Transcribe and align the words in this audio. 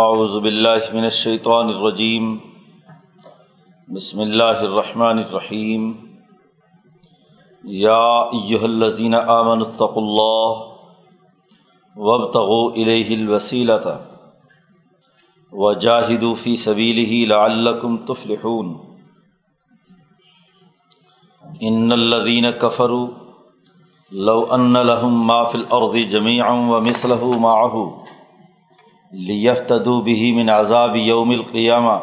اعوذ 0.00 0.34
باللہ 0.42 0.92
من 0.94 1.04
الشیطان 1.04 1.68
الرجیم 1.68 2.26
بسم 3.88 4.20
اللہ 4.20 4.58
الرحمن 4.64 5.18
الرحیم 5.18 5.86
یا 7.64 8.02
ایہا 8.38 8.64
الذین 8.64 9.14
آمنوا 9.14 9.66
اتقوا 9.66 10.02
اللہ 10.02 10.60
وابتغوا 11.96 12.68
الیہ 12.82 13.16
الوسیلۃ 13.16 13.88
وجاہدوا 15.52 16.34
فی 16.42 16.54
سبیلہ 16.64 17.24
لعلکم 17.32 17.96
تفلحون. 18.12 18.74
ان 21.70 21.92
الذین 21.92 22.46
کفروا 22.60 23.06
لو 24.12 24.38
ان 24.50 24.72
لهم 24.84 25.26
ما 25.32 25.40
فی 25.46 25.58
الارض 25.58 25.98
جميعا 26.14 26.54
ومثله 26.68 27.40
معه 27.48 27.82
لیفتدو 29.12 30.00
به 30.02 30.32
من 30.36 30.48
عذاب 30.50 30.96
یوم 30.96 31.30
القیامہ 31.30 31.98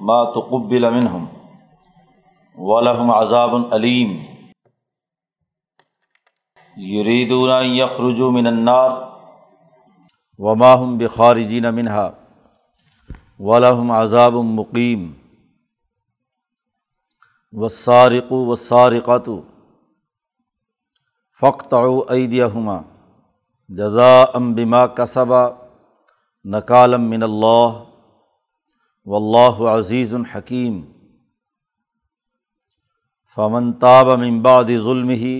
ما 0.00 0.22
تقبل 0.34 0.90
منہم 0.90 1.24
ولہم 2.58 3.10
عذاب 3.10 3.54
علیم 3.72 4.12
یریدون 6.76 7.50
ان 7.50 8.32
من 8.34 8.46
النار 8.46 8.90
وما 10.38 10.72
هم 10.74 10.98
بخارجین 10.98 11.74
منها 11.74 12.08
ولہم 13.40 13.90
عذاب 13.90 14.34
مقیم 14.52 15.10
والسارق 17.52 18.32
والسارقة 18.32 19.42
فاقطعوا 21.40 22.00
ایدیہما 22.10 22.80
جزا 23.76 24.24
ام 24.34 24.52
بما 24.54 24.86
کسبا 24.86 25.42
نکالم 26.44 27.04
من 27.10 27.22
اللہ 27.22 27.78
و 29.06 29.14
اللہ 29.16 29.60
عزیز 29.70 30.14
الحکیم 30.14 30.80
فمن 33.36 33.72
تاب 33.84 34.08
من 34.18 34.40
بعد 34.42 34.72
ظلم 34.84 35.10
ہی 35.20 35.34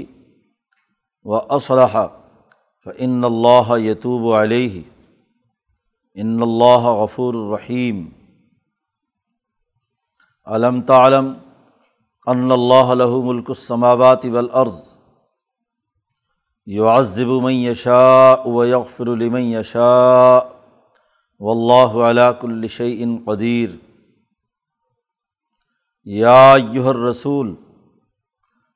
و 1.27 1.41
اسلح 1.56 1.97
فن 2.86 3.25
اللہ 3.25 3.72
یتوب 3.78 4.33
علیہ۔ 4.34 4.83
ان 6.14 6.42
اللہ 6.42 6.88
غفور 7.00 7.34
الرحیم 7.34 8.08
علم 10.47 10.80
تعلم 10.92 11.33
ان 12.27 12.50
اللہ 12.53 12.94
له 12.94 13.20
ملک 13.25 13.50
السماوات 13.50 14.27
والارض؟ 14.33 14.91
یعذب 16.66 17.27
من 17.27 17.52
یشاء 17.52 18.48
و 18.48 18.64
یغفر 18.64 19.05
لمن 19.05 19.42
یشاء 19.42 20.41
واللہ 21.38 22.08
علا 22.08 22.32
کل 22.32 22.66
شیء 22.66 23.06
قدیر 23.24 23.69
یا 26.04 26.52
ایہا 26.52 26.88
الرسول، 26.88 27.54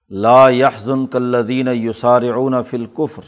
لا 0.09 0.47
يحزنك 0.47 1.17
الذين 1.17 1.69
يسارعون 1.69 2.63
في 2.63 2.77
الكفر 2.77 3.23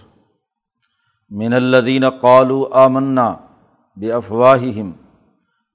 من 1.31 1.53
الذين 1.53 2.05
قالوا 2.05 2.87
آمنا 2.87 3.37
بأفواههم 3.97 4.93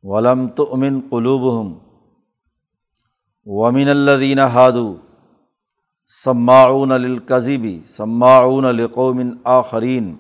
ولم 0.04 0.48
تؤمن 0.48 1.02
قلوبهم. 1.10 1.80
ومن 3.46 3.90
الذين 3.90 4.40
هادوا 4.40 4.96
سماعون 6.16 6.92
للکذبی 6.92 7.80
سماعون 7.88 8.66
لقوم 8.66 9.22
آخرین، 9.44 10.16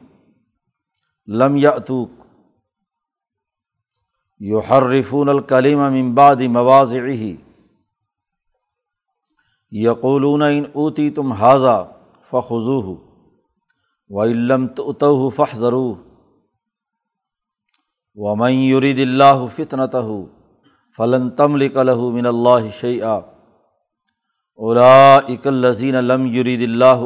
لم 1.28 1.56
یاتوک 1.56 2.10
یحرفون 4.40 5.30
الکلیم 5.30 5.80
من 5.80 6.16
بعد 6.16 6.42
مواضعه. 6.42 7.38
یقولون 9.72 10.42
ان 10.42 10.64
اوتی 10.74 11.10
تم 11.10 11.34
حاضہ 11.34 11.76
فخذوه 12.30 12.98
وإن 14.10 14.48
لم 14.48 14.68
تؤتوه 14.68 15.30
فاحذروه. 15.30 15.98
ومن 18.16 18.52
يرد 18.52 19.00
الله 19.00 19.48
فتنته، 19.48 20.28
فلن 20.98 21.36
تملك 21.36 21.78
له 21.78 22.10
من 22.10 22.26
الله 22.26 22.70
شيئا 22.70 23.33
الاک 24.58 25.48
الزین 25.48 25.96
لم 25.96 26.26
یرید 26.26 26.62
اللہ 26.62 27.06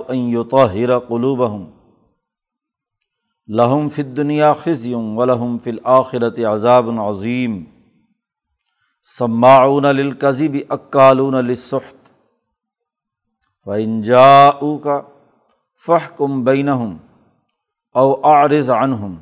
طاہر 0.52 1.00
قلوبہم 1.00 1.66
لہم 3.48 3.90
فی 3.90 4.04
دنیا 4.04 4.54
خزیم 4.54 5.18
و 5.18 5.26
لہم 5.26 5.58
فی 5.64 5.70
الآخرت 5.70 6.40
عذاب 6.40 6.90
عظیم 7.00 7.64
سماعون 9.18 9.86
للکذب 9.86 10.58
اکالون 10.70 11.36
للسحت 11.36 11.96
فإن 13.66 14.02
جاءوك 14.02 15.06
فاحكم 15.76 16.44
بينهم 16.44 17.00
او 17.96 18.26
اعرض 18.26 18.70
عنهم 18.70 19.20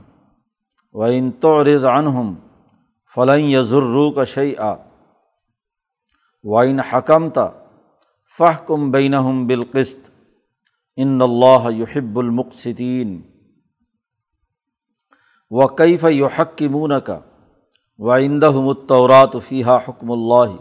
وإن 0.91 1.39
تعرض 1.39 1.85
عنهم 1.85 2.35
فلن 3.05 3.39
يضروك 3.39 4.23
شيئا 4.23 4.85
وإن 6.43 6.81
حكمت 6.81 7.64
فہ 8.37 8.65
کم 8.67 8.91
بین 8.91 9.13
بالقست 9.47 10.09
ان 10.95 11.21
اللہ 11.21 11.69
یحب 11.71 12.19
المقصطین 12.19 13.21
و 15.49 15.67
کیف 15.67 16.03
یحق 16.09 16.61
مون 16.61 16.91
کا 17.05 17.19
و 17.97 18.11
اندہ 18.11 18.51
متورات 18.51 19.29
فیحہ 19.47 19.77
حکم 19.87 20.11
اللہ. 20.11 20.55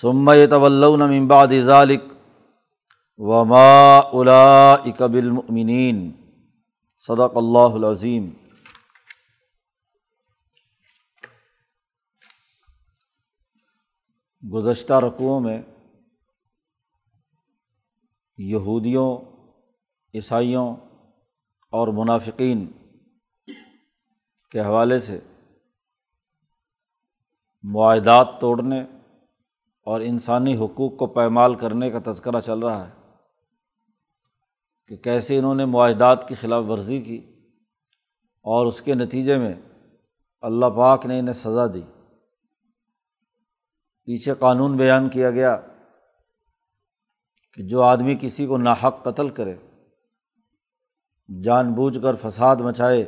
سم 0.00 0.30
طول 0.50 1.00
ممباد 1.00 1.48
ذالق 1.62 2.12
و 3.18 3.44
ما 3.44 3.98
الاء 3.98 5.06
بالمؤمنین. 5.06 6.10
صدق 6.96 7.36
اللہ 7.36 7.74
العظیم. 7.74 8.30
گزشتہ 14.42 14.92
رقوؤں 14.92 15.40
میں 15.40 15.62
یہودیوں، 18.38 19.18
عیسائیوں 20.14 20.76
اور 21.70 21.88
منافقین 21.88 22.72
کے 24.50 24.60
حوالے 24.60 24.98
سے 24.98 25.20
معاہدات 27.62 28.28
توڑنے 28.40 28.80
اور 29.84 30.00
انسانی 30.00 30.56
حقوق 30.56 30.96
کو 30.96 31.06
پیمال 31.06 31.54
کرنے 31.54 31.90
کا 31.90 32.12
تذکرہ 32.12 32.40
چل 32.40 32.58
رہا 32.58 32.88
ہے 32.88 32.92
کہ 34.88 34.96
کیسے 34.96 35.38
انہوں 35.38 35.54
نے 35.54 35.64
معاہدات 35.64 36.28
کی 36.28 36.34
خلاف 36.34 36.64
ورزی 36.68 37.00
کی 37.00 37.16
اور 38.42 38.66
اس 38.66 38.82
کے 38.82 38.94
نتیجے 38.94 39.38
میں 39.38 39.54
اللہ 40.40 40.66
پاک 40.66 41.06
نے 41.06 41.18
انہیں 41.18 41.32
سزا 41.32 41.66
دی۔ 41.66 41.82
پیچھے 44.04 44.34
قانون 44.34 44.76
بیان 44.76 45.08
کیا 45.08 45.30
گیا۔ 45.30 45.60
کہ 47.56 47.62
جو 47.62 47.82
آدمی 47.82 48.16
کسی 48.20 48.46
کو 48.46 48.56
ناحق 48.56 49.02
قتل 49.04 49.28
کرے، 49.28 49.56
جان 51.44 51.72
بوجھ 51.74 51.98
کر 52.02 52.14
فساد 52.14 52.56
مچائے، 52.56 53.02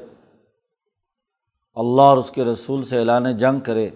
اللہ 1.76 2.02
اور 2.02 2.18
اس 2.18 2.30
کے 2.30 2.44
رسول 2.44 2.84
سے 2.84 2.98
اعلان 2.98 3.36
جنگ 3.38 3.60
کرے، 3.60 3.90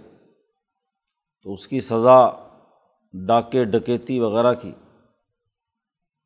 تو 1.43 1.53
اس 1.53 1.69
کی 1.69 1.81
سزا 1.81 2.21
ڈاکے، 3.15 3.65
ڈکیتی 3.65 4.21
وغیرہ 4.21 4.55
کی 4.55 4.73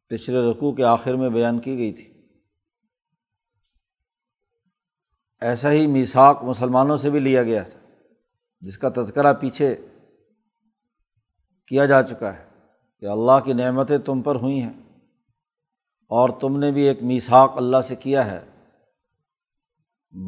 پچھلے 0.09 0.51
رقوع 0.51 0.73
کے 0.73 0.85
آخر 0.85 1.15
میں 1.15 1.29
بیان 1.29 1.59
کی 1.59 1.79
گئی 1.79 1.93
تھی۔ 1.93 2.13
ایسا 5.41 5.73
ہی 5.73 5.87
میساک 5.87 6.43
مسلمانوں 6.43 6.97
سے 6.97 7.11
بھی 7.11 7.21
لیا 7.21 7.43
گیا 7.43 7.63
تھا، 7.63 7.79
جس 8.61 8.79
کا 8.79 8.89
تذکرہ 8.97 9.33
پیچھے 9.33 9.77
کیا 11.67 11.87
جا 11.87 12.03
چکا 12.03 12.39
ہے۔ 12.39 12.46
کہ 13.01 13.07
اللہ 13.07 13.45
کی 13.45 13.53
نعمتیں 13.53 13.99
تم 13.99 14.23
پر 14.23 14.35
ہوئی 14.35 14.63
ہیں 14.63 14.73
اور 16.09 16.29
تم 16.29 16.59
نے 16.59 16.71
بھی 16.71 16.83
ایک 16.83 17.03
میساک 17.03 17.53
اللہ 17.57 17.81
سے 17.81 17.97
کیا 17.97 18.31
ہے 18.31 18.51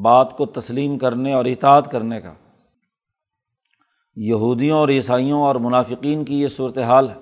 بات 0.03 0.37
کو 0.37 0.47
تسلیم 0.47 0.99
کرنے 0.99 1.33
اور 1.33 1.45
اطاعت 1.45 1.91
کرنے 1.91 2.21
کا۔ 2.21 2.35
یہودیوں 4.17 4.79
اور 4.79 4.89
عیسائیوں 4.89 5.43
اور 5.43 5.55
منافقین 5.55 6.25
کی 6.25 6.41
یہ 6.41 6.49
صورت 6.49 6.79
حال 6.79 7.11
ہے۔ 7.11 7.17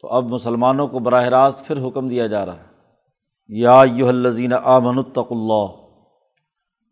تو 0.00 0.08
اب 0.08 0.24
مسلمانوں 0.24 0.88
کو 0.88 0.98
براہ 0.98 1.24
راست 1.24 1.66
پھر 1.66 1.88
حکم 1.88 2.08
دیا 2.08 2.26
جا 2.26 2.46
رہا 2.46 2.56
ہے۔ 2.56 2.66
یا 3.48 3.82
یو 3.92 4.08
الزین 4.08 4.52
آمن 4.52 4.98
الطق 4.98 5.32
اللہ۔ 5.32 5.66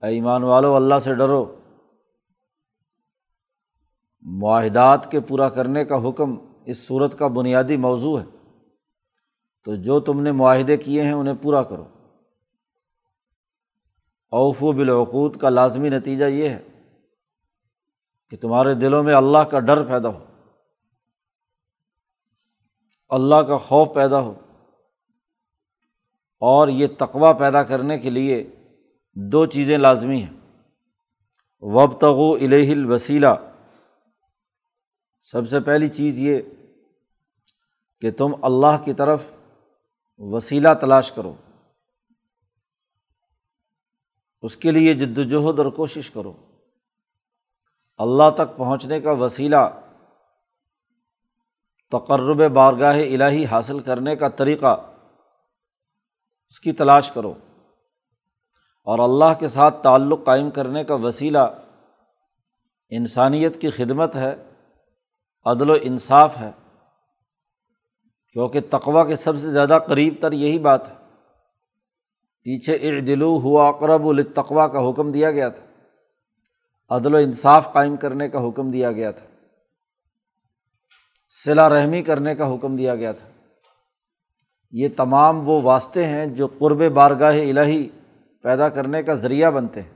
ایمان 0.03 0.43
والو، 0.43 0.77
اللہ 0.77 0.99
سے 0.99 1.15
ڈرو۔ 1.15 1.55
معاہدات 4.23 5.11
کے 5.11 5.21
پورا 5.21 5.49
کرنے 5.49 5.85
کا 5.85 6.09
حکم 6.09 6.52
اس 6.67 6.79
صورت 6.79 7.19
کا 7.19 7.27
بنیادی 7.27 7.77
موضوع 7.77 8.21
ہے۔ 8.21 8.25
تو 9.65 9.77
جو 9.77 10.01
تم 10.01 10.21
نے 10.21 10.33
معاہدے 10.33 10.77
کیے 10.77 11.03
ہیں 11.03 11.13
انہیں 11.13 11.35
پورا 11.43 11.63
کرو۔ 11.63 11.85
اوف 14.31 14.63
و 14.63 14.73
بالعقود 14.73 15.37
کا 15.37 15.49
لازمی 15.49 15.89
نتیجہ 15.89 16.25
یہ 16.25 16.49
ہے 16.49 16.63
کہ 18.31 18.37
تمہارے 18.37 18.75
دلوں 18.75 19.03
میں 19.03 19.15
اللہ 19.15 19.39
کا 19.39 19.61
ڈر 19.61 19.85
پیدا 19.85 20.09
ہو۔ 20.09 20.25
اللہ 23.09 23.35
کا 23.35 23.57
خوف 23.57 23.89
پیدا 23.95 24.21
ہو۔ 24.21 24.35
اور 26.41 26.69
یہ 26.69 26.87
تقوا 26.99 27.33
پیدا 27.33 27.63
کرنے 27.63 27.99
کے 27.99 28.11
لیے 28.11 28.51
دو 29.15 29.47
چیزیں 29.47 29.79
لازمی 29.79 30.23
ہیں۔ 30.23 30.61
وبتغو 31.61 32.35
الہ 32.35 32.73
الوسیلہ 32.73 33.52
سب 35.23 35.49
سے 35.49 35.61
پہلی 35.61 35.89
چیز 35.89 36.19
یہ 36.19 36.41
کہ 38.01 38.11
تم 38.11 38.31
اللہ 38.43 38.85
کی 38.85 38.93
طرف 38.93 39.23
وسیلہ 40.19 40.69
تلاش 40.81 41.13
کرو۔ 41.13 41.35
اس 44.43 44.57
کے 44.57 44.71
لیے 44.71 44.95
جد 44.95 45.19
وجہد 45.19 45.59
اور 45.59 45.67
کوشش 45.67 46.11
کرو۔ 46.11 46.33
اللہ 47.99 48.31
تک 48.35 48.57
پہنچنے 48.57 49.01
کا 49.01 49.13
وسیلہ 49.13 49.81
تقرب 51.91 52.53
بارگاہ 52.53 52.99
الہی 52.99 53.47
حاصل 53.47 53.81
کرنے 53.81 54.17
کا 54.17 54.29
طریقہ 54.29 54.77
اس 56.49 56.61
کی 56.61 56.73
تلاش 56.73 57.13
کرو۔ 57.13 57.35
اور 58.85 58.99
اللہ 58.99 59.39
کے 59.39 59.49
ساتھ 59.49 59.83
تعلق 59.83 60.25
قائم 60.25 60.51
کرنے 60.51 60.85
کا 60.85 60.95
وسیلہ 60.95 61.61
انسانیت 62.89 63.61
کی 63.61 63.71
خدمت 63.71 64.17
ہے۔ 64.17 64.52
عدل 65.45 65.71
و 65.71 65.75
انصاف 65.83 66.39
ہے۔ 66.39 66.51
کیونکہ 68.33 68.61
تقوا 68.71 69.05
کے 69.05 69.17
سب 69.17 69.39
سے 69.39 69.51
زیادہ 69.51 69.79
قریب 69.89 70.15
تر 70.21 70.33
یہی 70.33 70.59
بات 70.59 70.89
ہے۔ 70.89 70.95
پیچھے 72.43 72.75
اردلو 72.75 73.39
ہوا 73.39 73.69
اقرب 73.69 74.09
التقوا 74.09 74.69
کا 74.69 74.91
حکم 74.91 75.13
دیا 75.13 75.31
گیا 75.31 75.49
تھا۔ 75.49 75.67
عدل 76.97 77.15
و 77.15 77.17
انصاف 77.17 77.73
قائم 77.73 77.97
کرنے 77.97 78.29
کا 78.29 78.49
حکم 78.49 78.71
دیا 78.71 78.93
گیا 78.93 79.11
تھا۔ 79.11 79.27
صلا 81.45 81.69
رحمی 81.69 82.03
کرنے 82.03 82.35
کا 82.35 82.55
حکم 82.55 82.77
دیا 82.77 82.95
گیا 82.95 83.13
تھا۔ 83.13 83.29
یہ 84.71 84.89
تمام 84.97 85.49
وہ 85.49 85.63
واسطے 85.63 86.07
ہیں 86.07 86.27
جو 86.27 86.47
قرب 86.47 86.93
بارگاہ 86.93 87.39
الہی 87.39 87.89
پیدا 88.43 88.69
کرنے 88.69 89.03
کا 89.03 89.15
ذریعہ 89.15 89.51
بنتے 89.51 89.83
ہیں۔ 89.83 89.91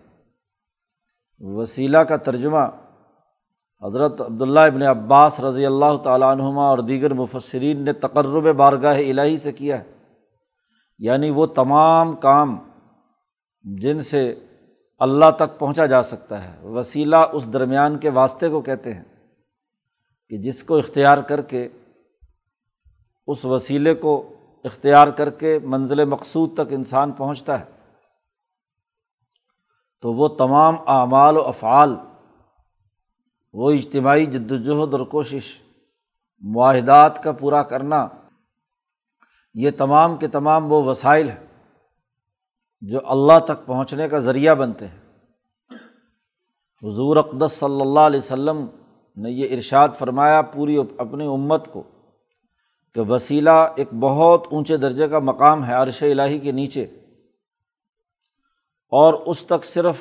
وسیلہ 1.40 1.98
کا 1.98 2.16
ترجمہ 2.16 2.58
حضرت 3.84 4.20
عبداللہ 4.20 4.60
ابن 4.60 4.82
عباس 4.82 5.40
رضی 5.40 5.66
اللہ 5.66 5.96
تعالیٰ 6.04 6.30
عنہما 6.30 6.68
اور 6.68 6.78
دیگر 6.78 7.14
مفسرین 7.14 7.84
نے 7.84 7.92
تقرب 7.92 8.56
بارگاہ 8.56 8.98
الہی 8.98 9.38
سے 9.38 9.52
کیا 9.52 9.78
ہے۔ 9.78 9.84
یعنی 10.98 11.30
وہ 11.30 11.46
تمام 11.46 12.16
کام 12.16 12.58
جن 13.62 14.00
سے 14.00 14.34
اللہ 14.98 15.24
تک 15.36 15.58
پہنچا 15.58 15.86
جا 15.86 16.02
سکتا 16.02 16.44
ہے، 16.44 16.66
وسیلہ 16.66 17.16
اس 17.16 17.52
درمیان 17.52 17.98
کے 17.98 18.10
واسطے 18.10 18.48
کو 18.48 18.60
کہتے 18.60 18.94
ہیں 18.94 19.04
کہ 20.28 20.38
جس 20.38 20.64
کو 20.64 20.76
اختیار 20.76 21.18
کر 21.18 21.40
کے، 21.40 21.68
اس 23.26 23.44
وسیلے 23.44 23.94
کو 23.94 24.32
اختیار 24.64 25.08
کر 25.08 25.30
کے 25.30 25.58
منزل 25.64 26.04
مقصود 26.04 26.54
تک 26.54 26.72
انسان 26.72 27.12
پہنچتا 27.12 27.60
ہے۔ 27.60 27.64
تو 30.02 30.12
وہ 30.12 30.28
تمام 30.28 30.76
اعمال 30.86 31.36
و 31.36 31.42
افعال 31.42 31.96
وہ 33.56 33.70
اجتماعی 33.70 34.26
جد 34.26 34.50
وجہد 34.52 34.94
اور 34.94 35.04
کوشش 35.06 35.44
معاہدات 36.42 37.22
کا 37.22 37.32
پورا 37.32 37.62
کرنا، 37.62 38.06
یہ 39.54 39.70
تمام 39.76 40.16
کے 40.16 40.28
تمام 40.28 40.72
وہ 40.72 40.82
وسائل 40.84 41.28
ہیں 41.30 41.44
جو 42.82 43.00
اللہ 43.04 43.38
تک 43.44 43.64
پہنچنے 43.66 44.08
کا 44.08 44.18
ذریعہ 44.18 44.54
بنتے 44.54 44.86
ہیں۔ 44.86 45.00
حضور 46.82 47.16
اقدس 47.16 47.52
صلی 47.52 47.80
اللہ 47.80 48.00
علیہ 48.00 48.20
وسلم 48.20 48.66
نے 49.16 49.30
یہ 49.30 49.54
ارشاد 49.56 49.88
فرمایا 49.98 50.40
پوری 50.52 50.76
اپنی 50.98 51.26
امت 51.26 51.72
کو 51.72 51.82
کہ 52.96 53.00
وسیلہ 53.10 53.56
ایک 53.76 53.94
بہت 54.00 54.46
اونچے 54.50 54.76
درجے 54.76 55.08
کا 55.08 55.18
مقام 55.20 55.64
ہے 55.64 55.74
عرش 55.74 56.02
الٰہی 56.02 56.38
کے 56.38 56.52
نیچے، 56.52 56.84
اور 58.92 59.14
اس 59.26 59.44
تک 59.46 59.64
صرف 59.64 59.96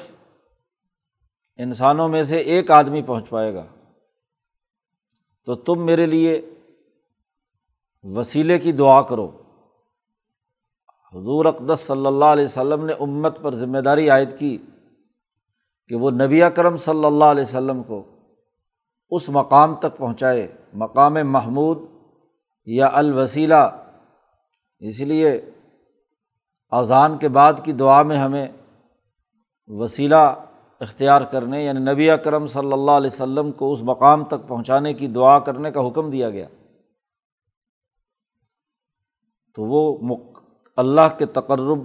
انسانوں 1.57 2.09
میں 2.09 2.23
سے 2.23 2.37
ایک 2.37 2.71
آدمی 2.71 3.01
پہنچ 3.01 3.29
پائے 3.29 3.53
گا۔ 3.53 3.65
تو 5.45 5.55
تم 5.55 5.85
میرے 5.85 6.05
لیے 6.05 6.41
وسیلے 8.03 8.59
کی 8.59 8.71
دعا 8.71 9.01
کرو۔ 9.01 9.41
حضور 11.13 11.45
اقدس 11.45 11.79
صلی 11.79 12.05
اللہ 12.05 12.25
علیہ 12.25 12.43
وسلم 12.43 12.85
نے 12.85 12.93
امت 12.93 13.41
پر 13.41 13.55
ذمہ 13.55 13.77
داری 13.77 14.09
عائد 14.09 14.29
کی 14.39 14.57
کہ 15.87 15.95
وہ 15.95 16.11
نبی 16.11 16.41
کرم 16.55 16.77
صلی 16.77 17.05
اللہ 17.05 17.25
علیہ 17.25 17.41
وسلم 17.41 17.83
کو 17.83 18.03
اس 19.09 19.29
مقام 19.29 19.75
تک 19.75 19.97
پہنچائے، 19.97 20.55
مقام 20.73 21.13
محمود 21.13 21.77
یا 22.65 22.89
الوسیلہ۔ 22.93 23.87
اس 24.79 24.99
لیے 24.99 25.41
اذان 26.71 27.17
کے 27.17 27.27
بعد 27.27 27.53
کی 27.63 27.71
دعا 27.71 28.01
میں 28.01 28.17
ہمیں 28.17 28.47
وسیلہ 29.67 30.33
اختیار 30.85 31.21
کرنے 31.21 31.65
یعنی 31.65 31.79
نبی 31.79 32.09
اکرم 32.09 32.47
صلی 32.47 32.73
اللہ 32.73 32.91
علیہ 32.91 33.09
وسلم 33.13 33.51
کو 33.51 33.71
اس 33.71 33.79
مقام 33.81 34.23
تک 34.23 34.47
پہنچانے 34.47 34.93
کی 34.93 35.07
دعا 35.07 35.39
کرنے 35.39 35.71
کا 35.71 35.87
حکم 35.87 36.09
دیا 36.09 36.29
گیا۔ 36.29 36.47
تو 39.55 39.63
وہ 39.63 39.97
اللہ 40.75 41.17
کے 41.17 41.25
تقرب 41.25 41.79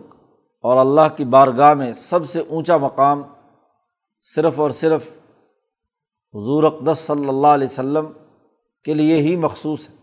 اور 0.61 0.76
اللہ 0.76 1.17
کی 1.17 1.25
بارگاہ 1.25 1.75
میں 1.75 1.93
سب 1.93 2.31
سے 2.31 2.43
اونچا 2.49 2.76
مقام 2.76 3.23
صرف 4.35 4.61
اور 4.61 4.70
صرف 4.70 5.03
حضور 6.35 6.64
اقدس 6.64 6.99
صلی 6.99 7.29
اللہ 7.29 7.46
علیہ 7.46 7.69
وسلم 7.70 8.06
کے 8.85 8.94
لیے 8.94 9.17
ہی 9.17 9.37
مخصوص 9.37 9.88
ہے۔ 9.88 9.94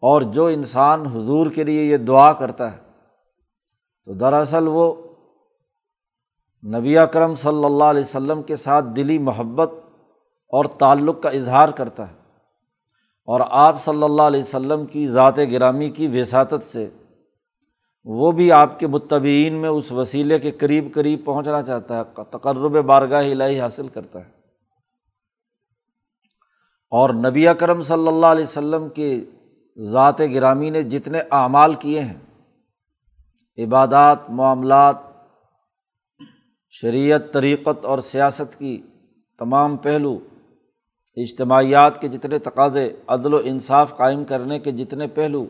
اور 0.00 0.22
جو 0.22 0.46
انسان 0.46 1.06
حضور 1.06 1.50
کے 1.50 1.64
لیے 1.64 1.84
یہ 1.84 1.96
دعا 1.96 2.32
کرتا 2.32 2.72
ہے، 2.72 2.78
تو 4.04 4.12
دراصل 4.14 4.68
وہ 4.68 4.94
نبی 6.66 6.98
اکرم 6.98 7.34
صلی 7.34 7.64
اللہ 7.64 7.84
علیہ 7.84 8.00
وسلم 8.00 8.42
کے 8.42 8.56
ساتھ 8.56 8.84
دلی 8.96 9.18
محبت 9.18 9.72
اور 10.48 10.64
تعلق 10.64 11.22
کا 11.22 11.28
اظہار 11.28 11.68
کرتا 11.68 12.08
ہے 12.08 12.14
اور 13.24 13.40
آپ 13.50 13.84
صلی 13.84 14.02
اللہ 14.02 14.22
علیہ 14.22 14.40
وسلم 14.40 14.86
کی 14.86 15.06
ذات 15.06 15.38
گرامی 15.38 15.90
کی 15.90 16.06
وساطت 16.06 16.72
سے 16.72 16.88
وہ 18.04 18.32
بھی 18.32 18.52
آپ 18.52 18.78
کے 18.78 18.86
متبین 18.86 19.54
میں 19.54 19.68
اس 19.68 19.92
وسیلے 19.92 20.38
کے 20.38 20.50
قریب 20.50 20.84
قریب 20.94 21.24
پہنچنا 21.24 21.62
چاہتا 21.62 21.98
ہے، 21.98 22.02
تقرب 22.30 22.84
بارگاہ 22.84 23.30
الہی 23.30 23.60
حاصل 23.60 23.88
کرتا 23.88 24.18
ہے۔ 24.18 24.30
اور 26.90 27.10
نبی 27.10 27.48
اکرم 27.48 27.82
صلی 27.82 28.08
اللہ 28.08 28.26
علیہ 28.26 28.44
وسلم 28.44 28.88
کے 28.88 29.24
ذات 29.78 30.20
گرامی 30.20 30.70
نے 30.70 30.82
جتنے 30.82 31.20
اعمال 31.30 31.74
کیے 31.74 32.00
ہیں، 32.00 32.18
عبادات، 33.58 34.30
معاملات 34.30 35.11
شریعت، 36.74 37.22
طریقت 37.32 37.84
اور 37.84 37.98
سیاست 37.98 38.58
کی 38.58 38.82
تمام 39.38 39.76
پہلو 39.76 40.18
اجتماعیات 41.16 42.00
کے 42.00 42.08
جتنے 42.08 42.38
تقاضے 42.38 42.96
عدل 43.06 43.34
و 43.34 43.40
انصاف 43.44 43.96
قائم 43.96 44.24
کرنے 44.24 44.58
کے 44.58 44.70
جتنے 44.70 45.06
پہلو، 45.06 45.46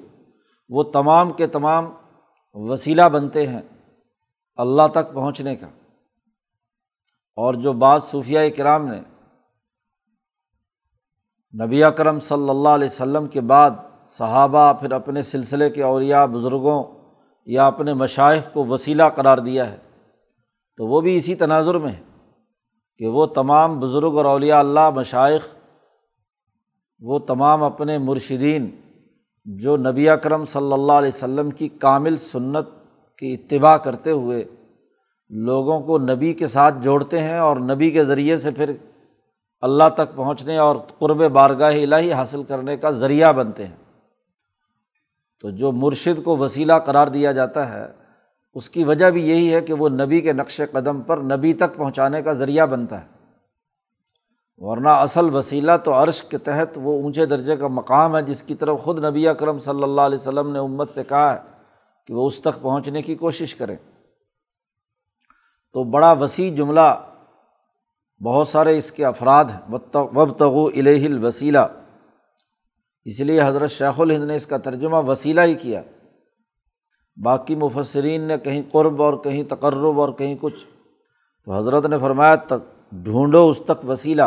وہ 0.68 0.82
تمام 0.82 1.32
کے 1.32 1.46
تمام 1.46 1.92
وسیلہ 2.52 3.02
بنتے 3.02 3.46
ہیں 3.46 3.60
اللہ 4.56 4.82
تک 4.92 5.14
پہنچنے 5.14 5.56
کا۔ 5.56 5.66
اور 7.36 7.54
جو 7.54 7.72
بعض 7.72 8.04
صوفیہ 8.04 8.38
کرام 8.56 8.88
نے 8.88 9.00
نبی 11.64 11.84
اکرم 11.84 12.20
صلی 12.20 12.50
اللہ 12.50 12.68
علیہ 12.68 12.88
وسلم 12.88 13.26
کے 13.26 13.40
بعد 13.40 13.70
صحابہ 14.18 14.72
پھر 14.72 14.92
اپنے 14.92 15.22
سلسلے 15.22 15.70
کے 15.70 15.82
اولیاء، 15.82 16.24
بزرگوں 16.26 16.84
یا 17.46 17.66
اپنے 17.66 17.94
مشائق 17.94 18.52
کو 18.52 18.64
وسیلہ 18.64 19.02
قرار 19.16 19.38
دیا 19.38 19.72
ہے 19.72 19.91
تو 20.76 20.86
وہ 20.86 21.00
بھی 21.00 21.16
اسی 21.16 21.34
تناظر 21.34 21.74
میں 21.74 21.92
ہے 21.92 22.00
کہ 22.98 23.06
وہ 23.06 23.26
تمام 23.26 23.80
بزرگ 23.80 24.16
اور 24.16 24.24
اولیاء 24.24 24.58
اللہ 24.58 24.90
مشائق 24.90 25.42
وہ 27.00 27.18
تمام 27.18 27.62
اپنے 27.62 27.98
مرشدین 27.98 28.70
جو 29.44 29.76
نبی 29.76 30.08
اکرم 30.08 30.44
صلی 30.44 30.72
اللہ 30.72 30.92
علیہ 30.92 31.10
وسلم 31.14 31.50
کی 31.50 31.68
کامل 31.68 32.16
سنت 32.16 32.68
کی 33.18 33.34
اتباع 33.34 33.76
کرتے 33.76 34.10
ہوئے 34.10 34.44
لوگوں 35.30 35.80
کو 35.80 35.98
نبی 35.98 36.32
کے 36.32 36.46
ساتھ 36.46 36.74
جوڑتے 36.82 37.20
ہیں 37.22 37.38
اور 37.38 37.56
نبی 37.56 37.90
کے 37.90 38.04
ذریعے 38.04 38.38
سے 38.38 38.50
پھر 38.50 38.72
اللہ 39.60 39.84
تک 39.94 40.16
پہنچنے 40.16 40.58
اور 40.58 40.76
قرب 40.98 41.32
بارگاہ 41.32 41.74
الہی 41.74 42.12
حاصل 42.12 42.42
کرنے 42.42 42.76
کا 42.76 42.90
ذریعہ 42.90 43.32
بنتے 43.32 43.66
ہیں۔ 43.66 43.76
تو 45.40 45.50
جو 45.50 45.72
مرشد 45.72 46.24
کو 46.24 46.36
وسیلہ 46.36 46.72
قرار 46.86 47.06
دیا 47.06 47.32
جاتا 47.32 47.72
ہے 47.72 48.01
اس 48.54 48.70
کی 48.70 48.84
وجہ 48.84 49.10
بھی 49.10 49.28
یہی 49.28 49.54
ہے 49.54 49.60
کہ 49.60 49.74
وہ 49.74 49.88
نبی 49.88 50.20
کے 50.20 50.32
نقش 50.32 50.60
قدم 50.72 51.00
پر 51.00 51.18
نبی 51.18 51.52
تک 51.52 51.76
پہنچانے 51.76 52.22
کا 52.22 52.32
ذریعہ 52.32 52.66
بنتا 52.66 53.00
ہے۔ 53.00 53.06
ورنہ 54.56 54.88
اصل 54.88 55.34
وسیلہ 55.34 55.72
تو 55.84 55.92
عرش 55.92 56.22
کے 56.22 56.38
تحت 56.38 56.70
وہ 56.76 57.02
اونچے 57.02 57.26
درجے 57.26 57.56
کا 57.56 57.68
مقام 57.68 58.16
ہے 58.16 58.22
جس 58.22 58.42
کی 58.42 58.54
طرف 58.54 58.80
خود 58.80 59.04
نبی 59.04 59.28
اکرم 59.28 59.58
صلی 59.58 59.82
اللہ 59.82 60.00
علیہ 60.00 60.18
وسلم 60.18 60.52
نے 60.52 60.58
امت 60.58 60.90
سے 60.94 61.04
کہا 61.04 61.34
ہے 61.34 61.38
کہ 62.06 62.14
وہ 62.14 62.26
اس 62.26 62.40
تک 62.40 62.62
پہنچنے 62.62 63.02
کی 63.02 63.14
کوشش 63.14 63.54
کریں۔ 63.54 63.76
تو 65.72 65.84
بڑا 65.84 66.12
وسیع 66.12 66.54
جملہ 66.54 67.04
بہت 68.24 68.48
سارے 68.48 68.78
اس 68.78 68.92
کے 68.92 69.04
افراد 69.04 69.44
ہیں۔ 69.44 69.74
وب 69.94 70.38
تغو 70.38 70.66
الہ 70.66 71.04
الوسیلہ۔ 71.04 71.58
اس 73.04 73.20
لیے 73.20 73.42
حضرت 73.42 73.70
شیخ 73.70 74.00
الہند 74.00 74.24
نے 74.24 74.36
اس 74.36 74.46
کا 74.46 74.58
ترجمہ 74.58 74.96
وسیلہ 74.96 75.40
ہی 75.40 75.54
کیا۔ 75.54 75.82
باقی 77.16 77.54
مفسرین 77.54 78.20
نے 78.20 78.38
کہیں 78.38 78.62
قرب 78.72 79.02
اور 79.02 79.14
کہیں 79.14 79.42
تقرب 79.42 80.00
اور 80.00 80.08
کہیں 80.08 80.34
کچھ۔ 80.40 80.64
تو 81.44 81.52
حضرت 81.52 81.86
نے 81.86 81.98
فرمایا، 81.98 82.34
تک 82.34 82.92
ڈھونڈو 82.92 83.48
اس 83.48 83.62
تک 83.66 83.90
وسیلہ۔ 83.90 84.22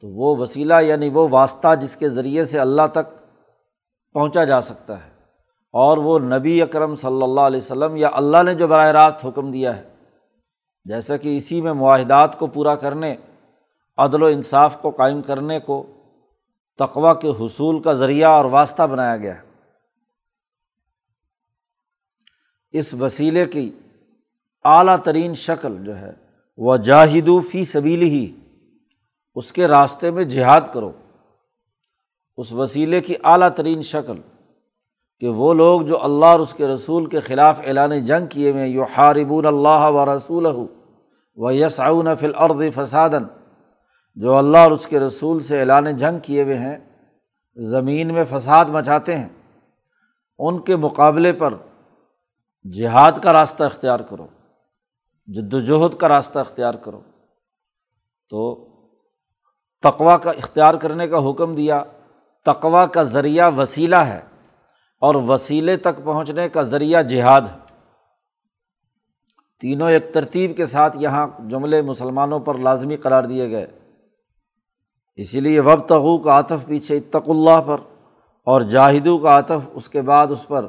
تو 0.00 0.08
وہ 0.08 0.36
وسیلہ 0.36 0.74
یعنی 0.82 1.08
وہ 1.08 1.28
واسطہ 1.30 1.74
جس 1.74 1.96
کے 1.96 2.08
ذریعے 2.08 2.44
سے 2.44 2.58
اللہ 2.58 2.82
تک 2.92 3.34
پہنچا 4.12 4.44
جا 4.44 4.60
سکتا 4.60 5.04
ہے۔ 5.04 5.10
اور 5.72 5.98
وہ 5.98 6.18
نبی 6.18 6.62
اکرم 6.62 6.96
صلی 6.96 7.22
اللہ 7.22 7.40
علیہ 7.40 7.60
وسلم 7.60 7.96
یا 7.96 8.10
اللہ 8.12 8.42
نے 8.42 8.54
جو 8.54 8.68
براہ 8.68 8.86
راست 8.86 9.26
حکم 9.26 9.50
دیا 9.50 9.76
ہے۔ 9.76 9.82
جیسا 10.84 11.16
کہ 11.16 11.36
اسی 11.36 11.60
میں 11.60 11.72
معاہدات 11.72 12.38
کو 12.38 12.46
پورا 12.46 12.74
کرنے، 12.74 13.16
عدل 13.96 14.22
و 14.22 14.26
انصاف 14.26 14.82
کو 14.82 14.90
قائم 14.90 15.22
کرنے 15.22 15.60
کو 15.60 15.86
تقوا 16.78 17.14
کے 17.14 17.32
حصول 17.40 17.82
کا 17.82 17.92
ذریعہ 17.92 18.30
اور 18.30 18.44
واسطہ 18.44 18.82
بنایا 18.82 19.16
گیا 19.16 19.34
ہے۔ 19.34 19.53
اس 22.74 22.94
وسیلے 22.94 23.46
کی 23.46 23.70
اعلیٰ 24.64 24.96
ترین 24.96 25.34
شکل 25.34 25.76
جو 25.84 25.98
ہے، 25.98 26.12
وہ 26.56 26.76
جاہدو 26.76 27.40
فی 27.40 27.64
سبیل 27.64 28.02
ہی 28.02 28.32
اس 29.34 29.52
کے 29.52 29.68
راستے 29.68 30.10
میں 30.10 30.24
جہاد 30.24 30.60
کرو۔ 30.72 30.92
اس 32.36 32.52
وسیلے 32.52 33.00
کی 33.00 33.14
اعلیٰ 33.24 33.48
ترین 33.48 33.82
شکل 33.82 34.20
کہ 35.20 35.28
وہ 35.28 35.54
لوگ 35.54 35.82
جو 35.82 36.02
اللہ 36.02 36.26
اور 36.26 36.40
اس 36.40 36.54
کے 36.54 36.66
رسول 36.66 37.06
کے 37.06 37.20
خلاف 37.20 37.60
اعلان 37.64 38.04
جنگ 38.04 38.26
کیے 38.26 38.50
ہوئے 38.50 38.68
یو 38.68 38.82
حاربون 38.82 39.46
اللہ 39.46 39.84
و 39.90 40.16
رسول 40.16 40.46
و 41.36 41.50
یسعون 41.52 42.08
فل 42.20 42.34
عرد 42.34 42.62
فسادن 42.74 43.24
جو 44.14 44.36
اللہ 44.36 44.58
اور 44.58 44.70
اس 44.70 44.86
کے 44.86 45.00
رسول 45.00 45.42
سے 45.42 45.60
اعلان 45.60 45.96
جنگ 45.96 46.18
کیے 46.22 46.42
ہوئے 46.42 46.58
ہیں، 46.58 46.76
زمین 47.56 48.14
میں 48.14 48.24
فساد 48.30 48.64
مچاتے 48.64 49.16
ہیں۔ 49.16 49.28
ان 50.38 50.58
کے 50.58 50.76
مقابلے 50.76 51.32
پر 51.32 51.54
جہاد 52.72 53.12
کا 53.22 53.32
راستہ 53.32 53.64
اختیار 53.64 54.00
کرو، 54.00 54.26
جد 55.26 55.54
وجہد 55.54 55.96
کا 55.98 56.08
راستہ 56.08 56.38
اختیار 56.38 56.74
کرو۔ 56.74 57.00
تو 58.30 58.68
تقوا 59.82 60.16
کا 60.16 60.30
اختیار 60.30 60.74
کرنے 60.74 61.08
کا 61.08 61.30
حکم 61.30 61.54
دیا 61.54 61.84
تقوا 62.46 62.86
کا 62.86 63.02
ذریعہ 63.02 63.50
وسیلہ 63.56 63.96
ہے 63.96 64.22
اور 65.00 65.14
وسیلے 65.14 65.76
تک 65.76 66.04
پہنچنے 66.04 66.48
کا 66.48 66.62
ذریعہ 66.62 67.02
جہاد 67.02 67.40
ہے۔ 67.40 67.58
تینوں 69.60 69.90
ایک 69.90 70.14
ترتیب 70.14 70.56
کے 70.56 70.66
ساتھ 70.66 70.96
یہاں 71.00 71.26
جملے 71.50 71.82
مسلمانوں 71.82 72.40
پر 72.40 72.58
لازمی 72.58 72.96
قرار 72.96 73.24
دیے 73.24 73.50
گئے۔ 73.50 73.66
اسی 75.16 75.40
لیے 75.40 75.60
وب 75.60 75.88
تغو 75.88 76.18
کا 76.18 76.38
عطف 76.38 76.66
پیچھے 76.66 76.96
اتق 76.96 77.30
اللہ 77.30 77.60
پر 77.66 77.76
اور 78.44 78.60
جاہدو 78.60 79.18
کا 79.18 79.38
عطف 79.38 79.68
اس 79.72 79.88
کے 79.88 80.02
بعد 80.02 80.26
اس 80.30 80.48
پر۔ 80.48 80.68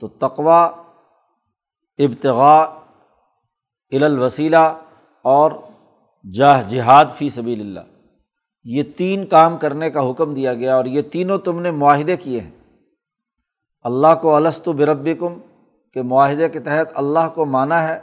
تو 0.00 0.08
تقوا 0.08 0.70
ابتغاء 1.98 2.64
الوسیلہ 3.90 4.74
اور 5.22 5.52
جاہ 6.32 6.68
جہاد 6.68 7.04
فی 7.16 7.28
سبیل 7.28 7.60
اللہ۔ 7.60 7.80
یہ 8.64 8.82
تین 8.96 9.26
کام 9.26 9.56
کرنے 9.56 9.90
کا 9.90 10.10
حکم 10.10 10.34
دیا 10.34 10.54
گیا 10.54 10.76
اور 10.76 10.84
یہ 10.84 11.02
تینوں 11.02 11.38
تم 11.38 11.60
نے 11.60 11.70
معاہدے 11.70 12.16
کیے 12.16 12.40
ہیں۔ 12.40 12.50
اللہ 13.82 14.14
کو 14.20 14.36
السط 14.36 14.68
و 14.68 14.72
بربکم 14.72 15.38
کے 15.94 16.02
معاہدے 16.02 16.48
کے 16.48 16.60
تحت 16.60 16.92
اللہ 16.94 17.28
کو 17.34 17.44
مانا 17.44 17.88
ہے۔ 17.88 18.00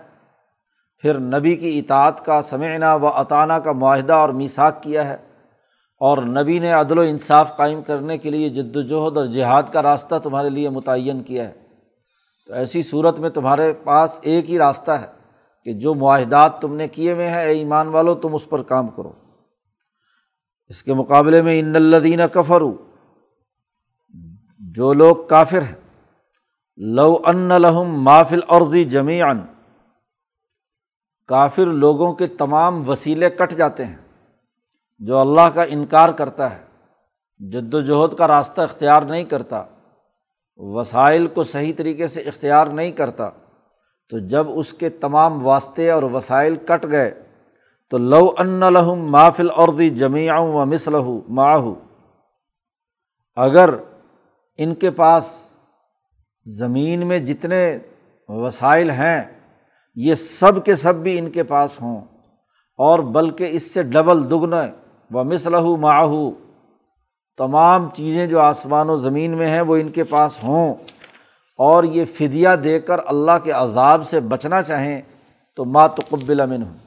پھر 0.97 1.19
نبی 1.19 1.55
کی 1.55 1.79
اطاعت 1.79 2.25
کا، 2.25 2.41
سمعنا 2.41 2.95
و 2.95 3.07
اطانہ 3.07 3.53
کا 3.53 3.71
معاہدہ 3.71 4.13
اور 4.13 4.29
میساک 4.29 4.83
کیا 4.83 5.07
ہے۔ 5.07 5.17
اور 5.99 6.17
نبی 6.17 6.59
نے 6.59 6.71
عدل 6.71 6.97
و 6.97 7.01
انصاف 7.01 7.57
قائم 7.57 7.81
کرنے 7.81 8.17
کے 8.17 8.29
لیے 8.29 8.49
جد 8.49 8.75
وجہد 8.75 9.17
اور 9.17 9.25
جہاد 9.25 9.63
کا 9.71 9.81
راستہ 9.81 10.15
تمہارے 10.23 10.49
لیے 10.49 10.69
متعین 10.69 11.23
کیا 11.23 11.47
ہے۔ 11.47 11.58
تو 12.49 12.55
ایسی 12.55 12.83
صورت 12.83 13.19
میں 13.19 13.29
تمہارے 13.29 13.73
پاس 13.73 14.19
ایک 14.21 14.49
ہی 14.49 14.57
راستہ 14.57 14.91
ہے 14.91 15.07
کہ 15.63 15.73
جو 15.73 15.93
معاہدات 15.93 16.61
تم 16.61 16.75
نے 16.75 16.87
کیے 16.87 17.11
ہوئے 17.13 17.29
ہیں، 17.29 17.41
اے 17.41 17.51
ایمان 17.51 17.87
والو، 17.87 18.15
تم 18.15 18.35
اس 18.35 18.49
پر 18.49 18.63
کام 18.63 18.87
کرو۔ 18.87 19.11
اس 20.67 20.83
کے 20.83 20.93
مقابلے 20.93 21.41
میں 21.41 21.59
ان 21.59 21.75
الدین 21.75 22.19
کفر 22.33 22.61
جو 24.59 24.93
لوگ 24.93 25.15
کافر 25.27 25.61
ہیں، 25.61 25.75
لو 26.77 27.17
ان 27.25 27.47
لہم 27.61 28.03
مافل 28.03 28.39
عرضی 28.47 28.83
جمی 28.83 29.21
ان 29.21 29.45
کافر 31.27 31.65
لوگوں 31.65 32.13
کے 32.13 32.27
تمام 32.27 32.89
وسیلے 32.89 33.29
کٹ 33.29 33.53
جاتے 33.53 33.85
ہیں، 33.85 33.97
جو 34.99 35.17
اللہ 35.17 35.49
کا 35.53 35.63
انکار 35.69 36.09
کرتا 36.09 36.51
ہے، 36.51 36.63
جد 37.39 37.73
و 37.73 37.81
جہد 37.81 38.17
کا 38.17 38.27
راستہ 38.27 38.61
اختیار 38.61 39.01
نہیں 39.01 39.23
کرتا۔ 39.23 39.63
وسائل 40.59 41.27
کو 41.27 41.43
صحیح 41.45 41.73
طریقے 41.77 42.07
سے 42.07 42.21
اختیار 42.21 42.67
نہیں 42.69 42.91
کرتا، 42.91 43.29
تو 44.11 44.19
جب 44.29 44.47
اس 44.51 44.71
کے 44.73 44.89
تمام 44.99 45.45
واسطے 45.45 45.89
اور 45.91 46.03
وسائل 46.13 46.55
کٹ 46.65 46.85
گئے، 46.91 47.11
تو 47.91 47.97
لو 47.97 48.23
ان 48.37 48.59
لہم 48.73 49.05
مافل 49.11 49.49
عردی 49.57 49.89
جمیع 49.97 50.33
و 50.33 50.65
مسلح 50.65 51.07
ماہو 51.29 51.73
اگر 53.37 53.69
ان 54.59 54.73
کے 54.75 54.91
پاس 54.91 55.31
زمین 56.45 57.07
میں 57.07 57.19
جتنے 57.19 57.77
وسائل 58.29 58.89
ہیں، 58.89 59.23
یہ 59.97 60.13
سب 60.15 60.63
کے 60.65 60.75
سب 60.75 60.95
بھی 60.95 61.17
ان 61.19 61.29
کے 61.31 61.43
پاس 61.45 61.81
ہوں، 61.81 61.99
اور 62.79 62.99
بلکہ 63.13 63.49
اس 63.51 63.71
سے 63.73 63.83
ڈبل 63.85 64.29
دگنا 64.29 64.61
و 65.11 65.23
مسلح 65.23 65.75
ماہو 65.81 66.29
تمام 67.39 67.89
چیزیں 67.93 68.27
جو 68.27 68.39
آسمان 68.39 68.89
و 68.89 68.97
زمین 68.97 69.31
میں 69.31 69.47
ہیں 69.47 69.61
وہ 69.61 69.75
ان 69.75 69.89
کے 69.89 70.03
پاس 70.03 70.43
ہوں۔ 70.43 70.75
اور 71.57 71.83
یہ 71.83 72.05
فدیہ 72.05 72.49
دے 72.63 72.79
کر 72.79 72.97
اللہ 73.05 73.31
کے 73.43 73.51
عذاب 73.51 74.09
سے 74.09 74.19
بچنا 74.19 74.61
چاہیں 74.61 75.01
تو 75.55 75.65
ماتقبل 75.65 76.39
امن 76.39 76.63
ہوں 76.63 76.77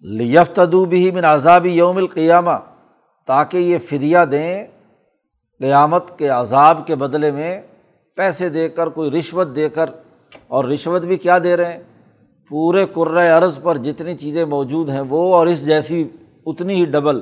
لیفتدو 0.00 0.84
بھی 0.84 1.10
من 1.10 1.24
عذابی 1.24 1.70
یوم 1.70 1.96
القیامہ، 1.96 2.50
تاکہ 3.26 3.56
یہ 3.56 3.78
فدیہ 3.78 4.18
دیں 4.18 4.66
قیامت 5.58 6.18
کے 6.18 6.28
عذاب 6.28 6.86
کے 6.86 6.94
بدلے 6.94 7.30
میں 7.30 7.62
پیسے 8.16 8.48
دے 8.48 8.68
کر، 8.68 8.88
کوئی 8.88 9.10
رشوت 9.10 9.48
دے 9.56 9.68
کر۔ 9.68 9.90
اور 10.46 10.64
رشوت 10.64 11.02
بھی 11.02 11.16
کیا 11.16 11.38
دے 11.38 11.56
رہے 11.56 11.72
ہیں؟ 11.72 11.82
پورے 12.48 12.86
قرۂۂ 12.92 13.30
عرض 13.30 13.58
پر 13.62 13.76
جتنی 13.76 14.16
چیزیں 14.16 14.44
موجود 14.44 14.88
ہیں 14.88 15.00
وہ، 15.00 15.34
اور 15.34 15.46
اس 15.46 15.66
جیسی 15.66 16.08
اتنی 16.46 16.74
ہی 16.74 16.84
ڈبل۔ 16.84 17.20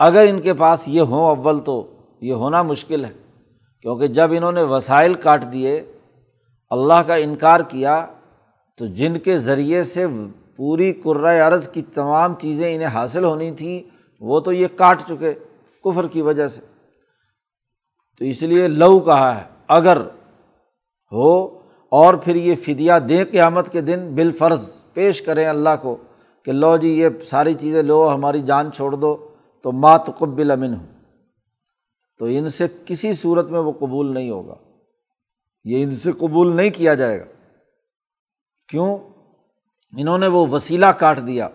اگر 0.00 0.26
ان 0.28 0.40
کے 0.40 0.54
پاس 0.54 0.88
یہ 0.88 1.00
ہوں 1.00 1.24
اول 1.24 1.60
تو 1.60 1.86
یہ 2.20 2.32
ہونا 2.32 2.62
مشکل 2.62 3.04
ہے، 3.04 3.12
کیونکہ 3.82 4.06
جب 4.06 4.32
انہوں 4.32 4.52
نے 4.52 4.62
وسائل 4.62 5.14
کاٹ 5.14 5.44
دیے، 5.52 5.84
اللہ 6.70 7.02
کا 7.06 7.14
انکار 7.14 7.60
کیا، 7.60 8.06
تو 8.78 8.86
جن 8.86 9.18
کے 9.18 9.38
ذریعے 9.38 9.84
سے 9.84 10.06
پوری 10.56 10.92
قرۂۂ 10.92 11.40
عرض 11.40 11.68
کی 11.68 11.82
تمام 11.82 12.34
چیزیں 12.34 12.74
انہیں 12.74 12.88
حاصل 12.88 13.24
ہونی 13.24 13.50
تھیں، 13.52 13.80
وہ 14.20 14.40
تو 14.40 14.52
یہ 14.52 14.66
کاٹ 14.76 15.02
چکے 15.08 15.32
کفر 15.84 16.06
کی 16.06 16.22
وجہ 16.22 16.46
سے۔ 16.46 16.60
تو 18.18 18.24
اس 18.24 18.42
لیے 18.42 18.68
لو 18.68 19.00
کہا 19.00 19.36
ہے، 19.38 19.42
اگر 19.68 20.00
ہو 21.12 21.58
اور 21.92 22.14
پھر 22.14 22.34
یہ 22.34 22.54
فدیہ 22.54 22.92
دیں 23.08 23.24
قیامت 23.30 23.72
کے 23.72 23.80
دن 23.80 24.14
بالفرض، 24.14 24.72
پیش 24.94 25.22
کریں 25.22 25.46
اللہ 25.46 25.76
کو 25.82 25.96
کہ 26.44 26.52
لو 26.52 26.76
جی 26.76 26.88
یہ 26.88 27.08
ساری 27.30 27.54
چیزیں 27.54 27.82
لو، 27.82 28.14
ہماری 28.14 28.42
جان 28.42 28.72
چھوڑ 28.72 28.92
دو۔ 28.92 29.16
تو 29.62 29.72
مات 29.72 30.06
قبل 30.18 30.50
امن 30.50 30.74
ہو 30.74 30.84
تو 32.18 32.24
ان 32.24 32.48
سے 32.48 32.66
کسی 32.84 33.12
صورت 33.12 33.48
میں 33.48 33.60
وہ 33.60 33.72
قبول 33.72 34.14
نہیں 34.14 34.30
ہوگا۔ 34.30 34.54
یہ 35.64 35.82
ان 35.82 35.90
سے 35.90 36.12
قبول 36.12 36.56
نہیں 36.56 36.70
کیا 36.70 36.94
جائے 36.94 37.20
گا۔ 37.20 37.24
کیوں؟ 38.68 38.98
انہوں 39.96 40.18
نے 40.18 40.26
وہ 40.26 40.46
وسیلہ 40.46 40.86
کاٹ 40.86 41.26
دیا، 41.26 41.48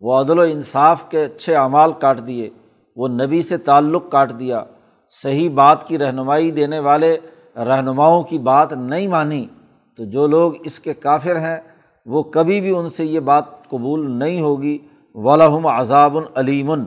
وہ 0.00 0.20
عدل 0.20 0.38
و 0.38 0.42
انصاف 0.42 1.10
کے 1.10 1.24
اچھے 1.24 1.56
اعمال 1.56 1.92
کاٹ 1.92 2.26
دیے، 2.26 2.50
وہ 2.96 3.08
نبی 3.08 3.42
سے 3.42 3.56
تعلق 3.56 4.10
کاٹ 4.10 4.38
دیا۔ 4.38 4.64
صحیح 5.10 5.50
بات 5.50 5.88
کی 5.88 5.98
رہنمائی 5.98 6.50
دینے 6.50 6.78
والے 6.78 7.18
رہنماؤں 7.56 8.22
کی 8.22 8.38
بات 8.38 8.72
نہیں 8.72 9.06
مانی، 9.06 9.46
تو 9.96 10.04
جو 10.04 10.26
لوگ 10.26 10.52
اس 10.60 10.78
کے 10.78 10.94
کافر 10.94 11.36
ہیں، 11.36 11.60
وہ 12.06 12.22
کبھی 12.22 12.60
بھی 12.60 12.76
ان 12.76 12.90
سے 12.90 13.04
یہ 13.04 13.20
بات 13.20 13.68
قبول 13.68 14.10
نہیں 14.10 14.40
ہوگی۔ 14.40 14.78
ولہم 15.14 15.66
عذاب 15.66 16.16
العلیمن 16.16 16.84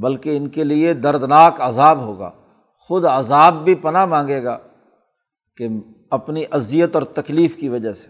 بلکہ 0.00 0.36
ان 0.36 0.48
کے 0.48 0.64
لیے 0.64 0.94
دردناک 0.94 1.60
عذاب 1.60 2.00
ہوگا۔ 2.00 2.30
خود 2.78 3.04
عذاب 3.04 3.64
بھی 3.64 3.74
پناہ 3.74 4.06
مانگے 4.06 4.44
گا 4.44 4.58
کہ 5.56 5.68
اپنی 6.10 6.44
اذیت 6.50 6.94
اور 6.94 7.02
تکلیف 7.02 7.56
کی 7.56 7.68
وجہ 7.68 7.92
سے۔ 7.92 8.08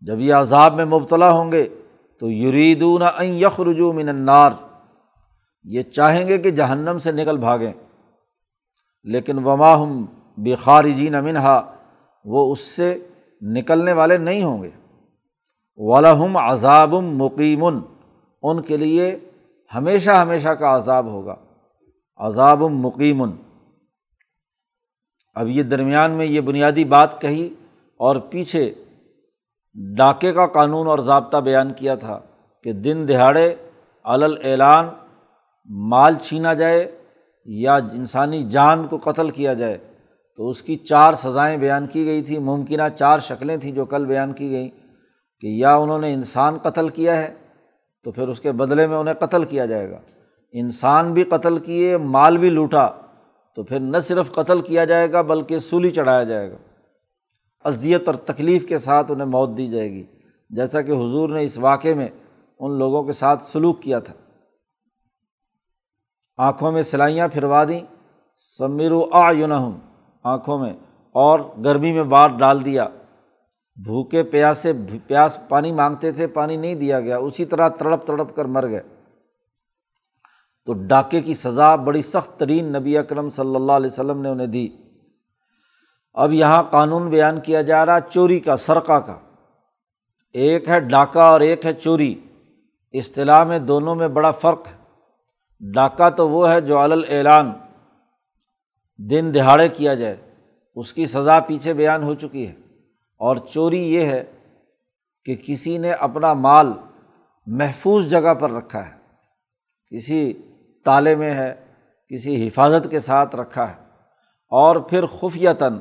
جب 0.00 0.20
یہ 0.20 0.34
عذاب 0.34 0.74
میں 0.74 0.84
مبتلا 0.84 1.30
ہوں 1.30 1.52
گے 1.52 1.68
تو 2.20 2.30
یریدون 2.30 3.02
این 3.02 3.34
یخرجو 3.34 3.92
من 3.92 4.08
النار۔ 4.08 4.50
یہ 5.64 5.82
چاہیں 5.82 6.28
گے 6.28 6.38
کہ 6.38 6.50
جہنم 6.50 6.98
سے 6.98 7.12
نکل 7.12 7.36
بھاگیں۔ 7.36 7.72
لیکن 9.04 9.38
وما 9.38 9.82
ہم 9.82 10.06
بے 10.36 10.54
خارجین 10.54 11.24
منہا، 11.24 11.74
وہ 12.24 12.52
اس 12.52 12.60
سے 12.60 13.06
نکلنے 13.42 13.92
والے 13.92 14.18
نہیں 14.18 14.42
ہوں 14.42 14.62
گے۔ 14.62 14.70
ولہم 15.76 16.36
عذاب 16.36 16.94
مقیمن 16.94 17.80
ان 18.42 18.62
کے 18.62 18.76
لیے 18.76 19.18
ہمیشہ 19.74 20.10
ہمیشہ 20.10 20.48
کا 20.48 20.76
عذاب 20.76 21.06
ہوگا۔ 21.06 21.36
عذاب 22.16 22.62
مقیمن 22.62 23.30
اب 25.34 25.48
یہ 25.48 25.62
درمیان 25.62 26.10
میں 26.10 26.26
یہ 26.26 26.40
بنیادی 26.40 26.84
بات 26.84 27.20
کہی 27.20 27.54
اور 27.96 28.16
پیچھے 28.16 28.74
ڈاکے 29.96 30.32
کا 30.32 30.46
قانون 30.46 30.86
اور 30.86 30.98
ضابطہ 30.98 31.36
بیان 31.36 31.72
کیا 31.72 31.94
تھا 31.94 32.20
کہ 32.62 32.72
دن 32.72 33.08
دہاڑے 33.08 33.54
علل 34.04 34.34
اعلان 34.44 34.88
مال 35.64 36.14
چھینا 36.14 36.54
جائے 36.54 36.98
یا 37.44 37.74
انسانی 37.74 38.50
جان 38.50 38.86
کو 38.86 38.98
قتل 39.04 39.30
کیا 39.30 39.54
جائے۔ 39.54 39.78
تو 40.36 40.48
اس 40.48 40.62
کی 40.62 40.74
چار 40.74 41.14
سزائیں 41.14 41.56
بیان 41.56 41.86
کی 41.86 42.06
گئی 42.06 42.22
تھیں۔ 42.22 42.38
ممکنہ 42.38 42.88
چار 42.98 43.18
شکلیں 43.18 43.56
تھیں 43.56 43.72
جو 43.72 43.84
کل 43.84 44.06
بیان 44.06 44.32
کی 44.32 44.50
گئیں 44.50 44.68
کہ 45.40 45.46
یا 45.46 45.76
انہوں 45.76 45.98
نے 45.98 46.14
انسان 46.14 46.58
قتل 46.58 46.88
کیا 46.88 47.16
ہے 47.16 47.34
تو 48.04 48.12
پھر 48.12 48.28
اس 48.28 48.40
کے 48.40 48.52
بدلے 48.52 48.86
میں 48.86 48.96
انہیں 48.96 49.14
قتل 49.14 49.44
کیا 49.44 49.66
جائے 49.66 49.90
گا۔ 49.90 50.00
انسان 50.52 51.12
بھی 51.12 51.22
قتل 51.24 51.58
کیے، 51.58 51.96
مال 51.96 52.38
بھی 52.38 52.50
لوٹا، 52.50 52.88
تو 53.56 53.62
پھر 53.62 53.80
نہ 53.80 53.96
صرف 53.98 54.32
قتل 54.32 54.60
کیا 54.60 54.84
جائے 54.84 55.12
گا، 55.12 55.22
بلکہ 55.22 55.58
سولی 55.58 55.90
چڑھایا 55.90 56.24
جائے 56.24 56.50
گا۔ 56.50 56.56
اذیت 57.64 58.02
اور 58.06 58.14
تکلیف 58.14 58.68
کے 58.68 58.78
ساتھ 58.78 59.10
انہیں 59.10 59.28
موت 59.28 59.56
دی 59.56 59.66
جائے 59.66 59.90
گی۔ 59.90 60.04
جیسا 60.50 60.82
کہ 60.82 60.92
حضور 60.92 61.28
نے 61.28 61.42
اس 61.42 61.58
واقعے 61.58 61.94
میں 61.94 62.08
ان 62.58 62.78
لوگوں 62.78 63.02
کے 63.02 63.12
ساتھ 63.12 63.42
سلوک 63.42 63.82
کیا 63.82 63.98
تھا۔ 63.98 64.14
آنکھوں 66.36 66.72
میں 66.72 66.82
سلائیاں 66.82 67.28
پھروا 67.28 67.64
دیں 67.64 67.80
سمیر 68.58 68.92
و 68.92 69.08
آ 69.12 69.30
آنکھوں 70.24 70.58
میں 70.58 70.72
اور 71.12 71.40
گرمی 71.64 71.92
میں 71.92 72.02
بار 72.02 72.28
ڈال 72.28 72.64
دیا۔ 72.64 72.88
بھوکے 73.84 74.22
پیاسے 74.22 74.72
پیاس 75.06 75.38
پانی 75.48 75.72
مانگتے 75.72 76.12
تھے، 76.12 76.26
پانی 76.26 76.56
نہیں 76.56 76.74
دیا 76.74 77.00
گیا، 77.00 77.18
اسی 77.18 77.44
طرح 77.44 77.68
تڑپ 77.68 78.06
تڑپ 78.06 78.36
کر 78.36 78.44
مر 78.44 78.68
گئے۔ 78.68 78.80
تو 80.66 80.72
ڈاکے 80.72 81.20
کی 81.20 81.34
سزا 81.34 81.76
بڑی 81.76 82.02
سخت 82.02 82.38
ترین 82.38 82.64
نبی 82.64 82.98
اکرم 82.98 83.30
صلی 83.30 83.54
اللہ 83.56 83.72
علیہ 83.72 83.90
وسلم 83.92 84.22
نے 84.22 84.28
انہیں 84.28 84.46
دی۔ 84.46 84.68
اب 86.14 86.32
یہاں 86.32 86.62
قانون 86.62 87.10
بیان 87.10 87.40
کیا 87.40 87.62
جا 87.62 87.86
رہا، 87.86 88.00
چوری 88.00 88.40
کا، 88.40 88.56
سرقہ 88.56 88.98
کا۔ 88.98 89.18
ایک 90.32 90.68
ہے 90.68 90.80
ڈاکہ 90.80 91.18
اور 91.18 91.40
ایک 91.40 91.66
ہے 91.66 91.72
چوری۔ 91.72 92.14
اصطلاح 92.92 93.44
میں 93.44 93.58
دونوں 93.58 93.94
میں 93.94 94.08
بڑا 94.08 94.30
فرق 94.30 94.66
ہے۔ 94.66 94.76
ڈاکہ 95.72 96.10
تو 96.10 96.28
وہ 96.28 96.50
ہے 96.50 96.60
جو 96.60 96.84
علل 96.84 97.04
اعلان 97.08 97.52
دن 98.98 99.30
دہاڑے 99.34 99.68
کیا 99.68 99.94
جائے۔ 99.94 100.16
اس 100.76 100.92
کی 100.92 101.06
سزا 101.06 101.40
پیچھے 101.40 101.72
بیان 101.72 102.02
ہو 102.02 102.14
چکی 102.14 102.48
ہے۔ 102.48 102.54
اور 103.20 103.36
چوری 103.36 103.94
یہ 103.94 104.00
ہے 104.00 104.24
کہ 105.24 105.36
کسی 105.46 105.78
نے 105.78 105.92
اپنا 105.92 106.32
مال 106.32 106.72
محفوظ 107.46 108.06
جگہ 108.06 108.34
پر 108.34 108.50
رکھا 108.50 108.86
ہے۔ 108.86 108.92
کسی 109.96 110.32
تالے 110.84 111.14
میں 111.14 111.34
ہے، 111.34 111.54
کسی 112.08 112.48
حفاظت 112.48 112.90
کے 112.90 112.98
ساتھ 112.98 113.36
رکھا 113.36 113.68
ہے۔ 113.68 113.74
اور 114.50 114.76
پھر 114.76 115.06
خفیتاً 115.06 115.78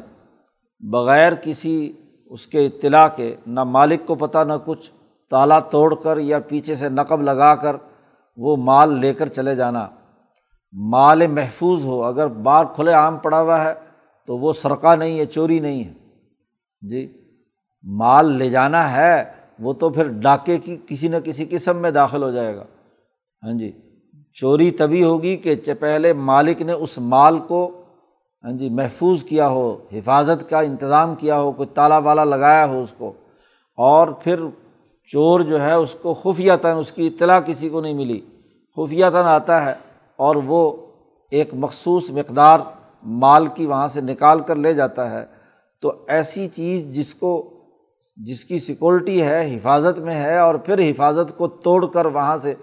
بغیر 0.79 1.33
کسی 1.35 1.93
اس 2.25 2.47
کے 2.47 2.65
اطلاع 2.65 3.07
کے، 3.07 3.35
نہ 3.47 3.63
مالک 3.63 4.07
کو 4.07 4.15
پتہ، 4.15 4.37
نہ 4.37 4.53
کچھ، 4.65 4.91
تالا 5.29 5.59
توڑ 5.59 5.95
کر 5.95 6.17
یا 6.17 6.39
پیچھے 6.39 6.75
سے 6.75 6.89
نقب 6.89 7.21
لگا 7.21 7.55
کر 7.55 7.75
وہ 8.37 8.55
مال 8.55 8.99
لے 8.99 9.13
کر 9.13 9.27
چلے 9.27 9.55
جانا۔ 9.55 9.87
مال 10.73 11.27
محفوظ 11.27 11.83
ہو، 11.83 12.03
اگر 12.03 12.27
بار 12.27 12.65
کھلے 12.75 12.93
عام 12.93 13.17
پڑا 13.17 13.41
ہوا 13.41 13.63
ہے 13.63 13.73
تو 14.27 14.37
وہ 14.37 14.53
سرقہ 14.53 14.95
نہیں 14.95 15.19
ہے، 15.19 15.25
چوری 15.25 15.59
نہیں 15.59 15.83
ہے۔ 15.83 15.93
جی۔ 16.89 17.28
مال 17.83 18.31
لے 18.31 18.49
جانا 18.49 18.91
ہے، 18.91 19.23
وہ 19.59 19.73
تو 19.73 19.89
پھر 19.89 20.07
ڈاکے 20.21 20.57
کی 20.57 20.77
کسی 20.87 21.07
نہ 21.07 21.17
کسی 21.25 21.45
قسم 21.45 21.77
میں 21.77 21.91
داخل 21.91 22.23
ہو 22.23 22.31
جائے 22.31 22.55
گا۔ 22.55 22.63
ہاں 23.43 23.53
جی 23.53 23.71
چوری 24.35 24.71
تبھی 24.71 25.03
ہوگی 25.03 25.35
کہ 25.37 25.55
پہلے 25.79 26.13
مالک 26.13 26.61
نے 26.61 26.73
اس 26.73 26.97
مال 26.97 27.39
کو 27.39 27.85
ہاں 28.43 28.51
جی 28.51 28.69
محفوظ 28.69 29.23
کیا 29.23 29.47
ہو، 29.47 29.77
حفاظت 29.93 30.49
کا 30.49 30.59
انتظام 30.59 31.15
کیا 31.15 31.39
ہو، 31.39 31.51
کوئی 31.51 31.67
تالا 31.75 31.97
والا 31.97 32.23
لگایا 32.23 32.65
ہو 32.65 32.81
اس 32.81 32.93
کو، 32.97 33.11
اور 33.77 34.07
پھر 34.07 34.39
چور 35.09 35.39
جو 35.39 35.61
ہے 35.61 35.73
اس 35.73 35.95
کو 36.01 36.13
خفیہ 36.13 36.51
اس 36.79 36.91
کی 36.91 37.07
اطلاع 37.07 37.39
کسی 37.39 37.69
کو 37.69 37.81
نہیں 37.81 37.93
ملی۔ 37.93 38.19
خفیہ 38.77 39.05
تن 39.09 39.27
آتا 39.27 39.65
ہے 39.65 39.73
اور 40.19 40.35
وہ 40.35 40.61
ایک 41.31 41.49
مخصوص 41.53 42.09
مقدار 42.09 42.59
مال 43.03 43.47
کی 43.47 43.65
وہاں 43.65 43.87
سے 43.87 44.01
نکال 44.01 44.41
کر 44.41 44.55
لے 44.55 44.73
جاتا 44.73 45.11
ہے۔ 45.11 45.25
تو 45.83 45.91
ایسی 46.07 46.47
چیز 46.47 46.85
جس 46.85 47.13
کو 47.13 47.58
جس 48.25 48.45
کی 48.45 48.59
سیکورٹی 48.59 49.21
ہے، 49.21 49.55
حفاظت 49.55 49.99
میں 49.99 50.15
ہے 50.15 50.37
اور 50.37 50.55
پھر 50.55 50.79
حفاظت 50.79 51.37
کو 51.37 51.47
توڑ 51.47 51.85
کر 51.85 52.05
وہاں 52.05 52.37
سے 52.37 52.53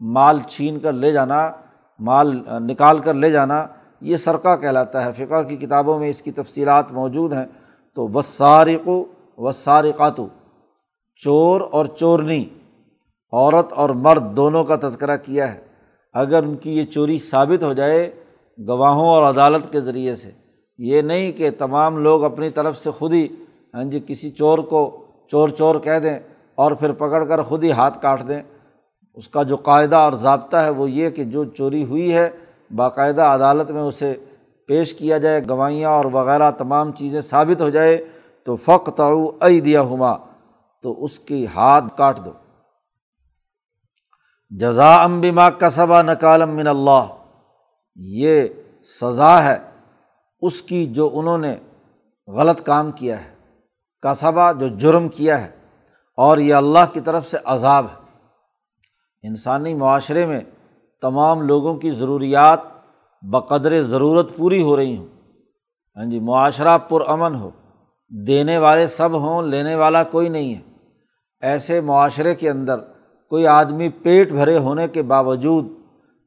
مال 0.00 0.40
چھین 0.48 0.78
کر 0.78 0.92
لے 0.92 1.12
جانا، 1.12 1.50
مال 1.98 2.42
نکال 2.48 2.98
کر 2.98 3.14
لے 3.14 3.30
جانا، 3.30 3.66
یہ 4.00 4.16
سرقہ 4.16 4.56
کہلاتا 4.56 5.04
ہے۔ 5.04 5.12
فقہ 5.12 5.42
کی 5.42 5.56
کتابوں 5.56 5.98
میں 5.98 6.08
اس 6.08 6.22
کی 6.22 6.32
تفصیلات 6.32 6.92
موجود 6.92 7.32
ہیں۔ 7.32 7.44
تو 7.94 8.08
وسارق 8.08 8.88
و 8.88 9.04
وسارقاتو 9.38 10.26
چور 11.16 11.60
اور 11.60 11.86
چورنی، 11.86 12.44
عورت 13.32 13.72
اور 13.72 13.90
مرد 13.90 14.36
دونوں 14.36 14.64
کا 14.64 14.76
تذکرہ 14.82 15.16
کیا 15.16 15.54
ہے۔ 15.54 15.60
اگر 16.12 16.42
ان 16.42 16.54
کی 16.54 16.78
یہ 16.78 16.84
چوری 16.84 17.18
ثابت 17.18 17.62
ہو 17.62 17.72
جائے 17.72 18.10
گواہوں 18.68 19.08
اور 19.08 19.30
عدالت 19.30 19.72
کے 19.72 19.80
ذریعے 19.80 20.14
سے، 20.14 20.30
یہ 20.78 21.02
نہیں 21.02 21.32
کہ 21.32 21.50
تمام 21.58 21.98
لوگ 21.98 22.24
اپنی 22.24 22.50
طرف 22.50 22.78
سے 22.78 22.90
خود 22.90 23.12
ہی 23.12 23.28
ہاں 23.74 23.84
جی 23.84 24.00
کسی 24.06 24.30
چور 24.30 24.58
کو 24.70 24.80
چور 25.30 25.48
چور 25.48 25.78
کہہ 25.80 25.98
دیں 25.98 26.18
اور 26.54 26.72
پھر 26.72 26.92
پکڑ 26.92 27.24
کر 27.24 27.42
خود 27.42 27.64
ہی 27.64 27.70
ہاتھ 27.72 28.00
کاٹ 28.02 28.26
دیں۔ 28.28 28.42
اس 29.16 29.28
کا 29.28 29.42
جو 29.42 29.56
قاعدہ 29.56 29.96
اور 29.96 30.12
ضابطہ 30.12 30.56
ہے 30.56 30.70
وہ 30.70 30.90
یہ 30.90 31.10
کہ 31.10 31.24
جو 31.24 31.44
چوری 31.56 31.82
ہوئی 31.84 32.12
ہے، 32.14 32.28
باقاعدہ 32.70 33.22
عدالت 33.22 33.70
میں 33.70 33.82
اسے 33.82 34.14
پیش 34.68 34.92
کیا 34.94 35.18
جائے 35.18 35.40
گوائیاں 35.48 35.90
اور 35.90 36.04
وغیرہ 36.12 36.50
تمام 36.50 36.92
چیزیں 36.92 37.20
ثابت 37.20 37.60
ہو 37.60 37.68
جائے، 37.68 37.96
تو 38.46 38.56
فق 38.56 39.00
ائی 39.00 39.60
دیا 39.60 39.82
ہما 39.82 40.12
تو 40.84 41.04
اس 41.04 41.18
کی 41.18 41.46
ہاتھ 41.54 41.96
کاٹ 41.96 42.24
دو۔ 42.24 42.30
جزا 44.52 44.92
امبما 45.02 45.48
کسبہ 45.50 46.02
نکالم 46.02 46.54
من 46.56 46.66
اللہ، 46.66 47.04
یہ 47.96 48.48
سزا 49.00 49.42
ہے 49.44 49.58
اس 50.42 50.62
کی 50.62 50.86
جو 50.86 51.10
انہوں 51.12 51.38
نے 51.38 51.54
غلط 52.28 52.62
کام 52.62 52.90
کیا 52.92 53.20
ہے۔ 53.24 53.31
کسبہ 54.02 54.52
جو 54.52 54.68
جرم 54.68 55.08
کیا 55.08 55.44
ہے 55.44 55.50
اور 56.16 56.38
یہ 56.38 56.54
اللہ 56.54 56.92
کی 56.92 57.00
طرف 57.00 57.30
سے 57.30 57.36
عذاب 57.44 57.86
ہے۔ 57.86 58.02
انسانی 59.22 59.74
معاشرے 59.74 60.26
میں 60.26 60.40
تمام 61.02 61.42
لوگوں 61.42 61.74
کی 61.74 61.90
ضروریات 61.90 62.60
بقدر 63.22 63.82
ضرورت 63.82 64.36
پوری 64.36 64.62
ہو 64.62 64.76
رہی 64.76 64.96
ہوں۔ 64.96 65.06
ہاں 65.96 66.04
جی 66.04 66.20
معاشرہ 66.20 66.78
پرامن 66.78 67.34
ہو۔ 67.34 67.50
دینے 68.26 68.58
والے 68.58 68.86
سب 68.86 69.12
ہوں، 69.12 69.42
لینے 69.42 69.74
والا 69.74 70.02
کوئی 70.02 70.28
نہیں 70.28 70.54
ہے۔ 70.54 70.60
ایسے 71.40 71.80
معاشرے 71.80 72.34
کے 72.34 72.50
اندر 72.50 72.78
کوئی 73.28 73.46
آدمی 73.46 73.88
پیٹ 73.88 74.30
بھرے 74.30 74.58
ہونے 74.58 74.88
کے 74.88 75.02
باوجود 75.02 75.66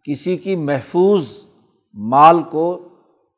کسی 0.04 0.38
کی 0.38 0.56
محفوظ 0.56 1.30
مال 1.94 2.44
کو 2.44 2.88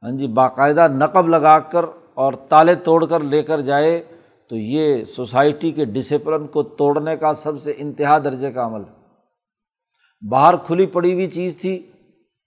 ہاں 0.04 0.12
جی 0.12 0.28
باقاعدہ 0.28 0.88
نقب 0.88 1.28
لگا 1.28 1.60
کر 1.60 1.86
اور 2.14 2.34
تالے 2.34 2.76
توڑ 2.76 3.06
کر 3.06 3.20
لے 3.20 3.44
کر 3.44 3.62
جائے 3.62 4.04
تو 4.50 4.56
یہ 4.56 5.04
سوسائٹی 5.04 5.72
کے 5.72 5.86
ڈسپلن 5.86 6.48
کو 6.48 6.64
توڑنے 6.64 7.18
کا 7.18 7.34
سب 7.34 7.62
سے 7.64 7.74
انتہا 7.78 8.20
درجے 8.20 8.52
کا 8.52 8.66
عمل 8.66 8.82
ہے۔ 8.82 8.98
باہر 10.30 10.56
کھلی 10.56 10.86
پڑی 10.86 11.14
ہوئی 11.14 11.28
چیز 11.28 11.58
تھی، 11.62 11.86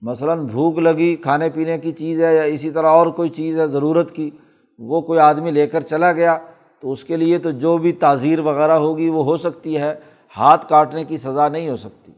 مثلاً 0.01 0.47
بھوک 0.47 0.79
لگی، 0.79 1.17
کھانے 1.17 1.51
پینے 1.51 1.79
کی 1.79 1.93
چیز 1.93 2.23
ہے 2.23 2.37
یا 2.37 2.43
اسی 2.43 2.71
طرح 2.71 2.89
اور 2.89 3.07
کوئی 3.07 3.29
چیز 3.29 3.61
ہے 3.61 3.67
ضرورت 3.67 4.15
کی، 4.15 4.31
وہ 4.79 5.01
کوئی 5.01 5.19
آدمی 5.19 5.51
لے 5.51 5.67
کر 5.67 5.81
چلا 5.81 6.13
گیا 6.13 6.39
تو 6.81 6.93
اس 6.93 7.05
کے 7.05 7.17
لیے 7.17 7.39
تو 7.39 7.51
جو 7.51 7.79
بھی 7.79 7.93
تعزیر 7.93 8.39
وغیرہ 8.39 8.73
ہوگی 8.73 9.09
وہ 9.09 9.25
ہو 9.25 9.37
سکتی 9.37 9.77
ہے، 9.77 9.95
ہاتھ 10.37 10.69
کاٹنے 10.69 11.05
کی 11.05 11.17
سزا 11.17 11.49
نہیں 11.49 11.69
ہو 11.69 11.77
سکتی۔ 11.77 12.13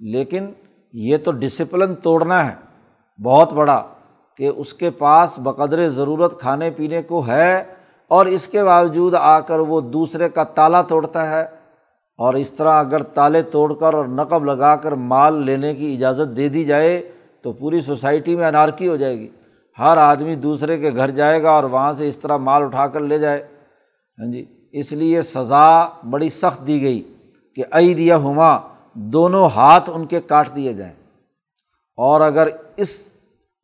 لیکن 0.00 0.46
یہ 0.92 1.16
تو 1.16 1.32
ڈسپلن 1.32 1.94
توڑنا 1.94 2.50
ہے، 2.50 2.54
بہت 3.22 3.52
بڑا 3.52 3.82
کہ 4.36 4.50
اس 4.56 4.72
کے 4.72 4.90
پاس 4.90 5.38
بقدر 5.38 5.88
ضرورت 5.88 6.40
کھانے 6.40 6.70
پینے 6.70 7.02
کو 7.02 7.26
ہے 7.26 7.73
اور 8.08 8.26
اس 8.26 8.48
کے 8.48 8.64
باوجود 8.64 9.14
آ 9.14 9.40
کر 9.40 9.58
وہ 9.58 9.80
دوسرے 9.80 10.28
کا 10.28 10.44
تالا 10.44 10.82
توڑتا 10.82 11.30
ہے 11.30 11.42
اور 12.18 12.34
اس 12.34 12.50
طرح 12.50 12.80
اگر 12.80 13.02
تالے 13.02 13.42
توڑ 13.42 13.74
کر 13.74 13.94
اور 13.94 14.04
نقب 14.04 14.44
لگا 14.44 14.76
کر 14.76 14.92
مال 14.92 15.44
لینے 15.44 15.74
کی 15.74 15.94
اجازت 15.94 16.36
دے 16.36 16.48
دی 16.48 16.64
جائے 16.64 17.10
تو 17.42 17.52
پوری 17.52 17.80
سوسائٹی 17.80 18.36
میں 18.36 18.46
انارکی 18.46 18.88
ہو 18.88 18.96
جائے 18.96 19.18
گی۔ 19.18 19.28
ہر 19.78 19.96
آدمی 19.96 20.34
دوسرے 20.34 20.78
کے 20.78 20.94
گھر 20.94 21.10
جائے 21.10 21.42
گا 21.42 21.50
اور 21.50 21.64
وہاں 21.64 21.92
سے 21.92 22.08
اس 22.08 22.16
طرح 22.16 22.36
مال 22.36 22.62
اٹھا 22.62 22.86
کر 22.86 23.00
لے 23.00 23.18
جائے۔ 23.18 23.46
ہاں 24.18 24.32
جی 24.32 24.44
اس 24.72 24.92
لیے 24.92 25.22
سزا 25.22 25.88
بڑی 26.10 26.28
سخت 26.28 26.66
دی 26.66 26.82
گئی 26.82 27.02
کہ 27.54 27.64
ائی 27.70 27.94
دیا 27.94 28.16
ہما 28.16 28.58
دونوں 28.94 29.48
ہاتھ 29.48 29.90
ان 29.94 30.06
کے 30.06 30.20
کاٹ 30.20 30.56
دیے 30.56 30.72
جائیں۔ 30.72 30.94
اور 31.96 32.20
اگر 32.20 32.48
اس 32.76 33.06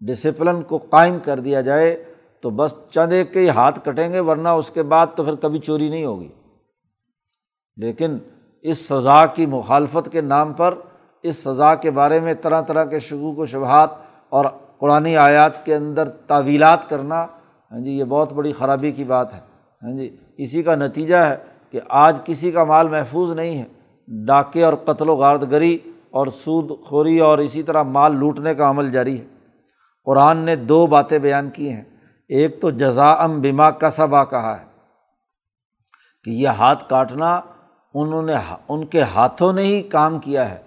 ڈسپلن 0.00 0.62
کو 0.62 0.78
قائم 0.78 1.18
کر 1.18 1.40
دیا 1.40 1.60
جائے 1.60 2.04
تو 2.42 2.50
بس 2.50 2.74
چند 2.90 3.12
ایک 3.12 3.32
کے 3.32 3.40
ہی 3.40 3.48
ہاتھ 3.48 3.80
کٹیں 3.84 4.12
گے، 4.12 4.20
ورنہ 4.20 4.48
اس 4.48 4.70
کے 4.70 4.82
بعد 4.82 5.06
تو 5.16 5.24
پھر 5.24 5.34
کبھی 5.34 5.58
چوری 5.58 5.88
نہیں 5.88 6.04
ہوگی۔ 6.04 6.28
لیکن 7.76 8.18
اس 8.62 8.78
سزا 8.78 9.26
کی 9.26 9.46
مخالفت 9.46 10.12
کے 10.12 10.20
نام 10.20 10.52
پر، 10.52 10.74
اس 11.22 11.36
سزا 11.36 11.74
کے 11.74 11.90
بارے 11.90 12.20
میں 12.20 12.34
طرح 12.34 12.60
طرح 12.60 12.84
کے 12.84 12.98
شکوک 12.98 13.38
و 13.38 13.46
شبہات 13.46 13.90
اور 14.28 14.44
قرآن 14.78 15.06
آیات 15.06 15.64
کے 15.64 15.74
اندر 15.74 16.08
تعویلات 16.08 16.88
کرنا 16.88 17.26
ہاں 17.70 17.80
جی 17.80 17.90
یہ 17.90 18.04
بہت 18.04 18.32
بڑی 18.32 18.52
خرابی 18.52 18.92
کی 18.92 19.04
بات 19.04 19.34
ہے۔ 19.34 19.40
ہاں 19.82 19.98
جی 19.98 20.16
اسی 20.38 20.62
کا 20.62 20.74
نتیجہ 20.74 21.16
ہے 21.16 21.36
کہ 21.70 21.80
آج 21.88 22.18
کسی 22.24 22.50
کا 22.50 22.64
مال 22.64 22.88
محفوظ 22.88 23.30
نہیں 23.30 23.58
ہے۔ 23.58 23.64
ڈاکے 24.26 24.64
اور 24.64 24.74
قتل 24.74 25.08
و 25.08 25.16
غارت 25.16 25.50
گری 25.50 25.78
اور 26.10 26.26
سود 26.26 26.84
خوری 26.84 27.18
اور 27.18 27.38
اسی 27.38 27.62
طرح 27.62 27.82
مال 27.82 28.16
لوٹنے 28.16 28.54
کا 28.54 28.70
عمل 28.70 28.90
جاری 28.90 29.20
ہے۔ 29.20 29.24
قرآن 30.04 30.36
نے 30.36 30.56
دو 30.56 30.86
باتیں 30.86 31.18
بیان 31.18 31.50
کی 31.50 31.72
ہیں۔ 31.72 31.84
ایک 32.32 32.60
تو 32.60 32.70
جزا 32.70 33.12
ام 33.12 33.40
بیما 33.40 33.70
کا 33.70 33.90
سبا 33.90 34.24
کہا 34.24 34.60
ہے 34.60 34.64
کہ 36.24 36.30
یہ 36.30 36.48
ہاتھ 36.48 36.88
کاٹنا 36.88 37.40
انہوں 37.94 38.22
نے 38.22 38.34
ان 38.68 38.84
کے 38.84 39.02
ہاتھوں 39.02 39.52
نے 39.52 39.62
ہی 39.62 39.82
کام 39.82 40.18
کیا 40.18 40.50
ہے۔ 40.50 40.58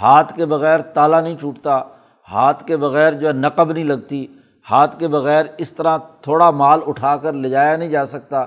ہاتھ 0.00 0.36
کے 0.36 0.46
بغیر 0.46 0.80
تالا 0.80 1.20
نہیں 1.20 1.36
ٹوٹتا، 1.40 1.82
ہاتھ 2.30 2.64
کے 2.64 2.76
بغیر 2.76 3.12
جو 3.12 3.28
ہے 3.28 3.32
نقب 3.32 3.72
نہیں 3.72 3.84
لگتی، 3.84 4.26
ہاتھ 4.70 4.98
کے 4.98 5.08
بغیر 5.08 5.44
اس 5.58 5.72
طرح 5.72 5.96
تھوڑا 5.96 6.50
مال 6.50 6.80
اٹھا 6.86 7.16
کر 7.16 7.32
لے 7.32 7.48
جایا 7.48 7.76
نہیں 7.76 7.88
جا 7.88 8.06
سکتا۔ 8.06 8.44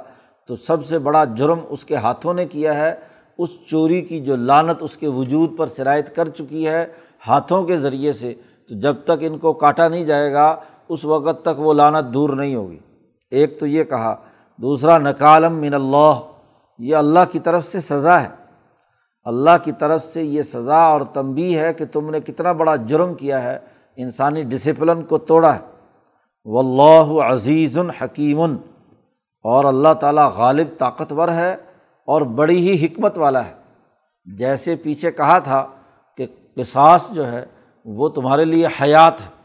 تو 0.47 0.55
سب 0.55 0.85
سے 0.85 0.99
بڑا 0.99 1.23
جرم 1.23 1.59
اس 1.69 1.85
کے 1.85 1.95
ہاتھوں 1.95 2.33
نے 2.33 2.45
کیا 2.45 2.73
ہے۔ 2.73 2.95
اس 3.37 3.49
چوری 3.69 4.01
کی 4.01 4.19
جو 4.19 4.35
لانت 4.35 4.77
اس 4.79 4.97
کے 4.97 5.07
وجود 5.07 5.57
پر 5.57 5.67
شرائط 5.67 6.15
کر 6.15 6.29
چکی 6.29 6.67
ہے 6.67 6.85
ہاتھوں 7.27 7.63
کے 7.63 7.77
ذریعے 7.77 8.13
سے۔ 8.13 8.33
تو 8.69 8.79
جب 8.79 8.95
تک 9.03 9.11
ان 9.19 9.37
کو 9.37 9.53
کاٹا 9.53 9.87
نہیں 9.87 10.05
جائے 10.05 10.33
گا 10.33 10.55
اس 10.89 11.05
وقت 11.05 11.41
تک 11.41 11.59
وہ 11.59 11.73
لانت 11.73 12.13
دور 12.13 12.29
نہیں 12.29 12.55
ہوگی۔ 12.55 12.79
ایک 13.31 13.59
تو 13.59 13.65
یہ 13.65 13.83
کہا، 13.83 14.15
دوسرا، 14.57 14.97
نکالم 14.97 15.55
من 15.55 15.73
اللہ، 15.73 16.19
یہ 16.79 16.95
اللہ 16.95 17.19
کی 17.31 17.39
طرف 17.39 17.67
سے 17.67 17.79
سزا 17.79 18.21
ہے۔ 18.21 18.27
اللہ 19.23 19.49
کی 19.63 19.71
طرف 19.71 20.05
سے 20.05 20.23
یہ 20.23 20.41
سزا 20.41 20.77
اور 20.77 21.01
تنبی 21.13 21.59
ہے 21.59 21.73
کہ 21.73 21.85
تم 21.85 22.09
نے 22.09 22.19
کتنا 22.19 22.51
بڑا 22.51 22.75
جرم 22.75 23.13
کیا 23.13 23.43
ہے، 23.43 23.59
انسانی 23.95 24.43
ڈسپلن 24.43 25.01
کو 25.01 25.17
توڑا 25.17 25.55
ہے۔ 25.55 25.59
و 26.45 26.59
اللہ 26.59 27.23
عزیز 27.23 27.77
الحکیم 27.77 28.41
اور 29.43 29.65
اللہ 29.65 29.93
تعالیٰ 29.93 30.31
غالب، 30.35 30.67
طاقتور 30.79 31.29
ہے 31.29 31.55
اور 32.05 32.21
بڑی 32.21 32.67
ہی 32.67 32.85
حکمت 32.85 33.17
والا 33.17 33.45
ہے۔ 33.45 33.53
جیسے 34.37 34.75
پیچھے 34.75 35.11
کہا 35.11 35.39
تھا 35.39 35.67
کہ 36.17 36.25
قصاص 36.55 37.09
جو 37.09 37.31
ہے، 37.31 37.45
وہ 37.85 38.09
تمہارے 38.09 38.45
لیے 38.45 38.67
حیات 38.81 39.21
ہے۔ 39.21 39.42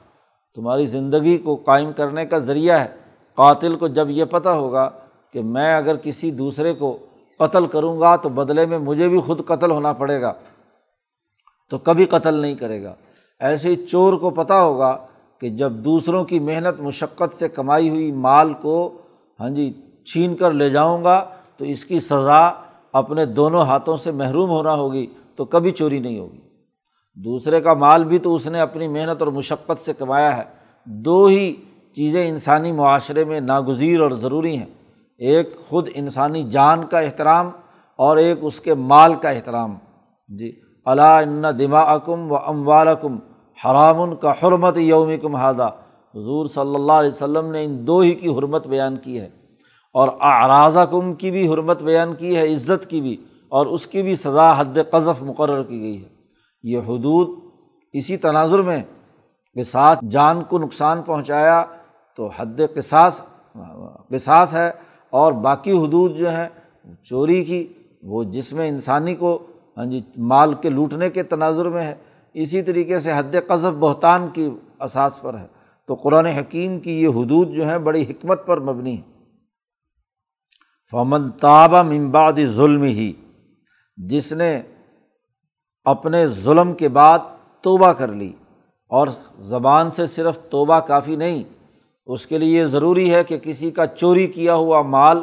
تمہاری 0.59 0.87
زندگی 0.87 1.38
کو 1.38 1.57
قائم 1.57 1.92
کرنے 1.92 2.27
کا 2.27 2.38
ذریعہ 2.38 2.81
ہے۔ 2.81 2.88
قاتل 3.35 3.77
کو 3.77 3.88
جب 3.88 4.11
یہ 4.11 4.25
پتہ 4.25 4.49
ہوگا 4.49 4.90
کہ 5.33 5.42
میں 5.42 5.77
اگر 5.77 5.97
کسی 5.97 6.31
دوسرے 6.31 6.75
کو 6.75 6.99
قتل 7.38 7.66
کروں 7.66 8.01
گا 8.01 8.16
تو 8.16 8.29
بدلے 8.29 8.66
میں 8.66 8.79
مجھے 8.79 9.09
بھی 9.09 9.21
خود 9.21 9.44
قتل 9.47 9.71
ہونا 9.71 9.92
پڑے 9.92 10.23
گا۔ 10.23 10.33
تو 11.71 11.79
کبھی 11.79 12.05
قتل 12.05 12.35
نہیں 12.35 12.55
کرے 12.55 12.83
گا۔ 12.83 12.94
ایسے 13.40 13.68
ہی 13.68 13.77
چور 13.77 14.12
کو 14.12 14.31
پتہ 14.31 14.53
ہوگا 14.53 14.99
کہ 15.40 15.49
جب 15.49 15.73
دوسروں 15.73 16.25
کی 16.25 16.38
محنت 16.38 16.81
مشقت 16.81 17.38
سے 17.38 17.49
کمائی 17.49 17.88
ہوئی 17.88 18.12
مال 18.12 18.53
کو 18.53 18.99
ہاں 19.40 19.51
جی 19.51 19.73
چھین 20.12 20.37
کر 20.37 20.53
لے 20.53 20.71
جاؤں 20.71 21.05
گا 21.05 21.29
تو 21.57 21.64
اس 21.64 21.85
کی 21.85 22.01
سزا 22.01 22.51
اپنے 22.92 23.25
دونوں 23.25 23.62
ہاتھوں 23.62 23.97
سے 23.97 24.11
محروم 24.11 24.51
ہونا 24.51 24.75
ہوگی، 24.75 25.07
تو 25.37 25.44
کبھی 25.44 25.71
چوری 25.71 25.99
نہیں 25.99 26.18
ہوگی۔ 26.18 26.47
دوسرے 27.24 27.61
کا 27.61 27.74
مال 27.74 28.04
بھی 28.04 28.18
تو 28.18 28.35
اس 28.35 28.46
نے 28.46 28.61
اپنی 28.61 28.88
محنت 28.88 29.22
اور 29.22 29.33
مشقت 29.33 29.85
سے 29.85 29.92
کمایا 29.92 30.37
ہے۔ 30.37 30.42
دو 30.85 31.26
ہی 31.26 31.54
چیزیں 31.92 32.28
انسانی 32.28 32.72
معاشرے 32.72 33.24
میں 33.24 33.40
ناگزیر 33.40 34.00
اور 34.00 34.11
ضروری 34.11 34.57
ہیں۔ 34.57 34.66
ایک 35.18 35.57
خود 35.68 35.88
انسانی 35.94 36.42
جان 36.42 36.87
کا 36.87 36.98
احترام 36.98 37.50
اور 37.96 38.16
ایک 38.16 38.38
اس 38.42 38.61
کے 38.61 38.74
مال 38.74 39.14
کا 39.14 39.31
احترام۔ 39.31 39.74
جی 40.28 40.52
ان 40.87 41.44
دما 41.59 41.81
اکم 41.81 42.33
و 42.33 42.37
اموالکم 42.37 43.16
حرام 43.64 44.16
کا 44.16 44.31
حرمت 44.31 44.78
یوم 44.78 45.11
کم 45.22 45.37
ہادہ 45.37 45.70
حضور 46.14 46.46
صلی 46.46 46.74
اللہ 46.74 46.92
علیہ 46.92 47.11
وسلم 47.11 47.50
نے 47.50 47.64
ان 47.64 47.87
دو 47.87 47.98
ہی 47.98 48.14
کی 48.14 48.28
حرمت 48.28 48.66
بیان 48.66 48.96
کی 48.96 49.20
ہے۔ 49.20 49.28
اور 49.92 50.09
اعراضہ 50.20 50.78
کم 50.78 51.14
کی 51.14 51.31
بھی 51.31 51.52
حرمت 51.52 51.83
بیان 51.83 52.14
کی 52.14 52.37
ہے، 52.37 52.52
عزت 52.52 52.90
کی 52.90 53.00
بھی، 53.00 53.16
اور 53.48 53.66
اس 53.66 53.87
کی 53.87 54.02
بھی 54.02 54.14
سزا 54.14 54.61
حد 54.61 54.78
قذف 54.90 55.22
مقرر 55.22 55.62
کی 55.62 55.81
گئی 55.81 56.04
ہے۔ 56.04 56.17
یہ 56.62 56.79
حدود 56.79 57.53
اسی 57.92 58.16
تناظر 58.16 58.62
میں 58.62 58.83
کہ 59.55 59.62
ساتھ 59.62 60.05
جان 60.11 60.44
کو 60.44 60.59
نقصان 60.59 61.03
پہنچایا 61.03 61.64
تو 62.16 62.27
حد 62.27 62.61
قصاص 62.75 63.21
قصاص 64.09 64.55
ہے 64.55 64.71
اور 65.11 65.33
باقی 65.33 65.73
حدود 65.73 66.16
جو 66.16 66.31
ہیں، 66.31 66.49
چوری 67.05 67.44
کی، 67.44 67.66
وہ 68.03 68.25
جس 68.25 68.53
میں 68.53 68.68
انسانی 68.68 69.14
کو 69.14 69.47
ہاں 69.77 69.87
جی 69.87 70.01
مال 70.16 70.55
کے 70.55 70.68
لوٹنے 70.68 71.11
کے 71.11 71.23
تناظر 71.23 71.68
میں 71.68 71.87
ہے۔ 71.87 71.94
اسی 72.35 72.62
طریقے 72.62 72.99
سے 72.99 73.12
حد 73.12 73.35
قذف 73.47 73.79
بہتان 73.79 74.29
کی 74.29 74.51
اساس 74.81 75.21
پر 75.21 75.38
ہے۔ 75.38 75.47
تو 75.87 75.94
قرآن 75.94 76.27
حکیم 76.27 76.81
کی 76.81 77.03
یہ 77.03 77.09
حدود 77.09 77.49
جو 77.49 77.68
ہیں، 77.68 77.79
بڑی 77.79 78.03
حکمت 78.03 78.47
پر 78.47 78.61
مبنی 78.61 78.99
ہے 78.99 79.03
فمن 80.90 81.31
تابہ 81.31 81.83
ممباد 81.83 82.33
ظلم 82.47 82.83
ہی 82.83 83.12
جس 83.97 84.33
نے 84.33 84.62
اپنے 85.90 86.27
ظلم 86.27 86.72
کے 86.72 86.88
بعد 86.88 87.18
توبہ 87.61 87.92
کر 87.92 88.09
لی۔ 88.09 88.33
اور 88.88 89.09
زبان 89.38 89.90
سے 89.90 90.07
صرف 90.07 90.38
توبہ 90.51 90.81
کافی 90.81 91.16
نہیں، 91.16 91.42
اس 92.07 92.27
کے 92.27 92.38
لیے 92.38 92.61
یہ 92.61 92.66
ضروری 92.66 93.14
ہے 93.14 93.24
کہ 93.24 93.38
کسی 93.38 93.70
کا 93.70 93.87
چوری 93.87 94.27
کیا 94.27 94.55
ہوا 94.55 94.83
مال 94.83 95.22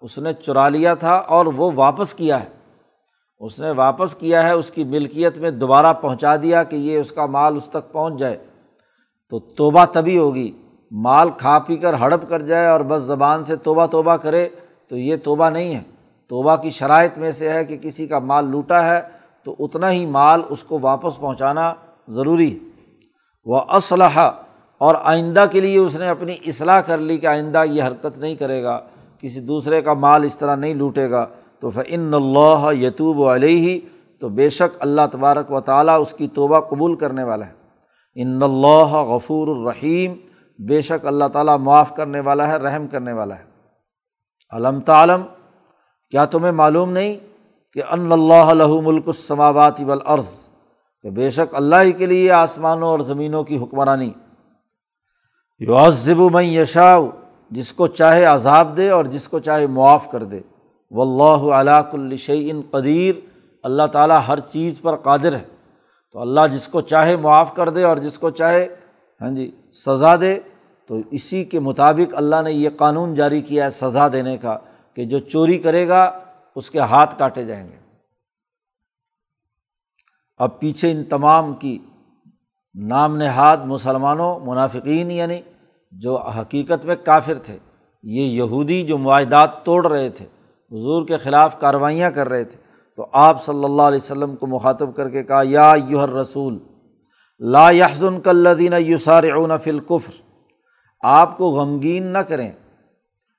اس 0.00 0.18
نے 0.18 0.32
چرا 0.32 0.68
لیا 0.68 0.94
تھا 0.94 1.12
اور 1.12 1.46
وہ 1.46 1.70
واپس 1.74 2.14
کیا 2.14 2.42
ہے۔ 2.42 2.48
اس 3.40 3.60
نے 3.60 3.70
واپس 3.70 4.14
کیا 4.14 4.42
ہے، 4.42 4.52
اس 4.52 4.70
کی 4.70 4.84
ملکیت 4.84 5.38
میں 5.38 5.50
دوبارہ 5.50 5.92
پہنچا 5.92 6.36
دیا 6.36 6.62
کہ 6.62 6.76
یہ 6.76 6.98
اس 6.98 7.10
کا 7.10 7.26
مال 7.26 7.56
اس 7.56 7.70
تک 7.70 7.92
پہنچ 7.92 8.18
جائے۔ 8.18 8.38
تو 9.30 9.38
توبہ 9.38 9.84
تبھی 9.92 10.18
ہوگی۔ 10.18 10.52
مال 10.90 11.30
کھا 11.30 11.58
پی 11.58 11.76
کر 11.76 11.94
ہڑپ 11.94 12.28
کر 12.28 12.42
جائے 12.42 12.66
اور 12.66 12.80
بس 12.80 13.02
زبان 13.02 13.44
سے 13.44 13.56
توبہ 13.56 13.86
توبہ 13.86 14.16
کرے 14.16 14.48
تو 14.88 14.96
یہ 14.96 15.16
توبہ 15.16 15.50
نہیں 15.50 15.74
ہے۔ 15.74 15.82
توبہ 16.28 16.56
کی 16.56 16.70
شرائط 16.70 17.18
میں 17.18 17.32
سے 17.32 17.52
ہے 17.52 17.64
کہ 17.64 17.76
کسی 17.76 18.06
کا 18.06 18.18
مال 18.18 18.44
لوٹا 18.44 18.86
ہے 18.86 19.19
تو 19.44 19.56
اتنا 19.58 19.90
ہی 19.90 20.06
مال 20.06 20.42
اس 20.48 20.62
کو 20.62 20.78
واپس 20.82 21.20
پہنچانا 21.20 21.74
ضروری 22.08 22.54
ہے۔ 22.54 22.58
وہ 23.44 23.60
اسلحہ 23.68 24.30
اور 24.78 24.94
آئندہ 25.02 25.44
کے 25.50 25.60
لیے 25.60 25.78
اس 25.78 25.96
نے 25.96 26.08
اپنی 26.08 26.34
اصلاح 26.46 26.80
کر 26.80 26.98
لی 26.98 27.18
کہ 27.18 27.26
آئندہ 27.26 27.64
یہ 27.64 27.82
حرکت 27.82 28.18
نہیں 28.18 28.34
کرے 28.34 28.62
گا، 28.62 28.80
کسی 29.20 29.40
دوسرے 29.40 29.82
کا 29.82 29.94
مال 29.94 30.24
اس 30.24 30.38
طرح 30.38 30.56
نہیں 30.56 30.74
لوٹے 30.74 31.10
گا۔ 31.10 31.26
تو 31.60 31.70
فن 31.70 32.14
اللہ 32.14 32.72
یتوب 32.72 33.28
علیہ 33.28 33.80
تو 34.20 34.28
بے 34.28 34.50
شک 34.50 34.76
اللہ 34.80 35.00
تبارک 35.12 35.52
و 35.52 35.60
تعالیٰ 35.60 36.00
اس 36.00 36.12
کی 36.12 36.28
توبہ 36.28 36.60
قبول 36.60 36.96
کرنے 36.96 37.24
والا 37.24 37.46
ہے۔ 37.46 37.52
ان 38.14 38.42
اللہ 38.42 38.92
غفور 38.92 39.48
الرحیم 39.48 40.14
بے 40.58 40.80
شک 40.80 41.06
اللہ 41.06 41.24
تعالیٰ 41.32 41.58
معاف 41.58 41.96
کرنے 41.96 42.20
والا 42.20 42.48
ہے، 42.48 42.56
رحم 42.56 42.86
کرنے 42.86 43.12
والا 43.12 43.38
ہے۔ 43.38 43.44
علم 44.50 44.80
تعلم، 44.80 45.22
کیا 46.10 46.24
تمہیں 46.24 46.52
معلوم 46.52 46.90
نہیں؟ 46.92 47.16
کہ 47.74 47.82
ان 47.90 48.12
اللہ 48.12 48.52
لہ 48.54 48.80
ملک 48.82 49.04
السماوات 49.06 49.80
والارض، 49.80 50.28
کہ 51.02 51.10
بے 51.10 51.30
شک 51.30 51.54
اللہ 51.54 51.82
ہی 51.82 51.92
کے 51.92 52.06
لیے 52.06 52.30
آسمانوں 52.30 52.88
اور 52.88 53.00
زمینوں 53.00 53.44
کی 53.44 53.58
حکمرانی۔ 53.58 54.10
یعذب 55.58 56.20
من 56.32 56.44
یشاء، 56.44 56.98
جس 57.50 57.72
کو 57.72 57.86
چاہے 57.86 58.24
عذاب 58.24 58.76
دے 58.76 58.90
اور 58.90 59.04
جس 59.04 59.28
کو 59.28 59.38
چاہے 59.38 59.66
معاف 59.66 60.10
کر 60.10 60.24
دے۔ 60.24 60.40
و 60.90 61.02
اللہ 61.02 61.54
علاق 61.54 61.94
الشعین 61.94 62.60
قدیر، 62.70 63.14
اللہ 63.62 63.86
تعالیٰ 63.92 64.20
ہر 64.28 64.38
چیز 64.38 64.80
پر 64.80 64.96
قادر 64.96 65.34
ہے۔ 65.34 65.42
تو 66.12 66.20
اللہ 66.20 66.40
جس 66.52 66.66
کو 66.68 66.80
چاہے 66.80 67.16
معاف 67.16 67.54
کر 67.54 67.68
دے 67.68 67.82
اور 67.82 67.96
جس 67.96 68.18
کو 68.18 68.30
چاہے 68.30 68.66
ہاں 69.20 69.30
جی 69.30 69.50
سزا 69.86 70.16
دے۔ 70.20 70.38
تو 70.88 70.96
اسی 71.10 71.44
کے 71.44 71.60
مطابق 71.60 72.14
اللہ 72.16 72.42
نے 72.44 72.52
یہ 72.52 72.68
قانون 72.76 73.14
جاری 73.14 73.40
کیا 73.40 73.64
ہے 73.64 73.70
سزا 73.70 74.08
دینے 74.08 74.36
کا، 74.36 74.58
کہ 74.94 75.04
جو 75.04 75.18
چوری 75.18 75.58
کرے 75.58 75.88
گا 75.88 76.10
اس 76.56 76.70
کے 76.70 76.78
ہاتھ 76.78 77.18
کاٹے 77.18 77.44
جائیں 77.44 77.66
گے۔ 77.68 77.76
اب 80.38 80.58
پیچھے 80.60 80.90
ان 80.92 81.04
تمام 81.04 81.54
کی 81.54 81.78
نام 82.74 83.16
نہاد 83.16 83.56
مسلمانوں، 83.64 84.38
منافقین 84.40 85.10
یعنی 85.10 85.40
جو 85.92 86.16
حقیقت 86.16 86.84
میں 86.84 86.96
کافر 87.04 87.38
تھے، 87.38 87.58
یہ 88.02 88.22
یہودی 88.22 88.82
جو 88.86 88.98
معاہدات 88.98 89.64
توڑ 89.64 89.86
رہے 89.86 90.10
تھے، 90.10 90.24
حضور 90.72 91.06
کے 91.06 91.16
خلاف 91.16 91.58
کاروائیاں 91.60 92.10
کر 92.10 92.28
رہے 92.28 92.44
تھے، 92.44 92.58
تو 92.96 93.06
آپ 93.12 93.44
صلی 93.44 93.64
اللہ 93.64 93.82
علیہ 93.82 93.98
وسلم 93.98 94.36
کو 94.36 94.46
مخاطب 94.46 94.96
کر 94.96 95.08
کے 95.08 95.22
کہا، 95.24 95.40
یا 95.44 95.72
یوہر 95.88 96.08
رسول 96.08 96.58
لا 97.40 97.70
یحزن 97.70 98.20
کلدین 98.20 98.72
یوسار 98.78 99.24
اون 99.24 99.58
فلقفر 99.58 100.12
آپ 101.00 101.36
کو 101.38 101.50
غمگین 101.50 102.06
نہ 102.06 102.18
کریں۔ 102.18 102.52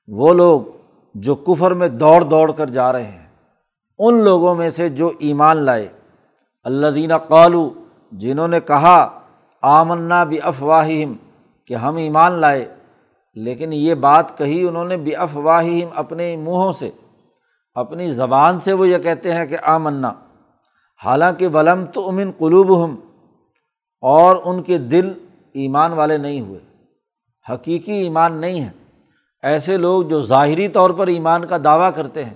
وہ 0.08 0.34
لوگ 0.34 0.60
جو 1.14 1.34
کفر 1.34 1.70
میں 1.70 1.88
دوڑ 1.88 2.22
دوڑ 2.22 2.52
کر 2.52 2.66
جا 2.66 2.92
رہے 2.92 3.04
ہیں، 3.04 3.28
ان 3.98 4.24
لوگوں 4.24 4.54
میں 4.54 4.70
سے 4.70 4.88
جو 4.88 5.12
ایمان 5.18 5.56
لائے۔ 5.56 5.88
اللہ 6.64 6.86
دینہ 6.86 7.14
قالو 7.28 7.70
جنہوں 8.12 8.48
نے 8.48 8.60
کہا، 8.60 9.20
آمنا 9.62 10.24
بھی 10.24 10.38
افواہم 10.42 11.12
کہ 11.64 11.74
ہم 11.74 11.96
ایمان 11.96 12.32
لائے۔ 12.32 12.74
لیکن 13.34 13.72
یہ 13.72 13.94
بات 13.94 14.38
کہی 14.38 14.68
انہوں 14.68 14.84
نے 14.84 14.96
بے 14.96 15.14
افواہم 15.14 15.88
اپنے 15.94 16.36
منہوں 16.36 16.72
سے۔ 16.72 16.90
اپنی 17.74 18.12
زبان 18.12 18.60
سے 18.60 18.72
وہ 18.72 18.88
یہ 18.88 18.98
کہتے 18.98 19.34
ہیں 19.34 19.46
کہ 19.46 19.56
آ 19.62 19.78
منا 19.78 20.12
حالانکہ 21.04 21.48
ولم 21.48 21.84
تو 21.84 22.08
امن 22.08 22.30
قلوب 22.38 22.84
ہم 22.84 22.96
اور 24.00 24.36
ان 24.44 24.62
کے 24.62 24.78
دل 24.78 25.12
ایمان 25.54 25.92
والے 25.92 26.18
نہیں 26.18 26.40
ہوئے۔ 26.40 26.60
حقیقی 27.52 27.92
ایمان 27.92 28.32
نہیں 28.32 28.60
ہے۔ 28.60 28.81
ایسے 29.42 29.76
لوگ 29.76 30.02
جو 30.02 30.22
ظاہری 30.22 30.68
طور 30.68 30.90
پر 30.90 31.06
ایمان 31.06 31.46
کا 31.46 31.56
دعویٰ 31.64 31.90
کرتے 31.94 32.24
ہیں، 32.24 32.34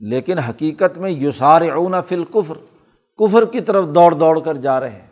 لیکن 0.00 0.38
حقیقت 0.38 0.98
میں 0.98 1.10
یوسار 1.10 1.62
اون 1.62 1.94
فل 2.08 2.24
کفر 2.24 2.54
کفر 3.18 3.44
کی 3.44 3.60
طرف 3.60 3.84
دوڑ 3.84 4.14
دوڑ 4.14 4.40
کر 4.40 4.54
جا 4.54 4.80
رہے 4.80 4.90
ہیں۔ 4.90 5.06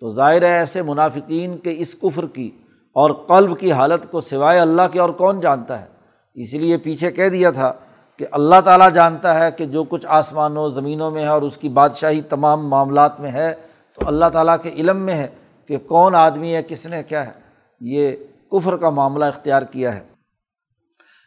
تو 0.00 0.14
ظاہر 0.14 0.42
ہے 0.42 0.52
ایسے 0.52 0.82
منافقین 0.82 1.56
کے 1.56 1.74
اس 1.78 1.94
کفر 1.94 2.26
کی 2.26 2.50
اور 2.92 3.10
قلب 3.10 3.58
کی 3.58 3.72
حالت 3.72 4.10
کو 4.10 4.20
سوائے 4.20 4.58
اللہ 4.58 4.82
کے 4.92 5.00
اور 5.00 5.10
کون 5.10 5.40
جانتا 5.40 5.80
ہے؟ 5.80 5.86
اسی 6.34 6.58
لیے 6.58 6.76
پیچھے 6.76 7.10
کہہ 7.10 7.28
دیا 7.28 7.50
تھا 7.50 7.72
کہ 8.18 8.26
اللہ 8.32 8.60
تعالیٰ 8.64 8.90
جانتا 8.90 9.40
ہے 9.40 9.50
کہ 9.50 9.66
جو 9.66 9.84
کچھ 9.84 10.06
آسمانوں، 10.08 10.68
زمینوں 10.70 11.10
میں 11.10 11.22
ہے 11.22 11.28
اور 11.28 11.42
اس 11.42 11.56
کی 11.56 11.68
بادشاہی 11.68 12.20
تمام 12.20 12.68
معاملات 12.68 13.20
میں 13.20 13.30
ہے، 13.30 13.54
تو 13.94 14.08
اللہ 14.08 14.26
تعالیٰ 14.32 14.56
کے 14.62 14.68
علم 14.68 14.96
میں 14.96 15.14
ہے 15.14 15.28
کہ 15.68 15.78
کون 15.78 16.14
آدمی 16.14 16.54
ہے، 16.54 16.62
کس 16.62 16.86
نے 16.86 17.02
کیا 17.02 17.26
ہے۔ 17.26 17.32
یہ 17.80 18.16
کفر 18.52 18.76
کا 18.76 18.90
معاملہ 18.90 19.24
اختیار 19.24 19.62
کیا 19.62 19.94
ہے۔ 19.94 20.11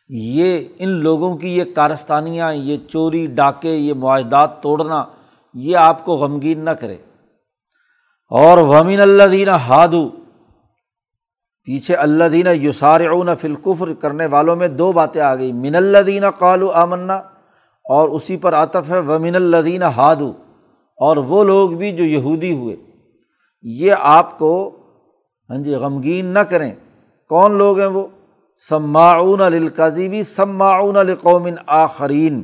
یہ 0.10 0.60
ان 0.80 0.89
لوگوں 0.89 1.38
کی 1.38 1.58
یہ 1.58 1.63
کارستانیاں، 1.76 2.54
یہ 2.54 2.78
چوری، 2.89 3.28
ڈاکے، 3.28 3.70
یہ 3.70 3.94
معاہدات 3.94 4.63
توڑنا، 4.63 5.06
یہ 5.54 5.78
آپ 5.78 6.06
کو 6.06 6.15
غمگین 6.15 6.65
نہ 6.65 6.70
کرے۔ 6.70 6.98
اور 8.30 8.58
ومین 8.58 9.00
اللہ 9.00 9.24
دینا 9.24 9.56
ہادو 9.56 10.10
پیچھے 11.63 11.96
اللہ 11.96 12.24
دینا 12.24 12.52
یوسار 12.52 13.02
فلقفر 13.41 13.94
کرنے 13.94 14.26
والوں 14.26 14.56
میں 14.56 14.68
دو 14.68 14.91
باتیں 14.91 15.22
آ 15.22 15.36
گئی 15.36 15.52
من 15.54 15.76
اللہ 15.76 15.98
دینا 15.98 16.32
قالو 16.32 16.72
آمنا، 16.72 17.15
اور 17.89 18.10
اسی 18.10 18.38
پر 18.38 18.54
عطف 18.56 18.89
ہے۔ 18.89 19.00
ومن 19.00 19.36
اللہ 19.36 19.58
دینا 19.58 19.96
ہادو 19.96 20.34
اور 20.98 21.18
وہ 21.18 21.44
لوگ 21.44 21.70
بھی 21.70 21.91
جو 21.91 22.04
یہودی 22.04 22.54
ہوئے۔ 22.54 22.76
یہ 23.62 23.96
آپ 24.00 24.38
کو 24.38 24.78
ہاں 25.50 25.58
جی 25.58 25.76
غمگین 25.76 26.26
نہ 26.26 26.39
کریں۔ 26.39 26.76
کون 27.30 27.58
لوگ 27.58 27.80
ہیں 27.80 27.88
وہ؟ 27.88 28.08
سماعون 28.58 29.41
القضیبی 29.41 30.24
سماعون 30.24 30.98
القومن 30.98 31.54
آخرین۔ 31.68 32.44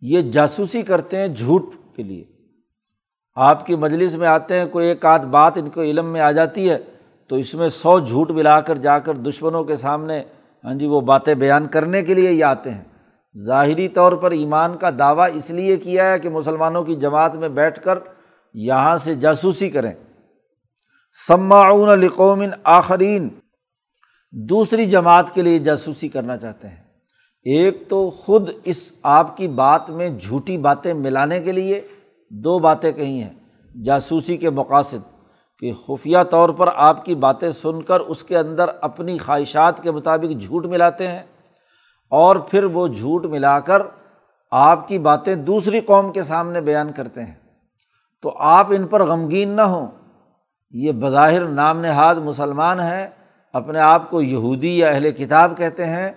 یہ 0.00 0.20
جاسوسی 0.20 0.82
کرتے 0.82 1.16
ہیں 1.16 1.28
جھوٹ 1.28 1.62
کے 1.96 2.02
لیے۔ 2.02 2.24
آپ 3.34 3.66
کی 3.66 3.74
مجلس 3.74 4.14
میں 4.14 4.28
آتے 4.28 4.58
ہیں، 4.58 4.66
کوئی 4.66 4.88
ایک 4.88 5.06
آدھ 5.06 5.26
بات 5.26 5.52
ان 5.56 5.70
کو 5.70 5.82
علم 5.82 6.06
میں 6.06 6.20
آ 6.20 6.32
جاتی 6.32 6.70
ہے، 6.70 6.78
تو 7.28 7.36
اس 7.36 7.54
میں 7.54 7.68
سو 7.68 7.98
جھوٹ 7.98 8.30
ملا 8.30 8.60
کر 8.60 8.74
جا 8.74 8.98
کر 8.98 9.14
دشمنوں 9.14 9.64
کے 9.64 9.76
سامنے 9.76 10.22
ہاں 10.64 10.74
جی 10.74 10.86
وہ 10.86 11.00
باتیں 11.00 11.34
بیان 11.34 11.66
کرنے 11.66 12.02
کے 12.02 12.14
لیے 12.14 12.32
یہ 12.32 12.44
آتے 12.44 12.70
ہیں۔ 12.70 12.84
ظاہری 13.46 13.88
طور 13.88 14.12
پر 14.12 14.30
ایمان 14.30 14.76
کا 14.76 14.90
دعویٰ 14.98 15.28
اس 15.34 15.50
لیے 15.50 15.76
کیا 15.76 16.12
ہے 16.12 16.18
کہ 16.18 16.28
مسلمانوں 16.28 16.84
کی 16.84 16.94
جماعت 16.94 17.34
میں 17.34 17.48
بیٹھ 17.48 17.80
کر 17.84 17.98
یہاں 18.54 18.98
سے 18.98 19.14
جاسوسی 19.14 19.70
کریں۔ 19.70 19.92
سماعون 21.28 21.88
القومن 21.88 22.50
آخرین۔ 22.64 23.28
دوسری 24.32 24.86
جماعت 24.86 25.34
کے 25.34 25.42
لیے 25.42 25.58
جاسوسی 25.58 26.08
کرنا 26.08 26.36
چاہتے 26.36 26.68
ہیں۔ 26.68 26.76
ایک 27.42 27.88
تو 27.88 28.10
خود 28.10 28.50
اس 28.64 28.92
آپ 29.02 29.36
کی 29.36 29.48
بات 29.48 29.90
میں 29.90 30.08
جھوٹی 30.08 30.58
باتیں 30.58 30.94
ملانے 30.94 31.40
کے 31.40 31.52
لیے 31.52 31.80
دو 32.30 32.58
باتیں 32.58 32.92
کہی 32.92 33.22
ہیں۔ 33.22 33.32
جاسوسی 33.84 34.36
کے 34.36 34.50
مقاصد 34.50 35.28
کہ 35.58 35.72
خفیہ 35.72 36.18
طور 36.30 36.48
پر 36.48 36.68
آپ 36.74 37.04
کی 37.04 37.14
باتیں 37.14 37.50
سن 37.50 37.82
کر 37.82 38.00
اس 38.00 38.22
کے 38.22 38.38
اندر 38.38 38.64
اپنی 38.80 39.18
خواہشات 39.18 39.82
کے 39.82 39.90
مطابق 39.90 40.40
جھوٹ 40.40 40.66
ملاتے 40.66 41.08
ہیں 41.08 41.22
اور 42.10 42.36
پھر 42.36 42.64
وہ 42.64 42.88
جھوٹ 42.88 43.26
ملا 43.26 43.60
کر 43.60 43.82
آپ 44.50 44.88
کی 44.88 44.98
باتیں 44.98 45.34
دوسری 45.34 45.80
قوم 45.80 46.12
کے 46.12 46.22
سامنے 46.22 46.60
بیان 46.60 46.92
کرتے 46.92 47.24
ہیں۔ 47.24 47.34
تو 48.22 48.38
آپ 48.38 48.66
ان 48.70 48.86
پر 48.86 49.04
غمگین 49.04 49.48
نہ 49.48 49.62
ہوں۔ 49.62 49.86
یہ 50.70 50.92
بظاہر 50.92 51.46
نام 51.46 51.80
نہاد 51.80 52.14
مسلمان 52.14 52.80
ہیں۔ 52.80 53.08
اپنے 53.56 53.80
آپ 53.80 54.10
کو 54.10 54.22
یہودی 54.22 54.78
یا 54.78 54.88
اہل 54.88 55.10
کتاب 55.12 55.56
کہتے 55.56 55.84
ہیں، 55.84 56.12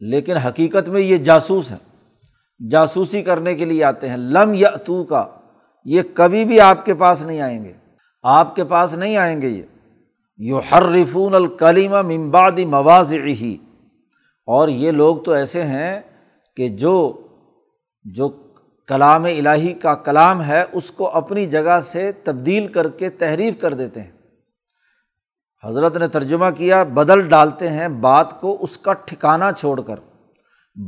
لیکن 0.00 0.36
حقیقت 0.36 0.88
میں 0.88 1.00
یہ 1.00 1.16
جاسوس 1.16 1.70
ہے 1.70 1.76
جاسوسی 2.70 3.22
کرنے 3.22 3.54
کے 3.54 3.64
لیے 3.64 3.84
آتے 3.84 4.08
ہیں۔ 4.08 4.16
لم 4.16 4.54
یا 4.54 4.70
تو 4.70 5.04
کا 5.04 5.26
یہ 5.84 6.02
کبھی 6.14 6.44
بھی 6.44 6.60
آپ 6.60 6.84
کے 6.84 6.94
پاس 6.94 7.26
نہیں 7.26 7.40
آئیں 7.40 7.64
گے۔ 7.64 7.72
آپ 8.22 8.56
کے 8.56 8.64
پاس 8.64 8.92
نہیں 8.92 9.16
آئیں 9.16 9.42
گے 9.42 9.48
یہ۔ 9.48 9.62
یو 10.38 10.60
ہر 10.70 10.82
رفون 10.82 11.34
الکلیمہ 11.34 12.02
ممبادی 12.02 12.64
مواز 12.64 13.12
ہی 13.12 13.56
اور 14.46 14.68
یہ 14.68 14.90
لوگ 14.90 15.16
تو 15.16 15.32
ایسے 15.32 15.62
ہیں 15.62 16.00
کہ 16.56 16.68
جو 16.68 17.20
جو 18.04 18.28
کلام 18.88 19.24
الہی 19.24 19.72
کا 19.72 19.94
کلام 19.94 20.44
ہے، 20.44 20.64
اس 20.72 20.90
کو 20.90 21.08
اپنی 21.08 21.46
جگہ 21.46 21.80
سے 21.80 22.12
تبدیل 22.12 22.66
کر 22.66 22.88
کے 22.88 23.10
تحریف 23.10 23.60
کر 23.60 23.74
دیتے 23.74 24.02
ہیں۔ 24.02 24.13
حضرت 25.64 25.96
نے 25.96 26.08
ترجمہ 26.08 26.44
کیا، 26.56 26.82
بدل 26.82 27.28
ڈالتے 27.28 27.70
ہیں 27.70 27.88
بات 27.88 28.40
کو 28.40 28.56
اس 28.60 28.78
کا 28.78 28.92
ٹھکانا 28.92 29.52
چھوڑ 29.52 29.80
کر۔ 29.80 29.96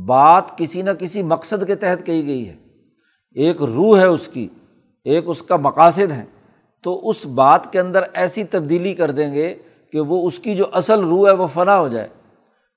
بات 0.05 0.57
کسی 0.57 0.81
نہ 0.81 0.91
کسی 0.99 1.23
مقصد 1.23 1.67
کے 1.67 1.75
تحت 1.75 2.05
کہی 2.05 2.25
گئی 2.25 2.49
ہے۔ 2.49 2.55
ایک 3.31 3.61
روح 3.61 3.99
ہے 3.99 4.05
اس 4.05 4.27
کی، 4.27 4.47
ایک 5.03 5.23
اس 5.27 5.41
کا 5.41 5.55
مقاصد 5.57 6.11
ہے۔ 6.11 6.25
تو 6.83 7.09
اس 7.09 7.25
بات 7.25 7.71
کے 7.71 7.79
اندر 7.79 8.01
ایسی 8.13 8.43
تبدیلی 8.43 8.93
کر 8.93 9.11
دیں 9.11 9.33
گے 9.33 9.55
کہ 9.91 9.99
وہ 9.99 10.27
اس 10.27 10.39
کی 10.39 10.55
جو 10.55 10.65
اصل 10.71 10.99
روح 10.99 11.27
ہے 11.27 11.33
وہ 11.33 11.47
فنا 11.53 11.79
ہو 11.79 11.87
جائے۔ 11.87 12.07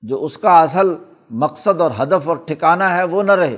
جو 0.01 0.23
اس 0.23 0.37
کا 0.37 0.61
اصل 0.61 0.95
مقصد 1.29 1.81
اور 1.81 1.91
ہدف 2.03 2.27
اور 2.29 2.37
ٹھکانا 2.37 2.95
ہے 2.97 3.03
وہ 3.03 3.23
نہ 3.23 3.31
رہے۔ 3.31 3.57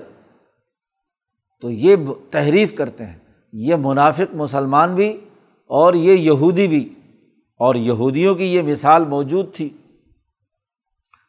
تو 1.61 1.71
یہ 1.71 1.95
تحریف 2.31 2.75
کرتے 2.75 3.05
ہیں۔ 3.05 3.19
یہ 3.53 3.75
منافق 3.79 4.35
مسلمان 4.35 4.95
بھی 4.95 5.19
اور 5.67 5.93
یہ 5.93 6.13
یہودی 6.13 6.67
بھی۔ 6.67 6.93
اور 7.57 7.75
یہودیوں 7.75 8.35
کی 8.35 8.53
یہ 8.53 8.61
مثال 8.61 9.05
موجود 9.05 9.53
تھی 9.53 9.69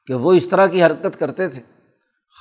کہ 0.06 0.14
وہ 0.14 0.32
اس 0.32 0.48
طرح 0.48 0.66
کی 0.66 0.82
حرکت 0.82 1.18
کرتے 1.18 1.48
تھے۔ 1.48 1.62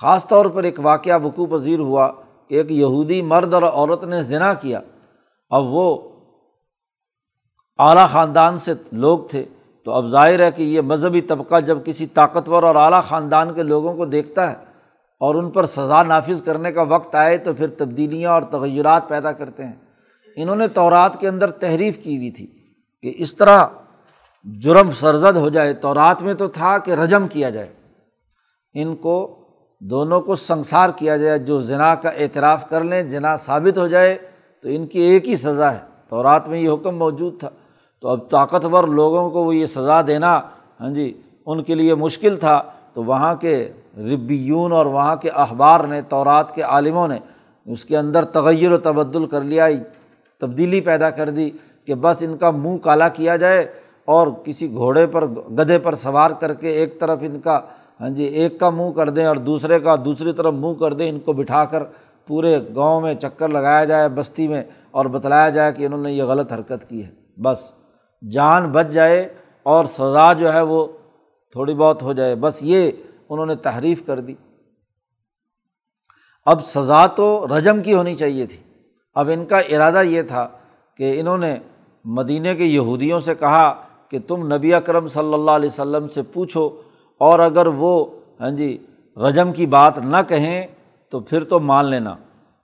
خاص 0.02 0.28
طور 0.28 0.46
پر 0.46 0.64
ایک 0.64 0.80
واقعہ 0.80 1.20
وقوع 1.24 1.58
پذیر 1.58 1.80
ہوا 1.80 2.12
کہ 2.48 2.56
ایک 2.56 2.72
یہودی 2.72 3.22
مرد 3.22 3.54
اور 3.54 3.64
عورت 3.64 4.04
نے 4.04 4.24
ذنا 4.24 4.54
کیا۔ 4.54 4.80
اب 5.50 5.64
وہ 5.66 6.10
اعلیٰ 7.80 8.08
خاندان 8.08 8.58
سے 8.58 8.74
لوگ 8.92 9.20
تھے، 9.20 9.46
تو 9.86 9.92
اب 9.92 10.08
ظاہر 10.08 10.40
ہے 10.40 10.52
کہ 10.52 10.64
یہ 10.64 10.82
مذہبی 10.82 11.22
طبقہ 11.22 11.60
جب 11.60 11.78
کسی 11.86 12.08
طاقتور 12.08 12.64
اور 12.64 12.76
اعلیٰ 12.76 13.04
خاندان 13.04 13.54
کے 13.54 13.64
لوگوں 13.64 13.96
کو 13.96 14.06
دیکھتا 14.06 14.52
ہے 14.52 14.56
اور 15.20 15.36
ان 15.36 15.52
پر 15.52 15.66
سزا 15.66 16.04
نافذ 16.04 16.42
کرنے 16.44 16.72
کا 16.72 16.82
وقت 16.82 17.16
آئے، 17.16 17.38
تو 17.38 17.54
پھر 17.54 17.68
تبدیلیاں 17.68 18.32
اور 18.32 18.42
تغیرات 18.42 19.08
پیدا 19.08 19.32
کرتے 19.32 19.66
ہیں۔ 19.66 19.74
انہوں 20.36 20.56
نے 20.56 20.68
تورات 20.68 21.20
کے 21.20 21.28
اندر 21.28 21.52
تحریف 21.52 22.04
کی 22.04 22.18
ہوئی 22.18 22.32
تھی۔ 22.32 22.63
کہ 23.04 23.14
اس 23.18 23.36
طرح 23.36 23.66
جرم 24.62 24.92
سرزد 24.92 25.38
ہو 25.38 25.50
جائے، 25.50 25.74
تو 25.74 25.94
رات 25.94 26.22
میں 26.22 26.34
تو 26.34 26.48
تھا 26.48 26.78
کہ 26.78 26.92
رجم 26.92 27.28
کیا 27.28 27.50
جائے۔ 27.50 27.68
ان 28.74 28.96
کو 28.96 29.36
دونوں 29.80 30.22
کو 30.22 30.36
سنسار 30.36 30.90
کیا 30.96 31.18
جائے، 31.18 31.40
جو 31.40 31.62
جنا 31.62 31.96
کا 31.96 32.10
اعتراف 32.10 32.70
کر 32.70 32.84
لیں 32.84 33.04
جنا 33.04 33.38
ثابت 33.38 33.78
ہو 33.78 33.88
جائے، 33.88 34.18
تو 34.62 34.70
ان 34.72 34.88
کی 34.88 35.00
ایک 35.00 35.28
ہی 35.28 35.36
سزا 35.36 35.74
ہے۔ 35.74 35.80
تو 36.10 36.24
رات 36.24 36.48
میں 36.48 36.60
یہ 36.60 36.70
حکم 36.70 36.98
موجود 36.98 37.40
تھا۔ 37.40 37.50
تو 38.02 38.08
اب 38.08 38.30
طاقتور 38.30 38.84
لوگوں 38.84 39.30
کو 39.30 39.44
وہ 39.44 39.56
یہ 39.56 39.66
سزا 39.66 40.02
دینا 40.02 40.42
ہاں 40.80 40.90
جی 40.90 41.22
ان 41.46 41.64
کے 41.64 41.76
لیے 41.76 41.96
مشکل 41.96 42.38
تھا۔ 42.38 42.62
تو 42.94 43.04
وہاں 43.04 43.36
کے 43.36 43.72
ربیون 43.98 44.72
اور 44.72 44.86
وہاں 44.86 45.16
کے 45.16 45.30
اخبار 45.30 45.80
نے، 45.80 46.02
تورات 46.02 46.56
کے 46.56 46.62
عالموں 46.62 47.08
نے، 47.08 47.20
اس 47.66 47.86
کے 47.86 47.98
اندر 47.98 48.26
تغیر 48.26 48.72
و 48.72 48.78
تبدل 48.78 49.26
کر 49.26 49.42
لیا، 49.42 49.68
تبدیلی 50.42 50.82
پیدا 50.82 51.10
کر 51.10 51.30
دی۔ 51.30 51.52
کہ 51.88 51.96
بس 51.96 52.18
ان 52.22 52.38
کا 52.38 52.52
منہ 52.52 52.78
کالا 52.78 53.08
کیا 53.08 53.36
جائے 53.36 53.74
اور 54.06 54.28
کسی 54.44 54.72
گھوڑے 54.72 55.08
پر، 55.08 55.26
گدھے 55.28 55.80
پر 55.80 55.96
سوار 55.96 56.32
کر 56.32 56.54
کے 56.54 56.70
ایک 56.70 57.00
طرف 57.00 57.20
ان 57.22 57.40
کا 57.40 57.60
ہاں 58.02 58.10
جی 58.10 58.24
ایک 58.24 58.60
کا 58.60 58.70
منہ 58.70 58.92
کر 58.92 59.10
دیں 59.10 59.26
اور 59.26 59.36
دوسرے 59.36 59.80
کا، 59.80 59.96
دوسری 60.06 60.34
طرف 60.34 60.54
منہ 60.54 60.74
کر 60.74 60.94
دیں، 60.94 61.10
ان 61.10 61.20
کو 61.20 61.34
بٹھا 61.34 61.66
کر 61.66 61.84
پورے 62.28 62.60
گاؤں 62.76 63.02
میں 63.02 63.14
چکر 63.14 63.50
لگایا 63.50 63.86
جائے، 63.86 64.10
بستی 64.10 64.48
میں، 64.48 64.64
اور 64.92 65.06
بتلایا 65.06 65.50
جائے 65.50 65.72
کہ 65.72 65.86
انہوں 65.86 66.02
نے 66.02 66.12
یہ 66.12 66.24
غلط 66.24 66.52
حرکت 66.52 66.90
کی 66.90 67.06
ہے۔ 67.06 67.42
بس، 67.42 67.72
جان 68.32 68.72
بچ 68.72 68.88
جائے 68.88 69.28
اور 69.64 69.86
سزا 69.86 70.34
جو 70.34 70.54
ہے 70.54 70.62
وہ 70.62 70.88
تھوڑی 71.52 71.74
بہت 71.74 72.04
ہو 72.04 72.14
جائے۔ 72.14 72.36
بس 72.36 72.58
یہ 72.62 72.92
انہوں 73.30 73.46
نے 73.46 73.56
تحریف 73.56 74.06
کر 74.06 74.20
دی۔ 74.20 74.34
اب 76.46 76.66
سزا 76.66 77.08
تو 77.08 77.46
رجم 77.58 77.82
کی 77.82 77.94
ہونی 77.94 78.16
چاہیے 78.16 78.46
تھی۔ 78.46 78.58
اب 79.16 79.30
ان 79.34 79.46
کا 79.46 79.58
ارادہ 79.58 80.02
یہ 80.04 80.22
تھا 80.22 80.48
کہ 80.98 81.20
انہوں 81.20 81.38
نے 81.38 81.58
مدینہ 82.06 82.48
کے 82.58 82.64
یہودیوں 82.64 83.20
سے 83.20 83.36
کہا 83.36 83.74
کہ 84.10 84.20
تم 84.28 84.54
نبی 84.54 84.74
اکرم 84.74 85.08
صلی 85.08 85.34
اللہ 85.34 85.52
علیہ 85.52 85.70
وسلم 85.70 86.08
سے 86.08 86.22
پوچھو 86.22 86.70
اور 87.18 87.40
اگر 87.40 87.66
وہ 87.66 88.06
ہاں 88.40 88.52
جی 88.52 88.78
رجم 89.18 89.52
کی 89.52 89.66
بات 89.66 89.98
نہ 89.98 90.18
کہیں 90.28 90.68
تو 91.10 91.20
پھر 91.20 91.44
تو 91.44 91.60
مان 91.60 91.86
لینا۔ 91.86 92.16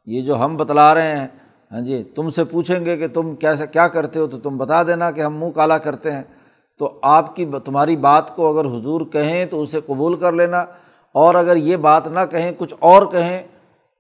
یہ 0.06 0.22
جو 0.22 0.46
ہم 0.46 0.58
بتلا 0.58 0.94
رہے 0.94 1.18
ہیں 1.18 1.28
ہاں 1.72 1.82
جی 1.82 2.04
تم 2.04 2.30
سے 2.30 2.44
پوچھیں 2.44 2.86
گے 2.86 2.98
کہ 2.98 3.08
تم 3.08 3.36
کیسے، 3.36 3.68
کیا 3.68 3.88
کرتے 3.88 4.20
ہو 4.20 4.28
تو 4.28 4.40
تم 4.40 4.58
بتا 4.58 4.84
دینا 4.84 5.12
کہ 5.12 5.22
ہم 5.22 5.38
منہ 5.38 5.50
کالا 5.50 5.78
کرتے 5.78 6.12
ہیں۔ 6.12 6.24
تو 6.80 7.00
آپ 7.02 7.36
کی 7.36 7.46
تمہاری 7.66 7.96
بات 7.96 8.36
کو 8.36 8.60
اگر 8.60 8.68
حضور 8.68 9.02
کہیں 9.02 9.46
تو 9.46 9.62
اسے 9.62 9.80
قبول 9.86 10.16
کر 10.16 10.32
لینا۔ 10.32 10.66
اور 11.12 11.36
اگر 11.36 11.56
یہ 11.56 11.76
بات 11.76 12.08
نہ 12.08 12.20
کہیں، 12.32 12.52
کچھ 12.58 12.74
اور 12.80 13.06
کہیں 13.06 13.44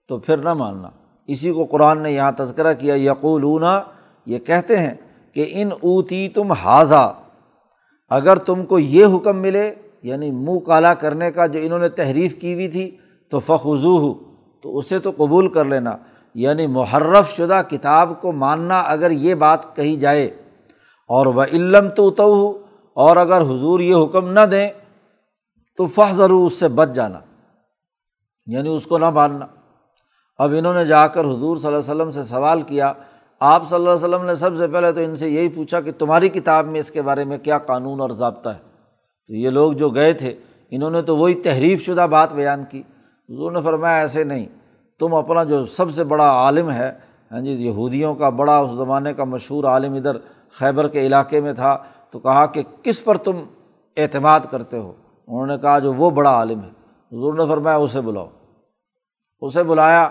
تو 0.07 0.17
پھر 0.17 0.37
نہ 0.37 0.53
ماننا۔ 0.53 0.89
اسی 1.27 1.51
کو 1.51 1.65
قرآن 1.65 1.99
نے 1.99 2.11
یہاں 2.11 2.31
تذکرہ 2.31 2.73
کیا 2.73 2.95
یقولونا 2.95 3.81
یہ 4.25 4.39
کہتے 4.39 4.77
ہیں 4.77 4.93
کہ 5.39 5.47
ان 5.51 5.71
اوتی 5.71 6.29
تم 6.29 6.51
حاضہ 6.51 7.13
اگر 8.09 8.35
تم 8.35 8.65
کو 8.65 8.79
یہ 8.79 9.05
حکم 9.05 9.37
ملے 9.37 9.75
یعنی 10.03 10.31
منہ 10.31 10.59
کالا 10.59 10.93
کرنے 10.93 11.31
کا 11.31 11.45
جو 11.45 11.59
انہوں 11.63 11.79
نے 11.79 11.89
تحریف 11.89 12.41
کی 12.41 12.53
ہوئی 12.53 12.67
تھی، 12.67 12.97
تو 13.29 13.39
فخو 13.39 13.75
ہو 13.75 14.13
تو 14.61 14.77
اسے 14.77 14.99
تو 14.99 15.11
قبول 15.17 15.53
کر 15.53 15.65
لینا۔ 15.65 15.97
یعنی 16.33 16.67
محرف 16.67 17.37
شدہ 17.37 17.61
کتاب 17.69 18.21
کو 18.21 18.31
ماننا 18.31 18.79
اگر 18.79 19.11
یہ 19.11 19.35
بات 19.35 19.75
کہی 19.75 19.95
جائے، 19.95 20.25
اور 21.07 21.25
وہ 21.25 21.43
علم 21.53 21.89
تو 21.89 22.11
تو 22.11 22.23
ہو 22.23 22.65
اور 22.93 23.17
اگر 23.17 23.41
حضور 23.41 23.79
یہ 23.79 23.95
حکم 23.95 24.31
نہ 24.31 24.39
دیں، 24.39 24.69
تو 25.77 25.87
فخ 25.87 26.13
ضرور 26.13 26.45
اس 26.45 26.53
سے 26.53 26.67
بچ 26.67 26.89
جانا۔ 26.89 27.19
یعنی 28.45 28.69
اس 28.69 28.85
کو 28.85 28.97
نہ 28.97 29.09
ماننا۔ 29.09 29.45
اب 30.37 30.53
انہوں 30.57 30.73
نے 30.73 30.85
جا 30.85 31.07
کر 31.07 31.25
حضور 31.25 31.57
صلی 31.57 31.67
اللہ 31.67 31.79
علیہ 31.79 31.95
وسلم 31.95 32.11
سے 32.11 32.23
سوال 32.23 32.61
کیا 32.61 32.93
آپ 33.39 33.69
صلی 33.69 33.75
اللہ 33.75 33.89
علیہ 33.89 34.05
وسلم 34.05 34.25
نے 34.25 34.35
سب 34.35 34.57
سے 34.57 34.67
پہلے 34.67 34.91
تو 34.91 34.99
ان 34.99 35.15
سے 35.15 35.29
یہی 35.29 35.49
پوچھا 35.49 35.81
کہ 35.81 35.91
تمہاری 35.91 36.29
کتاب 36.29 36.65
میں 36.65 36.79
اس 36.79 36.91
کے 36.91 37.01
بارے 37.01 37.23
میں 37.23 37.37
کیا 37.37 37.57
قانون 37.57 38.01
اور 38.01 38.09
ضابطہ 38.09 38.49
ہے؟ 38.49 38.57
تو 39.27 39.33
یہ 39.33 39.49
لوگ 39.49 39.73
جو 39.73 39.89
گئے 39.89 40.13
تھے، 40.13 40.35
انہوں 40.69 40.89
نے 40.89 41.01
تو 41.01 41.17
وہی 41.17 41.33
تحریف 41.33 41.85
شدہ 41.85 42.07
بات 42.11 42.33
بیان 42.33 42.63
کی۔ 42.69 42.79
حضور 43.29 43.51
نے 43.51 43.61
فرمایا، 43.61 43.95
ایسے 43.95 44.23
نہیں، 44.23 44.45
تم 44.99 45.13
اپنا 45.13 45.43
جو 45.43 45.65
سب 45.65 45.91
سے 45.91 46.03
بڑا 46.03 46.29
عالم 46.29 46.71
ہے 46.71 46.91
ہاں 47.31 47.41
جی 47.41 47.51
یہودیوں 47.51 48.15
کا 48.15 48.29
بڑا، 48.29 48.57
اس 48.57 48.71
زمانے 48.71 49.13
کا 49.13 49.23
مشہور 49.23 49.63
عالم 49.63 49.93
ادھر 49.93 50.17
خیبر 50.59 50.87
کے 50.87 51.05
علاقے 51.05 51.41
میں 51.41 51.53
تھا، 51.53 51.77
تو 52.11 52.19
کہا 52.19 52.45
کہ 52.45 52.63
کس 52.83 53.03
پر 53.03 53.17
تم 53.17 53.37
اعتماد 53.97 54.39
کرتے 54.51 54.77
ہو؟ 54.77 54.93
انہوں 55.27 55.47
نے 55.47 55.57
کہا، 55.57 55.79
جو 55.79 55.93
وہ 55.93 56.09
بڑا 56.09 56.29
عالم 56.29 56.59
ہے۔ 56.59 56.69
حضور 57.11 57.33
نے 57.33 57.45
فرمایا، 57.47 57.77
اسے 57.77 58.01
بلاؤ۔ 58.01 58.29
اسے 59.41 59.63
بلایا 59.63 60.09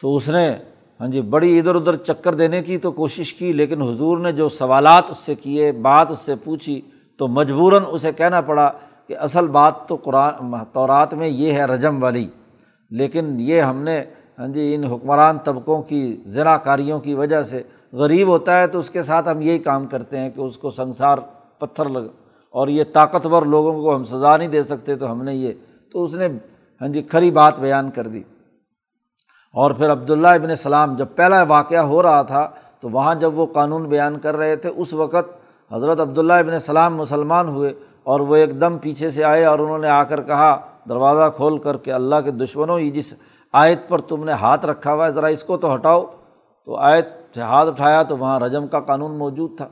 تو 0.00 0.16
اس 0.16 0.28
نے 0.28 0.56
ہاں 1.00 1.08
جی 1.08 1.20
بڑی 1.20 1.58
ادھر 1.58 1.74
ادھر 1.74 1.96
چکر 1.98 2.34
دینے 2.34 2.62
کی 2.62 2.78
تو 2.78 2.90
کوشش 2.92 3.32
کی، 3.34 3.52
لیکن 3.52 3.82
حضور 3.82 4.18
نے 4.18 4.32
جو 4.32 4.48
سوالات 4.48 5.10
اس 5.10 5.18
سے 5.18 5.34
کیے، 5.34 5.70
بات 5.72 6.10
اس 6.10 6.20
سے 6.26 6.34
پوچھی، 6.44 6.80
تو 7.20 7.28
مجبوراً 7.28 7.82
اسے 7.88 8.12
کہنا 8.12 8.40
پڑا 8.40 8.70
کہ 9.06 9.16
اصل 9.18 9.46
بات 9.46 9.86
تو 9.88 9.96
قرآن 10.04 10.54
طورات 10.72 11.14
میں 11.14 11.28
یہ 11.28 11.52
ہے 11.52 11.64
رجم 11.66 12.02
والی۔ 12.02 12.26
لیکن 12.90 13.36
یہ 13.40 13.60
ہم 13.60 13.82
نے 13.82 14.02
ہاں 14.38 14.46
جی 14.48 14.74
ان 14.74 14.84
حکمران 14.84 15.38
طبقوں 15.44 15.80
کی 15.82 16.16
ذرا 16.34 16.56
کاریوں 16.58 16.98
کی 17.00 17.14
وجہ 17.14 17.42
سے 17.42 17.62
غریب 17.92 18.28
ہوتا 18.28 18.58
ہے 18.60 18.66
تو 18.66 18.78
اس 18.78 18.90
کے 18.90 19.02
ساتھ 19.02 19.28
ہم 19.28 19.40
یہی 19.40 19.58
کام 19.58 19.86
کرتے 19.86 20.18
ہیں 20.18 20.30
کہ 20.30 20.40
اس 20.40 20.56
کو 20.58 20.70
سنسار 20.70 21.18
پتھر 21.58 21.88
لگ، 21.88 22.06
اور 22.54 22.68
یہ 22.68 22.84
طاقتور 22.92 23.42
لوگوں 23.44 23.72
کو 23.82 23.94
ہم 23.94 24.04
سزا 24.04 24.36
نہیں 24.36 24.48
دے 24.48 24.62
سکتے 24.62 24.96
تو 24.96 25.10
ہم 25.10 25.22
نے 25.24 25.34
یہ، 25.34 25.52
تو 25.92 26.02
اس 26.04 26.14
نے 26.14 26.26
ہاں 26.80 26.88
جی 26.88 27.02
کھری 27.02 27.30
بات 27.30 27.58
بیان 27.60 27.90
کر 27.90 28.06
دی۔ 28.06 28.22
اور 29.54 29.70
پھر 29.70 29.92
عبداللہ 29.92 30.28
ابن 30.28 30.50
السلام 30.50 30.96
جب 30.96 31.06
پہلا 31.16 31.42
واقعہ 31.42 31.78
ہو 31.78 32.02
رہا 32.02 32.22
تھا، 32.22 32.50
تو 32.80 32.88
وہاں 32.88 33.14
جب 33.14 33.38
وہ 33.38 33.46
قانون 33.46 33.82
بیان 33.82 34.18
کر 34.18 34.36
رہے 34.36 34.56
تھے، 34.56 34.68
اس 34.76 34.92
وقت 34.92 35.30
حضرت 35.72 36.00
عبداللہ 36.00 36.32
ابن 36.32 36.52
السلام 36.52 36.96
مسلمان 36.96 37.48
ہوئے 37.48 37.72
اور 38.02 38.20
وہ 38.20 38.36
ایک 38.36 38.60
دم 38.60 38.78
پیچھے 38.78 39.10
سے 39.10 39.24
آئے 39.24 39.44
اور 39.44 39.58
انہوں 39.58 39.78
نے 39.78 39.88
آ 39.88 40.02
کر 40.02 40.22
کہا، 40.22 40.56
دروازہ 40.88 41.30
کھول 41.36 41.58
کر 41.58 41.76
کے 41.76 41.92
اللہ 41.92 42.16
کے 42.24 42.30
دشمنوں 42.30 42.78
ہی 42.78 42.90
جس 42.90 43.14
آیت 43.52 43.88
پر 43.88 44.00
تم 44.00 44.24
نے 44.24 44.32
ہاتھ 44.32 44.66
رکھا 44.66 44.94
ہوا 44.94 45.06
ہے، 45.06 45.12
ذرا 45.12 45.26
اس 45.26 45.42
کو 45.42 45.56
تو 45.56 45.74
ہٹاؤ۔ 45.74 46.04
تو 46.64 46.76
آیت 46.76 47.08
سے 47.34 47.40
ہاتھ 47.40 47.68
اٹھایا 47.68 48.02
تو 48.02 48.16
وہاں 48.16 48.40
رجم 48.40 48.66
کا 48.66 48.80
قانون 48.80 49.18
موجود 49.18 49.56
تھا۔ 49.56 49.68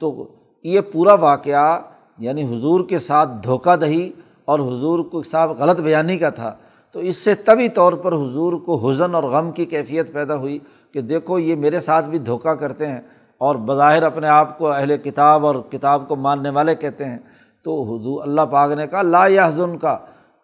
تو 0.00 0.28
یہ 0.64 0.80
پورا 0.80 1.14
واقعہ 1.14 1.78
یعنی 2.18 2.44
حضور 2.44 2.80
کے 2.88 2.98
ساتھ 2.98 3.30
دھوکہ 3.44 3.76
دہی 3.76 4.12
اور 4.44 4.58
حضور 4.58 4.98
کو 4.98 5.22
ساتھ 5.22 5.50
غلط 5.58 5.80
بیانی 5.80 6.18
کا 6.18 6.30
تھا۔ 6.30 6.54
تو 6.92 7.00
اس 7.00 7.16
سے 7.16 7.34
طبی 7.34 7.68
طور 7.68 7.92
پر 7.92 8.12
حضور 8.12 8.52
کو 8.52 8.90
حزن 8.90 9.14
اور 9.14 9.22
غم 9.22 9.50
کی 9.50 9.64
کیفیت 9.64 10.12
پیدا 10.12 10.36
ہوئی 10.36 10.58
کہ 10.92 11.00
دیکھو 11.00 11.38
یہ 11.38 11.56
میرے 11.56 11.80
ساتھ 11.80 12.04
بھی 12.04 12.18
دھوکہ 12.18 12.54
کرتے 12.54 12.86
ہیں 12.86 13.00
اور 13.38 13.56
بظاہر 13.56 14.02
اپنے 14.02 14.28
آپ 14.28 14.58
کو 14.58 14.70
اہل 14.70 14.96
کتاب 14.96 15.46
اور 15.46 15.54
کتاب 15.54 16.08
کو 16.08 16.16
ماننے 16.16 16.50
والے 16.50 16.74
کہتے 16.74 17.04
ہیں۔ 17.04 17.18
تو 17.64 17.82
حضور 17.82 18.22
اللہ 18.22 18.40
پاک 18.40 18.70
نے 18.70 18.86
کہا، 18.86 19.02
لا 19.02 19.26
یا 19.26 19.46
حضن 19.46 19.78
کا 19.78 19.98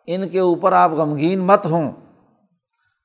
ان 0.06 0.28
کے 0.28 0.38
اوپر 0.38 0.72
آپ 0.72 0.92
غمگین 0.92 1.38
مت 1.38 1.66
ہوں۔ 1.66 1.92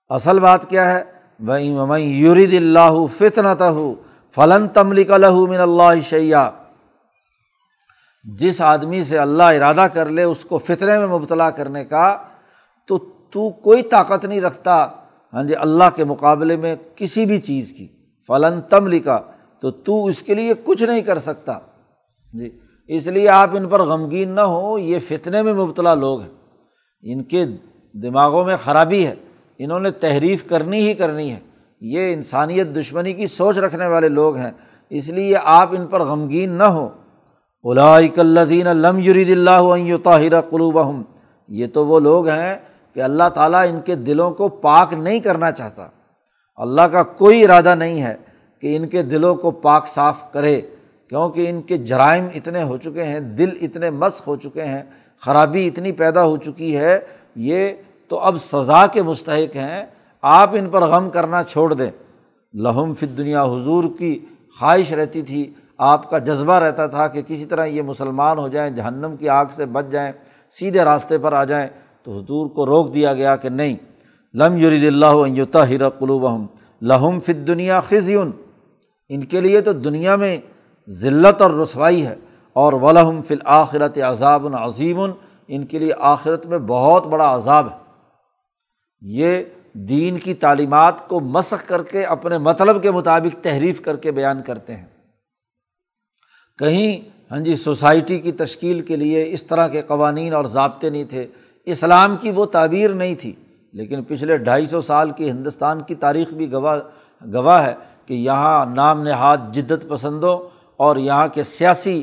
اصل 0.10 0.40
بات 0.40 0.70
کیا 0.70 0.96
ہے؟ 0.96 1.04
وہیں 1.40 2.00
یورید 2.00 2.54
اللہ 2.54 3.06
فتنت 3.18 3.62
ہو 3.62 3.94
فلن 4.36 4.68
تملک 4.68 5.12
لہو 5.12 5.48
من 5.48 5.58
اللہ 5.58 6.00
شیا 6.04 6.50
جس 8.24 8.62
آدمی 8.62 9.04
سے 9.04 9.18
اللہ 9.18 9.44
ارادہ 9.44 9.88
کر 9.94 10.10
لے، 10.10 10.24
اس 10.24 10.46
کو 10.46 10.58
فطرے 10.58 11.00
میں 11.00 11.08
مبتلا 11.08 11.50
کرنے 11.50 11.86
کا، 11.86 12.18
تو 12.88 12.98
تو 13.32 13.50
کوئی 13.50 13.82
طاقت 13.82 14.26
نہیں 14.26 14.42
رکھتا 14.42 14.88
ہاں 15.34 15.44
جی 15.44 15.56
اللہ 15.56 15.84
کے 15.96 16.04
مقابلے 16.04 16.56
میں 16.56 16.76
کسی 16.96 17.26
بھی 17.26 17.40
چیز 17.40 17.74
کی۔ 17.78 17.88
فلاں 18.28 18.70
تم 18.70 18.88
لکھا 18.88 19.22
تو 19.60 19.72
تو 19.72 20.06
اس 20.06 20.22
کے 20.22 20.34
لیے 20.34 20.54
کچھ 20.64 20.84
نہیں 20.84 21.02
کر 21.02 21.20
سکتا۔ 21.20 21.60
جی 22.34 22.60
اس 22.88 23.08
لیے 23.08 23.30
آپ 23.30 23.50
ان 23.54 23.70
پر 23.70 23.82
غمگین 23.82 24.30
نہ 24.30 24.42
ہو، 24.42 24.80
یہ 24.80 25.00
فتنے 25.08 25.42
میں 25.42 25.54
مبتلا 25.54 25.94
لوگ 25.94 26.22
ہیں۔ 26.22 26.30
ان 27.02 27.24
کے 27.24 27.46
دماغوں 27.94 28.46
میں 28.46 28.56
خرابی 28.56 29.06
ہے۔ 29.06 29.16
انہوں 29.60 29.80
نے 29.80 29.92
تحریف 29.92 30.50
کرنی 30.50 30.90
ہی 30.90 30.94
کرنی 30.94 31.32
ہے۔ 31.32 31.40
یہ 31.82 32.14
انسانیت 32.14 32.68
دشمنی 32.68 33.14
کی 33.14 33.28
سوچ 33.28 33.58
رکھنے 33.58 33.88
والے 33.88 34.10
لوگ 34.10 34.36
ہیں۔ 34.36 34.52
اس 34.90 35.10
لیے 35.10 35.36
آپ 35.44 35.70
ان 35.72 35.88
پر 35.88 36.02
غمگین 36.02 36.52
نہ 36.52 36.64
ہو۔ 36.64 36.90
الدین 37.64 38.68
علم 38.68 39.00
یرید 39.00 39.32
اللہ 39.32 39.98
طاہر 40.04 40.42
قلوب 40.42 40.80
یہ 41.48 41.68
تو 41.74 41.88
وہ 41.88 42.00
لوگ 42.00 42.28
ہیں 42.28 42.56
کہ 42.94 43.02
اللہ 43.02 43.30
تعالیٰ 43.36 43.70
ان 43.70 43.80
کے 43.82 43.96
دلوں 43.96 44.32
کو 44.32 44.48
پاک 44.48 44.94
نہیں 44.94 45.20
کرنا 45.20 45.52
چاہتا۔ 45.52 45.88
اللہ 46.56 46.82
کا 46.82 47.04
کوئی 47.04 47.44
ارادہ 47.44 47.76
نہیں 47.76 48.04
ہے 48.04 48.18
کہ 48.62 48.76
ان 48.76 48.88
کے 48.88 49.04
دلوں 49.04 49.36
کو 49.36 49.52
پاک 49.52 49.88
صاف 49.88 50.32
کرے، 50.32 50.62
کیونکہ 51.10 51.50
ان 51.50 51.62
کے 51.62 51.78
جرائم 51.78 52.28
اتنے 52.36 52.64
ہو 52.64 52.78
چکے 52.78 53.04
ہیں، 53.04 53.20
دل 53.20 53.50
اتنے 53.62 53.90
مس 53.90 54.28
ہو 54.28 54.36
چکے 54.36 54.64
ہیں، 54.64 54.84
خرابی 55.26 55.68
اتنی 55.68 55.92
پیدا 55.92 56.24
ہو 56.24 56.38
چکی 56.38 56.78
ہے، 56.78 57.00
یہ 57.36 57.70
تو 58.08 58.20
اب 58.20 58.36
سزا 58.42 58.88
کے 58.88 59.02
مستحق 59.02 59.56
ہیں۔ 59.56 59.86
آپ 60.22 60.50
ان 60.54 60.70
پر 60.70 60.82
غم 60.82 61.10
کرنا 61.10 61.44
چھوڑ 61.44 61.74
دیں۔ 61.74 61.92
لہم 62.54 62.94
فت 62.94 63.18
دنیا 63.18 63.44
حضور 63.44 63.84
کی 64.00 64.20
خواہش 64.60 64.94
رہتی 64.94 65.22
تھی، 65.22 65.54
آپ 65.78 66.10
کا 66.10 66.18
جذبہ 66.18 66.54
رہتا 66.54 66.88
تھا 66.88 67.08
کہ 67.08 67.22
کسی 67.22 67.46
طرح 67.46 67.66
یہ 67.66 67.82
مسلمان 67.82 68.38
ہو 68.38 68.48
جائیں، 68.48 68.72
جہنم 68.72 69.16
کی 69.20 69.30
آگ 69.30 69.46
سے 69.56 69.66
بچ 69.66 69.86
جائیں، 69.92 70.12
سیدھے 70.50 70.84
راستے 70.84 71.18
پر 71.18 71.34
آ 71.34 71.44
جائیں۔ 71.44 71.68
تو 72.06 72.18
حضور 72.18 72.48
کو 72.50 72.66
روک 72.66 72.94
دیا 72.94 73.14
گیا 73.14 73.36
کہ 73.36 73.50
نہیں، 73.50 73.76
لم 74.34 74.58
یرید 74.58 74.86
اللہ 74.86 75.64
ہر 75.70 75.90
قلوب 75.90 76.28
لہم 76.82 77.20
فت 77.20 77.48
دنیا 77.48 77.80
خزیون۔ 77.80 78.32
ان 79.10 79.26
کے 79.26 79.42
لیے 79.42 79.62
تو 79.62 79.74
دنیا 79.74 80.16
میں 80.16 80.38
ذلت 80.90 81.42
اور 81.42 81.52
رسوائی 81.52 82.06
ہے، 82.06 82.16
اور 82.56 82.74
ولہم 82.74 83.22
فل 83.22 83.40
آخرت 83.46 83.98
عذاب 83.98 84.46
العظیم 84.46 85.00
ان 85.02 85.66
کے 85.66 85.80
لیے 85.80 85.94
آخرت 86.00 86.46
میں 86.46 86.58
بہت 86.58 87.08
بڑا 87.08 87.34
عذاب 87.36 87.68
ہے۔ 87.68 87.78
یہ 89.02 89.44
دین 89.88 90.18
کی 90.20 90.34
تعلیمات 90.34 91.08
کو 91.08 91.20
مسخ 91.20 91.68
کر 91.68 91.84
کے 91.84 92.04
اپنے 92.06 92.38
مطلب 92.38 92.82
کے 92.84 92.92
مطابق 92.92 93.44
تحریف 93.44 93.82
کر 93.82 93.98
کے 93.98 94.12
بیان 94.12 94.42
کرتے 94.42 94.76
ہیں۔ 94.76 94.86
کہیں 96.60 97.10
ہاں 97.32 97.40
جی 97.40 97.56
سوسائٹی 97.56 98.20
کی 98.20 98.32
تشکیل 98.32 98.82
کے 98.82 98.96
لیے 98.96 99.24
اس 99.32 99.44
طرح 99.44 99.68
کے 99.68 99.82
قوانین 99.82 100.34
اور 100.34 100.46
ضابطے 100.46 100.90
نہیں 100.90 101.04
تھے۔ 101.04 101.28
اسلام 101.68 102.16
کی 102.18 102.32
وہ 102.32 102.46
تعبیر 102.46 102.94
نہیں 102.94 103.16
تھی، 103.16 103.34
لیکن 103.74 104.04
پچھلے 104.04 104.38
ڈھائی 104.38 104.68
سو 104.68 104.82
سال 104.82 105.12
کی 105.12 105.30
ہندوستان 105.30 105.82
کی 105.82 105.96
تاریخ 105.96 106.34
بھی 106.34 106.52
گواہ 106.52 106.80
گواہ 107.22 107.66
ہے 107.66 107.74
کہ 108.08 108.14
یہاں 108.14 108.66
نام 108.66 109.04
نہاد 109.04 109.54
جدت 109.54 109.88
پسندوں 109.90 110.38
اور 110.80 110.96
یہاں 110.96 111.28
کے 111.28 111.44
سیاسی 111.44 112.02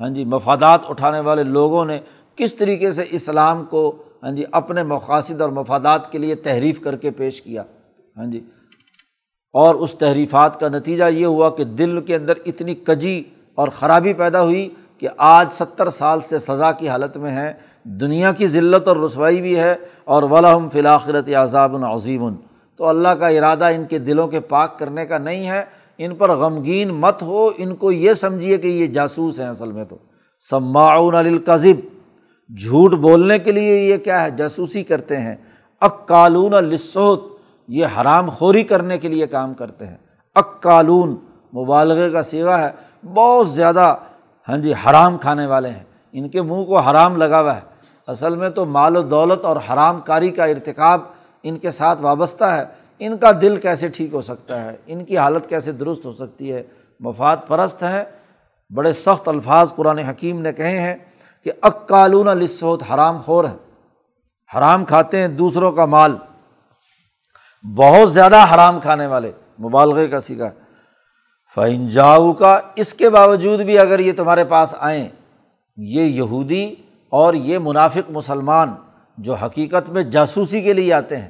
ہاں 0.00 0.08
جی 0.08 0.24
مفادات 0.24 0.86
اٹھانے 0.88 1.20
والے 1.20 1.42
لوگوں 1.44 1.84
نے 1.84 1.98
کس 2.38 2.54
طریقے 2.54 2.90
سے 2.92 3.04
اسلام 3.10 3.64
کو 3.64 3.82
ہاں 4.22 4.30
جی 4.30 4.44
اپنے 4.52 4.82
مقاصد 4.82 5.40
اور 5.40 5.50
مفادات 5.50 6.10
کے 6.12 6.18
لیے 6.18 6.34
تحریف 6.44 6.80
کر 6.80 6.96
کے 6.96 7.10
پیش 7.10 7.42
کیا 7.42 7.62
ہاں 8.16 8.26
جی۔ 8.26 8.40
اور 9.54 9.74
اس 9.74 9.94
تحریفات 9.94 10.58
کا 10.60 10.68
نتیجہ 10.68 11.04
یہ 11.10 11.26
ہوا 11.26 11.50
کہ 11.50 11.64
دل 11.64 12.00
کے 12.00 12.14
اندر 12.16 12.38
اتنی 12.46 12.74
کجی 12.86 13.22
اور 13.58 13.68
خرابی 13.68 14.12
پیدا 14.12 14.42
ہوئی 14.42 14.68
کہ 14.98 15.08
آج 15.16 15.52
ستر 15.52 15.90
سال 15.90 16.20
سے 16.28 16.38
سزا 16.38 16.70
کی 16.72 16.88
حالت 16.88 17.16
میں 17.16 17.30
ہے 17.30 17.52
دنیا 17.84 18.32
کی 18.32 18.48
ذلت 18.48 18.88
اور 18.88 18.96
رسوائی 18.96 19.40
بھی 19.40 19.58
ہے 19.58 19.74
اور 20.04 20.22
ولاحم 20.22 20.68
فلاخرت 20.68 21.28
عذاب 21.28 21.74
العظیم 21.74 22.28
تو 22.76 22.86
اللہ 22.86 23.08
کا 23.08 23.28
ارادہ 23.28 23.64
ان 23.64 23.84
کے 23.84 23.98
دلوں 23.98 24.28
کے 24.28 24.40
پاک 24.40 24.78
کرنے 24.78 25.06
کا 25.06 25.18
نہیں 25.18 25.48
ہے۔ 25.48 25.64
ان 25.98 26.14
پر 26.14 26.30
غمگین 26.30 26.88
مت 26.88 27.22
ہو۔ 27.22 27.50
ان 27.56 27.76
کو 27.76 27.92
یہ 27.92 28.12
سمجھیے 28.12 28.56
کہ 28.56 28.66
یہ 28.66 28.86
جاسوس 28.86 29.40
ہیں 29.40 29.46
اصل 29.46 29.72
میں 29.72 29.84
تو۔ 29.84 29.96
سماعون 30.50 31.14
القذب 31.14 31.80
جھوٹ 32.56 32.92
بولنے 32.92 33.38
کے 33.38 33.52
لیے 33.52 33.76
یہ 33.78 33.96
کیا 33.96 34.24
ہے؟ 34.24 34.30
جاسوسی 34.30 34.82
کرتے 34.82 35.16
ہیں۔ 35.16 35.36
اکالون 35.80 36.54
السوت 36.54 37.24
یہ 37.68 37.86
حرام 38.00 38.30
خوری 38.30 38.62
کرنے 38.62 38.98
کے 38.98 39.08
لیے 39.08 39.26
کام 39.26 39.54
کرتے 39.54 39.86
ہیں۔ 39.86 39.96
اکالون 40.34 41.16
مبالغے 41.54 42.10
کا 42.10 42.22
سیوا 42.22 42.58
ہے۔ 42.58 42.70
بہت 43.14 43.50
زیادہ 43.50 43.96
ہاں 44.48 44.58
جی 44.58 44.72
حرام 44.72 45.18
کھانے 45.18 45.46
والے 45.46 45.68
ہیں۔ 45.68 45.84
ان 46.12 46.28
کے 46.28 46.42
منہ 46.42 46.64
کو 46.64 46.78
حرام 46.78 47.16
لگا 47.16 47.40
ہوا 47.40 47.56
ہے۔ 47.56 47.69
اصل 48.10 48.36
میں 48.36 48.50
تو 48.50 48.66
مال 48.66 48.96
و 48.96 49.02
دولت 49.02 49.44
اور 49.44 49.56
حرام 49.56 50.00
کاری 50.00 50.30
کا 50.30 50.44
ارتکاب 50.44 51.00
ان 51.42 51.58
کے 51.58 51.70
ساتھ 51.70 52.02
وابستہ 52.02 52.44
ہے۔ 52.44 52.64
ان 52.98 53.18
کا 53.18 53.30
دل 53.40 53.56
کیسے 53.56 53.88
ٹھیک 53.88 54.14
ہو 54.14 54.20
سکتا 54.20 54.64
ہے؟ 54.64 54.76
ان 54.86 55.04
کی 55.04 55.18
حالت 55.18 55.48
کیسے 55.48 55.72
درست 55.72 56.04
ہو 56.04 56.12
سکتی 56.12 56.52
ہے؟ 56.52 56.62
مفاد 57.00 57.36
پرست 57.46 57.82
ہیں۔ 57.82 58.04
بڑے 58.74 58.92
سخت 58.92 59.28
الفاظ 59.28 59.74
قرآن 59.74 59.98
حکیم 59.98 60.40
نے 60.40 60.52
کہے 60.52 60.80
ہیں 60.80 60.96
کہ 61.44 61.50
اکالون 61.62 62.26
لسوت 62.26 62.82
حرام 62.94 63.20
خور 63.20 63.44
ہیں۔ 63.44 63.56
حرام 64.58 64.84
کھاتے 64.84 65.18
ہیں 65.18 65.28
دوسروں 65.28 65.72
کا 65.72 65.84
مال۔ 65.84 66.16
بہت 67.76 68.12
زیادہ 68.12 68.54
حرام 68.54 68.80
کھانے 68.80 69.06
والے، 69.06 69.32
مبالغے 69.60 70.08
کا 70.08 70.20
سیکھا 70.20 70.50
فائن 71.54 71.88
جاؤ 71.88 72.32
کا 72.32 72.60
اس 72.76 72.94
کے 72.94 73.10
باوجود 73.10 73.60
بھی 73.60 73.78
اگر 73.78 73.98
یہ 73.98 74.12
تمہارے 74.16 74.44
پاس 74.44 74.74
آئیں، 74.78 75.08
یہ 75.76 76.02
یہودی 76.02 76.74
اور 77.10 77.34
یہ 77.34 77.58
منافق 77.58 78.10
مسلمان 78.10 78.74
جو 79.18 79.34
حقیقت 79.34 79.88
میں 79.88 80.02
جاسوسی 80.02 80.62
کے 80.62 80.72
لیے 80.72 80.92
آتے 80.94 81.16
ہیں۔ 81.16 81.28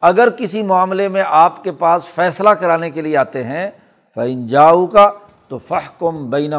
اگر 0.00 0.30
کسی 0.30 0.62
معاملے 0.62 1.08
میں 1.08 1.24
آپ 1.26 1.64
کے 1.64 1.72
پاس 1.72 2.04
فیصلہ 2.04 2.50
کرانے 2.50 2.90
کے 2.90 3.00
لیے 3.00 3.16
آتے 3.16 3.44
ہیں 3.44 3.70
فعن 4.14 4.46
جاؤ 4.46 4.86
کا 4.86 5.10
تو 5.48 5.58
فح 5.58 5.88
کم 5.98 6.30
بین 6.30 6.54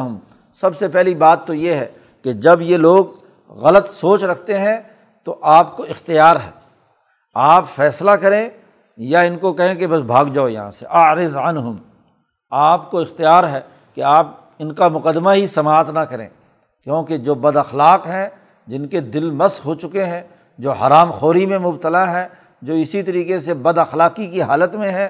سب 0.53 0.77
سے 0.77 0.87
پہلی 0.87 1.15
بات 1.15 1.47
تو 1.47 1.53
یہ 1.53 1.73
ہے 1.73 1.91
کہ 2.23 2.33
جب 2.33 2.61
یہ 2.61 2.77
لوگ 2.77 3.05
غلط 3.49 3.89
سوچ 3.89 4.23
رکھتے 4.23 4.59
ہیں 4.59 4.77
تو 5.23 5.39
آپ 5.41 5.77
کو 5.77 5.83
اختیار 5.83 6.35
ہے۔ 6.35 6.49
آپ 7.35 7.69
فیصلہ 7.75 8.11
کریں 8.11 8.49
یا 8.97 9.19
ان 9.19 9.37
کو 9.37 9.53
کہیں 9.53 9.75
کہ 9.75 9.87
بس 9.87 9.99
بھاگ 9.99 10.25
جاؤ 10.25 10.47
یہاں 10.47 10.71
سے۔ 10.71 10.85
عارض 10.85 11.37
عن 11.37 11.57
ہوں 11.57 11.73
آپ 12.51 12.91
کو 12.91 12.99
اختیار 12.99 13.43
ہے 13.43 13.61
کہ 13.95 14.01
آپ 14.01 14.27
ان 14.59 14.73
کا 14.73 14.87
مقدمہ 14.87 15.29
ہی 15.31 15.47
سماعت 15.47 15.89
نہ 15.89 15.99
کریں۔ 15.99 16.29
کیونکہ 16.83 17.17
جو 17.17 17.35
بد 17.35 17.57
اخلاق 17.57 18.07
ہیں 18.07 18.29
جن 18.71 18.87
کے 18.87 18.99
دل 18.99 19.31
مس 19.31 19.65
ہو 19.65 19.75
چکے 19.75 20.05
ہیں، 20.05 20.21
جو 20.57 20.71
حرام 20.71 21.11
خوری 21.11 21.45
میں 21.45 21.59
مبتلا 21.59 22.11
ہے 22.11 22.27
جو 22.61 22.73
اسی 22.73 23.03
طریقے 23.03 23.39
سے 23.39 23.53
بد 23.53 23.77
اخلاقی 23.77 24.27
کی 24.27 24.41
حالت 24.41 24.75
میں 24.75 24.91
ہے 24.91 25.09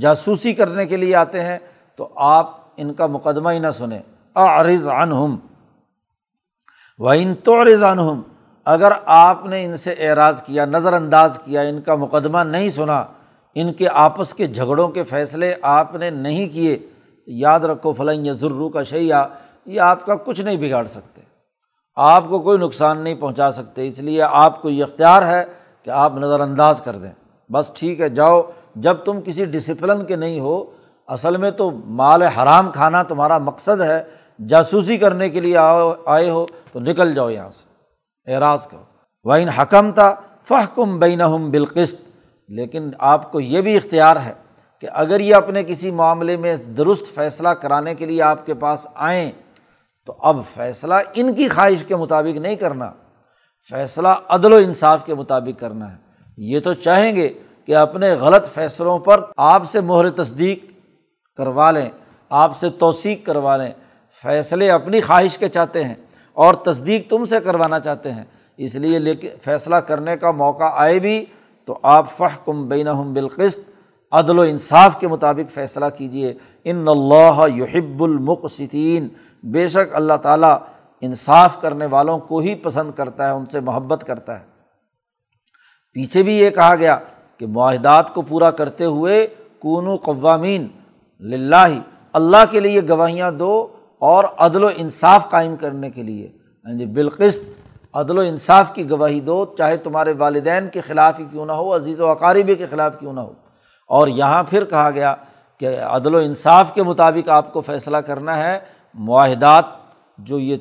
جاسوسی 0.00 0.52
کرنے 0.52 0.86
کے 0.86 0.96
لیے 0.96 1.16
آتے 1.16 1.44
ہیں، 1.44 1.58
تو 1.96 2.08
آپ 2.16 2.50
ان 2.76 2.94
کا 2.94 3.06
مقدمہ 3.06 3.50
ہی 3.50 3.58
نہ 3.58 3.70
سنیں۔ 3.78 3.98
عرض 4.34 4.88
عنہم۔ 4.88 5.36
و 6.98 7.08
ان 7.08 7.34
تو 7.34 7.62
عرض 7.62 7.82
عنہم۔ 7.82 8.22
اگر 8.64 8.92
آپ 9.04 9.46
نے 9.46 9.64
ان 9.64 9.76
سے 9.76 9.92
اعراض 9.92 10.42
کیا، 10.42 10.64
نظر 10.64 10.92
انداز 10.92 11.38
کیا، 11.44 11.60
ان 11.60 11.80
کا 11.80 11.94
مقدمہ 11.94 12.38
نہیں 12.38 12.70
سنا، 12.70 13.04
ان 13.54 13.72
کے 13.72 13.88
آپس 13.92 14.34
کے 14.34 14.46
جھگڑوں 14.46 14.88
کے 14.88 15.04
فیصلے 15.04 15.54
آپ 15.62 15.94
نے 15.94 16.10
نہیں 16.10 16.48
کیے، 16.48 16.78
یاد 17.26 17.60
رکھو 17.60 17.92
فلاں 17.92 18.14
یا 18.14 18.32
ضرور 18.32 18.70
کا 18.70 18.82
شیا 18.82 19.26
یہ 19.66 19.80
آپ 19.80 20.06
کا 20.06 20.14
کچھ 20.14 20.40
نہیں 20.40 20.56
بگاڑ 20.56 20.86
سکتے۔ 20.86 21.19
آپ 22.00 22.24
کو 22.28 22.38
کوئی 22.38 22.58
نقصان 22.58 22.98
نہیں 22.98 23.14
پہنچا 23.14 23.52
سکتے، 23.52 23.86
اس 23.86 23.98
لیے 23.98 24.22
آپ 24.22 24.62
کو 24.62 24.70
یہ 24.70 24.84
اختیار 24.84 25.22
ہے 25.22 25.44
کہ 25.82 25.90
آپ 25.90 26.16
نظر 26.16 26.40
انداز 26.40 26.82
کر 26.82 26.96
دیں۔ 26.96 27.12
بس 27.52 27.70
ٹھیک 27.74 28.00
ہے، 28.00 28.08
جاؤ۔ 28.08 28.42
جب 28.76 28.94
تم 28.94 29.20
کسی 29.24 29.44
ڈسپلن 29.44 30.04
کے 30.04 30.16
نہیں 30.16 30.40
ہو، 30.40 30.64
اصل 31.06 31.36
میں 31.36 31.50
تو 31.50 31.70
مال 31.70 32.22
حرام 32.22 32.72
کھانا 32.72 33.02
تمہارا 33.02 33.38
مقصد 33.38 33.80
ہے۔ 33.80 34.02
جاسوسی 34.48 34.98
کرنے 34.98 35.28
کے 35.28 35.40
لیے 35.40 35.56
آئے 36.06 36.30
ہو، 36.30 36.46
تو 36.72 36.80
نکل 36.80 37.14
جاؤ 37.14 37.30
یہاں 37.30 37.50
سے۔ 37.50 37.70
اعراض 38.34 38.66
کرو۔ 38.66 38.82
وہ 39.24 39.34
ان 39.34 39.48
حکم 39.48 39.92
تھا 39.92 40.14
فہ 40.42 40.74
کم 40.74 40.98
بین 40.98 41.50
بالقست 41.50 41.96
لیکن 42.48 42.90
آپ 42.98 43.32
کو 43.32 43.40
یہ 43.40 43.60
بھی 43.60 43.76
اختیار 43.76 44.16
ہے 44.16 44.32
کہ 44.80 44.88
اگر 44.92 45.20
یہ 45.20 45.34
اپنے 45.34 45.64
کسی 45.64 45.90
معاملے 45.90 46.36
میں 46.36 46.56
درست 46.56 47.14
فیصلہ 47.14 47.48
کرانے 47.48 47.94
کے 47.94 48.06
لیے 48.06 48.22
آپ 48.22 48.46
کے 48.46 48.54
پاس 48.54 48.86
آئیں 48.94 49.30
تو 50.10 50.16
اب 50.18 50.36
فیصلہ 50.54 50.94
ان 51.14 51.34
کی 51.34 51.48
خواہش 51.48 51.84
کے 51.84 51.96
مطابق 51.96 52.38
نہیں 52.38 52.56
کرنا، 52.56 52.90
فیصلہ 53.70 54.08
عدل 54.28 54.52
و 54.52 54.56
انصاف 54.56 55.06
کے 55.06 55.14
مطابق 55.14 55.60
کرنا 55.60 55.92
ہے۔ 55.92 55.96
یہ 56.36 56.60
تو 56.60 56.74
چاہیں 56.74 57.16
گے 57.16 57.28
کہ 57.66 57.76
اپنے 57.76 58.14
غلط 58.14 58.46
فیصلوں 58.46 58.98
پر 58.98 59.20
آپ 59.36 59.70
سے 59.70 59.80
مہر 59.80 60.10
تصدیق 60.10 60.64
کروا 61.36 61.70
لیں، 61.70 61.90
آپ 62.28 62.58
سے 62.58 62.70
توثیق 62.70 63.26
کروا 63.26 63.56
لیں۔ 63.56 63.70
فیصلے 64.22 64.70
اپنی 64.70 65.00
خواہش 65.00 65.38
کے 65.38 65.48
چاہتے 65.48 65.84
ہیں 65.84 65.94
اور 66.32 66.54
تصدیق 66.54 67.10
تم 67.10 67.24
سے 67.24 67.40
کروانا 67.40 67.80
چاہتے 67.80 68.12
ہیں۔ 68.12 68.24
اس 68.56 68.74
لیے 68.74 68.98
لیکن 68.98 69.28
فیصلہ 69.42 69.76
کرنے 69.76 70.16
کا 70.16 70.30
موقع 70.30 70.70
آئے 70.72 70.98
بھی 70.98 71.24
تو 71.64 71.78
آپ 71.82 72.10
فہ 72.10 72.44
کم 72.44 72.68
بین 72.68 73.12
بالقست 73.12 73.60
عدل 74.12 74.38
و 74.38 74.42
انصاف 74.42 75.00
کے 75.00 75.08
مطابق 75.08 75.54
فیصلہ 75.54 75.84
کیجیے 75.98 76.34
ان 76.64 76.88
اللہ 76.88 77.46
یحب 77.56 78.02
المقصین 78.02 79.08
بے 79.42 79.68
شک 79.68 79.94
اللہ 79.94 80.14
تعالیٰ 80.22 80.58
انصاف 81.00 81.60
کرنے 81.60 81.86
والوں 81.86 82.18
کو 82.18 82.38
ہی 82.38 82.54
پسند 82.54 82.92
کرتا 82.96 83.26
ہے، 83.26 83.30
ان 83.30 83.46
سے 83.46 83.60
محبت 83.60 84.04
کرتا 84.06 84.40
ہے۔ 84.40 84.44
پیچھے 85.92 86.22
بھی 86.22 86.38
یہ 86.38 86.50
کہا 86.50 86.74
گیا 86.74 86.98
کہ 87.36 87.46
معاہدات 87.46 88.14
کو 88.14 88.22
پورا 88.22 88.50
کرتے 88.50 88.84
ہوئے 88.84 89.26
کون 89.58 89.86
و 89.86 89.96
قوامین 89.96 90.66
لاہ 91.20 91.70
اللہ 92.12 92.44
کے 92.50 92.60
لیے 92.60 92.88
گواہیاں 92.88 93.30
دو 93.30 93.68
اور 93.98 94.24
عدل 94.38 94.64
و 94.64 94.68
انصاف 94.76 95.30
قائم 95.30 95.56
کرنے 95.56 95.90
کے 95.90 96.02
لیے۔ 96.02 96.26
یعنی 96.64 96.78
جی 96.78 96.86
بالقست 96.86 97.40
عدل 97.92 98.18
و 98.18 98.20
انصاف 98.20 98.74
کی 98.74 98.90
گواہی 98.90 99.20
دو، 99.20 99.44
چاہے 99.58 99.76
تمہارے 99.76 100.12
والدین 100.18 100.68
کے 100.68 100.80
خلاف 100.80 101.18
ہی 101.18 101.24
کیوں 101.30 101.46
نہ 101.46 101.52
ہو، 101.52 101.76
عزیز 101.76 102.00
و 102.00 102.06
اقاربی 102.06 102.54
کے 102.54 102.66
خلاف 102.66 102.98
کیوں 103.00 103.12
نہ 103.12 103.20
ہو۔ 103.20 103.32
اور 103.86 104.08
یہاں 104.08 104.42
پھر 104.42 104.64
کہا 104.64 104.90
گیا 104.90 105.14
کہ 105.58 105.78
عدل 105.78 106.14
و 106.14 106.18
انصاف 106.18 106.74
کے 106.74 106.82
مطابق 106.82 107.28
آپ 107.28 107.52
کو 107.52 107.60
فیصلہ 107.60 107.96
کرنا 107.96 108.36
ہے 108.36 108.79
معاہدات 108.94 109.64
جو 110.18 110.38
یہ 110.38 110.56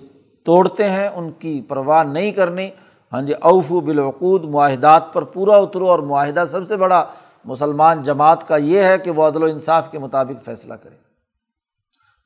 توڑتے 0.45 0.89
ہیں، 0.89 1.07
ان 1.07 1.31
کی 1.31 1.61
پرواہ 1.61 2.03
نہیں 2.03 2.31
کرنی۔ 2.31 2.69
ہاں 3.13 3.21
جی 3.21 3.33
اوف 3.33 3.71
و 3.71 3.79
بالعقود، 3.79 4.43
معاہدات 4.43 5.13
پر 5.13 5.21
پورا 5.21 5.55
اترو۔ 5.55 5.89
اور 5.89 5.99
معاہدہ 5.99 6.43
سب 6.51 6.67
سے 6.67 6.75
بڑا 6.75 7.05
مسلمان 7.45 8.03
جماعت 8.03 8.47
کا 8.47 8.57
یہ 8.57 8.83
ہے 8.83 8.97
کہ 8.97 9.11
وہ 9.11 9.27
عدل 9.27 9.43
و 9.43 9.45
انصاف 9.45 9.91
کے 9.91 9.99
مطابق 9.99 10.45
فیصلہ 10.45 10.73
کرے۔ 10.73 10.95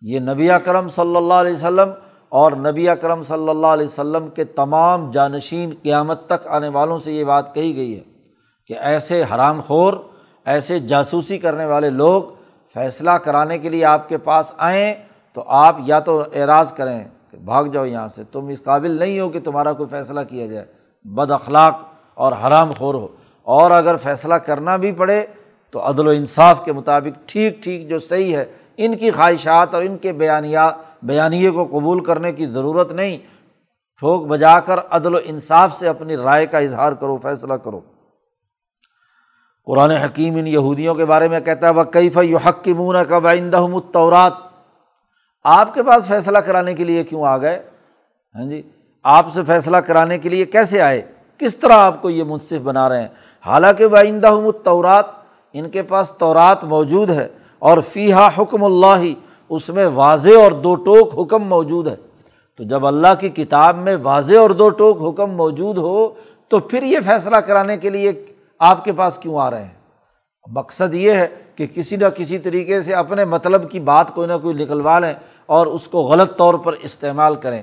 یہ 0.01 0.19
نبی 0.19 0.47
کرم 0.63 0.89
صلی 0.89 1.15
اللہ 1.15 1.33
علیہ 1.33 1.53
وسلم 1.53 1.89
اور 2.29 2.51
نبی 2.51 2.87
کرم 3.01 3.23
صلی 3.23 3.49
اللہ 3.49 3.67
علیہ 3.67 3.85
وسلم 3.85 4.27
کے 4.27 4.43
تمام 4.43 5.11
جانشین 5.11 5.73
قیامت 5.83 6.27
تک 6.27 6.47
آنے 6.47 6.67
والوں 6.67 6.99
سے 6.99 7.13
یہ 7.13 7.23
بات 7.23 7.55
کہی 7.55 7.75
گئی 7.75 7.95
ہے 7.95 8.03
کہ 8.67 8.73
ایسے 8.79 9.23
حرام 9.35 9.61
خور، 9.61 9.93
ایسے 10.45 10.79
جاسوسی 10.79 11.37
کرنے 11.37 11.65
والے 11.65 11.89
لوگ 11.89 12.23
فیصلہ 12.73 13.11
کرانے 13.11 13.57
کے 13.57 13.69
لیے 13.69 13.85
آپ 13.85 14.09
کے 14.09 14.17
پاس 14.17 14.53
آئیں۔ 14.57 14.93
تو 15.33 15.43
آپ 15.47 15.75
یا 15.79 15.99
تو 15.99 16.23
اعراض 16.33 16.73
کریں 16.73 17.03
کہ 17.31 17.37
بھاگ 17.37 17.65
جاؤ 17.65 17.85
یہاں 17.85 18.07
سے، 18.07 18.23
تم 18.31 18.47
اس 18.47 18.59
قابل 18.63 18.91
نہیں 18.91 19.19
ہو 19.19 19.29
کہ 19.29 19.39
تمہارا 19.39 19.73
کوئی 19.73 19.89
فیصلہ 19.89 20.19
کیا 20.29 20.45
جائے۔ 20.45 20.65
بد 21.03 21.31
اخلاق 21.31 21.81
اور 22.13 22.31
حرام 22.31 22.71
خور 22.71 22.93
ہو۔ 22.93 23.07
اور 23.43 23.71
اگر 23.71 23.97
فیصلہ 23.97 24.33
کرنا 24.33 24.75
بھی 24.75 24.91
پڑے 24.91 25.25
تو 25.71 25.89
عدل 25.89 26.07
و 26.07 26.09
انصاف 26.09 26.65
کے 26.65 26.73
مطابق 26.73 27.19
ٹھیک 27.25 27.63
ٹھیک 27.63 27.89
جو 27.89 27.99
صحیح 27.99 28.37
ہے، 28.37 28.45
ان 28.77 28.97
کی 28.97 29.11
خواہشات 29.11 29.73
اور 29.73 29.83
ان 29.83 29.97
کے 29.97 30.11
بیانیات 30.11 30.73
بیانیے 31.03 31.49
کو 31.49 31.65
قبول 31.65 32.03
کرنے 32.03 32.31
کی 32.31 32.45
ضرورت 32.45 32.91
نہیں۔ 32.91 33.17
ٹھوک 33.99 34.27
بجا 34.27 34.59
کر 34.59 34.75
عدل 34.91 35.15
و 35.15 35.17
انصاف 35.23 35.75
سے 35.75 35.87
اپنی 35.87 36.17
رائے 36.17 36.45
کا 36.45 36.57
اظہار 36.57 36.91
کرو، 36.91 37.17
فیصلہ 37.17 37.53
کرو۔ 37.53 37.79
قرآن 39.65 39.91
حکیم 39.91 40.35
ان 40.35 40.47
یہودیوں 40.47 40.95
کے 40.95 41.05
بارے 41.05 41.27
میں 41.27 41.39
کہتا 41.39 41.67
ہے 41.67 41.73
وہ 41.73 41.83
کئی 41.83 42.09
فی 42.09 42.35
حق 42.35 42.67
کا 43.09 43.19
بائندہ 43.19 43.61
متورات 43.61 44.52
آپ 45.43 45.73
کے 45.73 45.83
پاس 45.83 46.05
فیصلہ 46.05 46.37
کرانے 46.37 46.73
کے 46.73 46.83
لیے 46.83 47.03
کیوں 47.03 47.25
آ 47.25 47.37
گئے؟ 47.37 47.63
ہاں 48.35 48.45
جی 48.45 48.61
آپ 49.03 49.33
سے 49.33 49.43
فیصلہ 49.43 49.77
کرانے 49.77 50.17
کے 50.17 50.29
لیے 50.29 50.45
کیسے 50.45 50.81
آئے؟ 50.81 51.01
کس 51.37 51.57
طرح 51.57 51.73
آپ 51.73 52.01
کو 52.01 52.09
یہ 52.09 52.23
منصف 52.23 52.61
بنا 52.63 52.89
رہے 52.89 53.01
ہیں؟ 53.01 53.07
حالانکہ 53.45 53.87
بائندہ 53.87 54.35
تورات 54.63 55.05
ان 55.53 55.69
کے 55.69 55.83
پاس 55.83 56.11
تورات 56.11 56.63
موجود 56.63 57.09
ہے 57.09 57.27
اور 57.59 57.77
فیحا 57.89 58.27
حکم 58.27 58.63
اللہ 58.63 58.97
ہی 58.97 59.15
اس 59.49 59.69
میں 59.69 59.87
واضح 59.87 60.39
اور 60.39 60.51
دو 60.51 60.75
ٹوک 60.75 61.19
حکم 61.19 61.43
موجود 61.43 61.87
ہے۔ 61.87 61.95
تو 62.57 62.63
جب 62.63 62.85
اللہ 62.85 63.13
کی 63.19 63.29
کتاب 63.29 63.77
میں 63.77 63.97
واضح 64.03 64.37
اور 64.37 64.49
دو 64.49 64.69
ٹوک 64.69 65.01
حکم 65.01 65.31
موجود 65.31 65.77
ہو، 65.77 66.09
تو 66.47 66.59
پھر 66.59 66.83
یہ 66.83 66.99
فیصلہ 67.05 67.37
کرانے 67.37 67.77
کے 67.77 67.89
لیے 67.89 68.25
آپ 68.59 68.83
کے 68.83 68.91
پاس 68.91 69.17
کیوں 69.17 69.39
آ 69.39 69.51
رہے 69.51 69.63
ہیں؟ 69.63 69.73
مقصد 70.47 70.93
یہ 70.93 71.11
ہے 71.11 71.27
کہ 71.55 71.67
کسی 71.67 71.95
نہ 71.95 72.05
کسی 72.05 72.37
طریقے 72.37 72.81
سے 72.81 72.93
اپنے 72.93 73.25
مطلب 73.25 73.71
کی 73.71 73.79
بات 73.79 74.15
کوئی 74.15 74.27
نہ 74.27 74.33
کوئی 74.41 74.55
نکلوا 74.55 74.99
لیں۔ 74.99 75.13
اور 75.45 75.67
اس 75.67 75.87
کو 75.87 75.99
غلط 75.99 76.37
طور 76.37 76.53
پر 76.53 76.73
استعمال 76.73 77.35
کریں۔ 77.35 77.61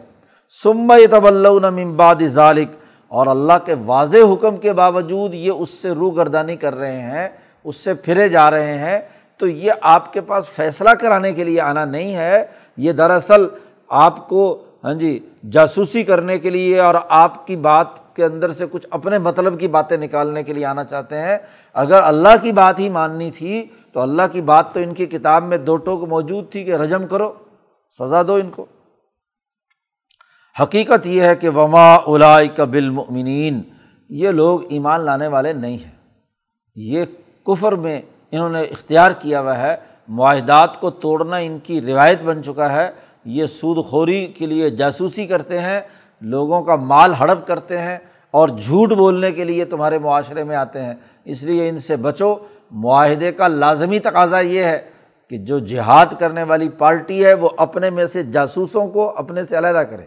سم 0.62 0.92
طب 1.10 1.26
اللہ 1.26 2.26
ذالق 2.26 2.76
اور 3.08 3.26
اللہ 3.26 3.52
کے 3.64 3.74
واضح 3.86 4.16
حکم 4.32 4.56
کے 4.56 4.72
باوجود 4.72 5.34
یہ 5.34 5.50
اس 5.50 5.70
سے 5.70 5.90
روح 5.90 6.16
گردانی 6.16 6.56
کر 6.56 6.74
رہے 6.74 7.00
ہیں، 7.00 7.28
اس 7.64 7.76
سے 7.76 7.94
پھرے 7.94 8.28
جا 8.28 8.50
رہے 8.50 8.78
ہیں۔ 8.78 9.00
تو 9.38 9.46
یہ 9.46 9.72
آپ 9.80 10.12
کے 10.12 10.20
پاس 10.20 10.44
فیصلہ 10.44 10.90
کرانے 10.90 11.32
کے 11.32 11.44
لیے 11.44 11.60
آنا 11.60 11.84
نہیں 11.84 12.14
ہے، 12.14 12.44
یہ 12.76 12.92
دراصل 12.92 13.46
آپ 13.88 14.28
کو 14.28 14.64
ہاں 14.84 14.94
جی 14.94 15.18
جاسوسی 15.50 16.02
کرنے 16.02 16.38
کے 16.38 16.50
لیے 16.50 16.80
اور 16.80 16.94
آپ 17.08 17.46
کی 17.46 17.56
بات 17.56 18.16
کے 18.16 18.24
اندر 18.24 18.52
سے 18.52 18.64
کچھ 18.70 18.86
اپنے 18.90 19.18
مطلب 19.18 19.60
کی 19.60 19.68
باتیں 19.68 19.96
نکالنے 19.96 20.42
کے 20.42 20.52
لیے 20.52 20.64
آنا 20.64 20.84
چاہتے 20.84 21.18
ہیں۔ 21.18 21.38
اگر 21.74 22.02
اللہ 22.02 22.28
کی 22.42 22.52
بات 22.52 22.78
ہی 22.78 22.88
ماننی 22.88 23.30
تھی 23.30 23.66
تو 23.92 24.00
اللہ 24.00 24.22
کی 24.32 24.40
بات 24.40 24.72
تو 24.72 24.80
ان 24.80 24.94
کی 24.94 25.06
کتاب 25.06 25.44
میں 25.44 25.58
دو 25.58 25.76
ٹوک 25.76 26.08
موجود 26.08 26.50
تھی 26.50 26.64
کہ 26.64 26.74
رجم 26.74 27.06
کرو۔ 27.06 27.32
سزا 27.98 28.22
دو 28.22 28.34
ان 28.34 28.50
کو۔ 28.50 28.66
حقیقت 30.62 31.06
یہ 31.06 31.22
ہے 31.22 31.36
کہ 31.36 31.48
وما 31.48 31.94
الائی 31.94 32.48
بالمؤمنین 32.70 33.62
یہ 34.08 34.28
لوگ 34.28 34.60
ایمان 34.68 35.00
لانے 35.00 35.26
والے 35.26 35.52
نہیں 35.52 35.78
ہیں۔ 35.78 35.90
یہ 36.74 37.04
کفر 37.46 37.72
میں 37.72 38.02
انہوں 38.30 38.48
نے 38.48 38.60
اختیار 38.60 39.10
کیا 39.10 39.40
ہوا 39.40 39.58
ہے، 39.58 39.76
معاہدات 40.08 40.80
کو 40.80 40.90
توڑنا 40.90 41.36
ان 41.36 41.58
کی 41.58 41.80
روایت 41.80 42.22
بن 42.22 42.42
چکا 42.42 42.72
ہے۔ 42.72 42.90
یہ 43.24 43.46
سود 43.46 43.84
خوری 43.84 44.26
کے 44.26 44.46
لیے 44.46 44.70
جاسوسی 44.70 45.26
کرتے 45.26 45.60
ہیں، 45.60 45.80
لوگوں 46.20 46.62
کا 46.62 46.76
مال 46.76 47.14
ہڑپ 47.14 47.46
کرتے 47.46 47.78
ہیں 47.78 47.98
اور 48.30 48.48
جھوٹ 48.48 48.92
بولنے 48.92 49.32
کے 49.32 49.44
لیے 49.44 49.64
تمہارے 49.64 49.98
معاشرے 49.98 50.44
میں 50.44 50.56
آتے 50.56 50.82
ہیں۔ 50.82 50.94
اس 51.24 51.42
لیے 51.42 51.68
ان 51.68 51.78
سے 51.78 51.96
بچو۔ 51.96 52.36
معاہدے 52.70 53.32
کا 53.32 53.48
لازمی 53.48 53.98
تقاضا 53.98 54.40
یہ 54.40 54.64
ہے 54.64 54.90
کہ 55.30 55.38
جو 55.38 55.58
جہاد 55.58 56.06
کرنے 56.18 56.42
والی 56.42 56.68
پارٹی 56.68 57.24
ہے 57.24 57.34
وہ 57.34 57.48
اپنے 57.56 57.90
میں 57.90 58.06
سے 58.06 58.22
جاسوسوں 58.22 58.86
کو 58.86 59.16
اپنے 59.16 59.44
سے 59.44 59.58
علیحدہ 59.58 59.82
کرے، 59.90 60.06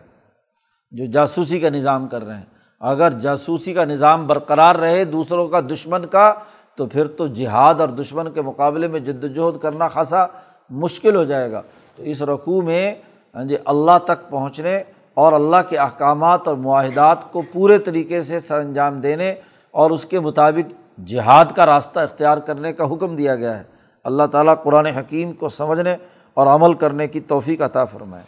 جو 0.91 1.05
جاسوسی 1.05 1.59
کا 1.59 1.69
نظام 1.69 2.07
کر 2.07 2.23
رہے 2.23 2.35
ہیں۔ 2.35 2.45
اگر 2.81 3.11
جاسوسی 3.11 3.73
کا 3.73 3.85
نظام 3.85 4.27
برقرار 4.27 4.75
رہے 4.75 5.05
دوسروں 5.05 5.47
کا، 5.47 5.59
دشمن 5.59 6.05
کا، 6.05 6.33
تو 6.75 6.85
پھر 6.85 7.07
تو 7.07 7.27
جہاد 7.27 7.73
اور 7.79 7.89
دشمن 7.89 8.31
کے 8.31 8.41
مقابلے 8.41 8.87
میں 8.87 8.99
جد 8.99 9.23
وجہد 9.23 9.61
کرنا 9.61 9.87
خاصا 9.87 10.25
مشکل 10.69 11.15
ہو 11.15 11.23
جائے 11.23 11.51
گا۔ 11.51 11.61
تو 11.95 12.03
اس 12.03 12.21
رقوع 12.21 12.61
میں 12.61 12.95
ہاں 13.35 13.43
جی 13.43 13.55
اللہ 13.65 13.97
تک 14.05 14.29
پہنچنے 14.29 14.83
اور 15.13 15.33
اللہ 15.33 15.61
کے 15.69 15.77
احکامات 15.77 16.47
اور 16.47 16.55
معاہدات 16.55 17.31
کو 17.31 17.41
پورے 17.53 17.77
طریقے 17.77 18.21
سے 18.21 18.39
سر 18.39 18.59
انجام 18.59 18.99
دینے 18.99 19.35
اور 19.71 19.91
اس 19.91 20.05
کے 20.05 20.19
مطابق 20.19 20.99
جہاد 21.07 21.45
کا 21.55 21.65
راستہ 21.65 21.99
اختیار 21.99 22.37
کرنے 22.37 22.73
کا 22.73 22.93
حکم 22.93 23.15
دیا 23.15 23.35
گیا 23.35 23.57
ہے۔ 23.57 23.72
اللہ 24.03 24.23
تعالیٰ 24.31 24.63
قرآن 24.63 24.85
حکیم 24.85 25.33
کو 25.33 25.49
سمجھنے 25.49 25.95
اور 26.33 26.47
عمل 26.47 26.77
کرنے 26.77 27.07
کی 27.07 27.19
توفیق 27.19 27.61
عطا 27.61 27.85
فرمائے۔ 27.85 28.23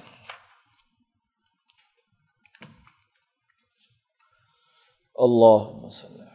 اللہ 5.16 5.86
وسلم 5.86 6.26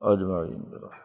اجمعین 0.00 0.62
برحمتہ 0.62 0.97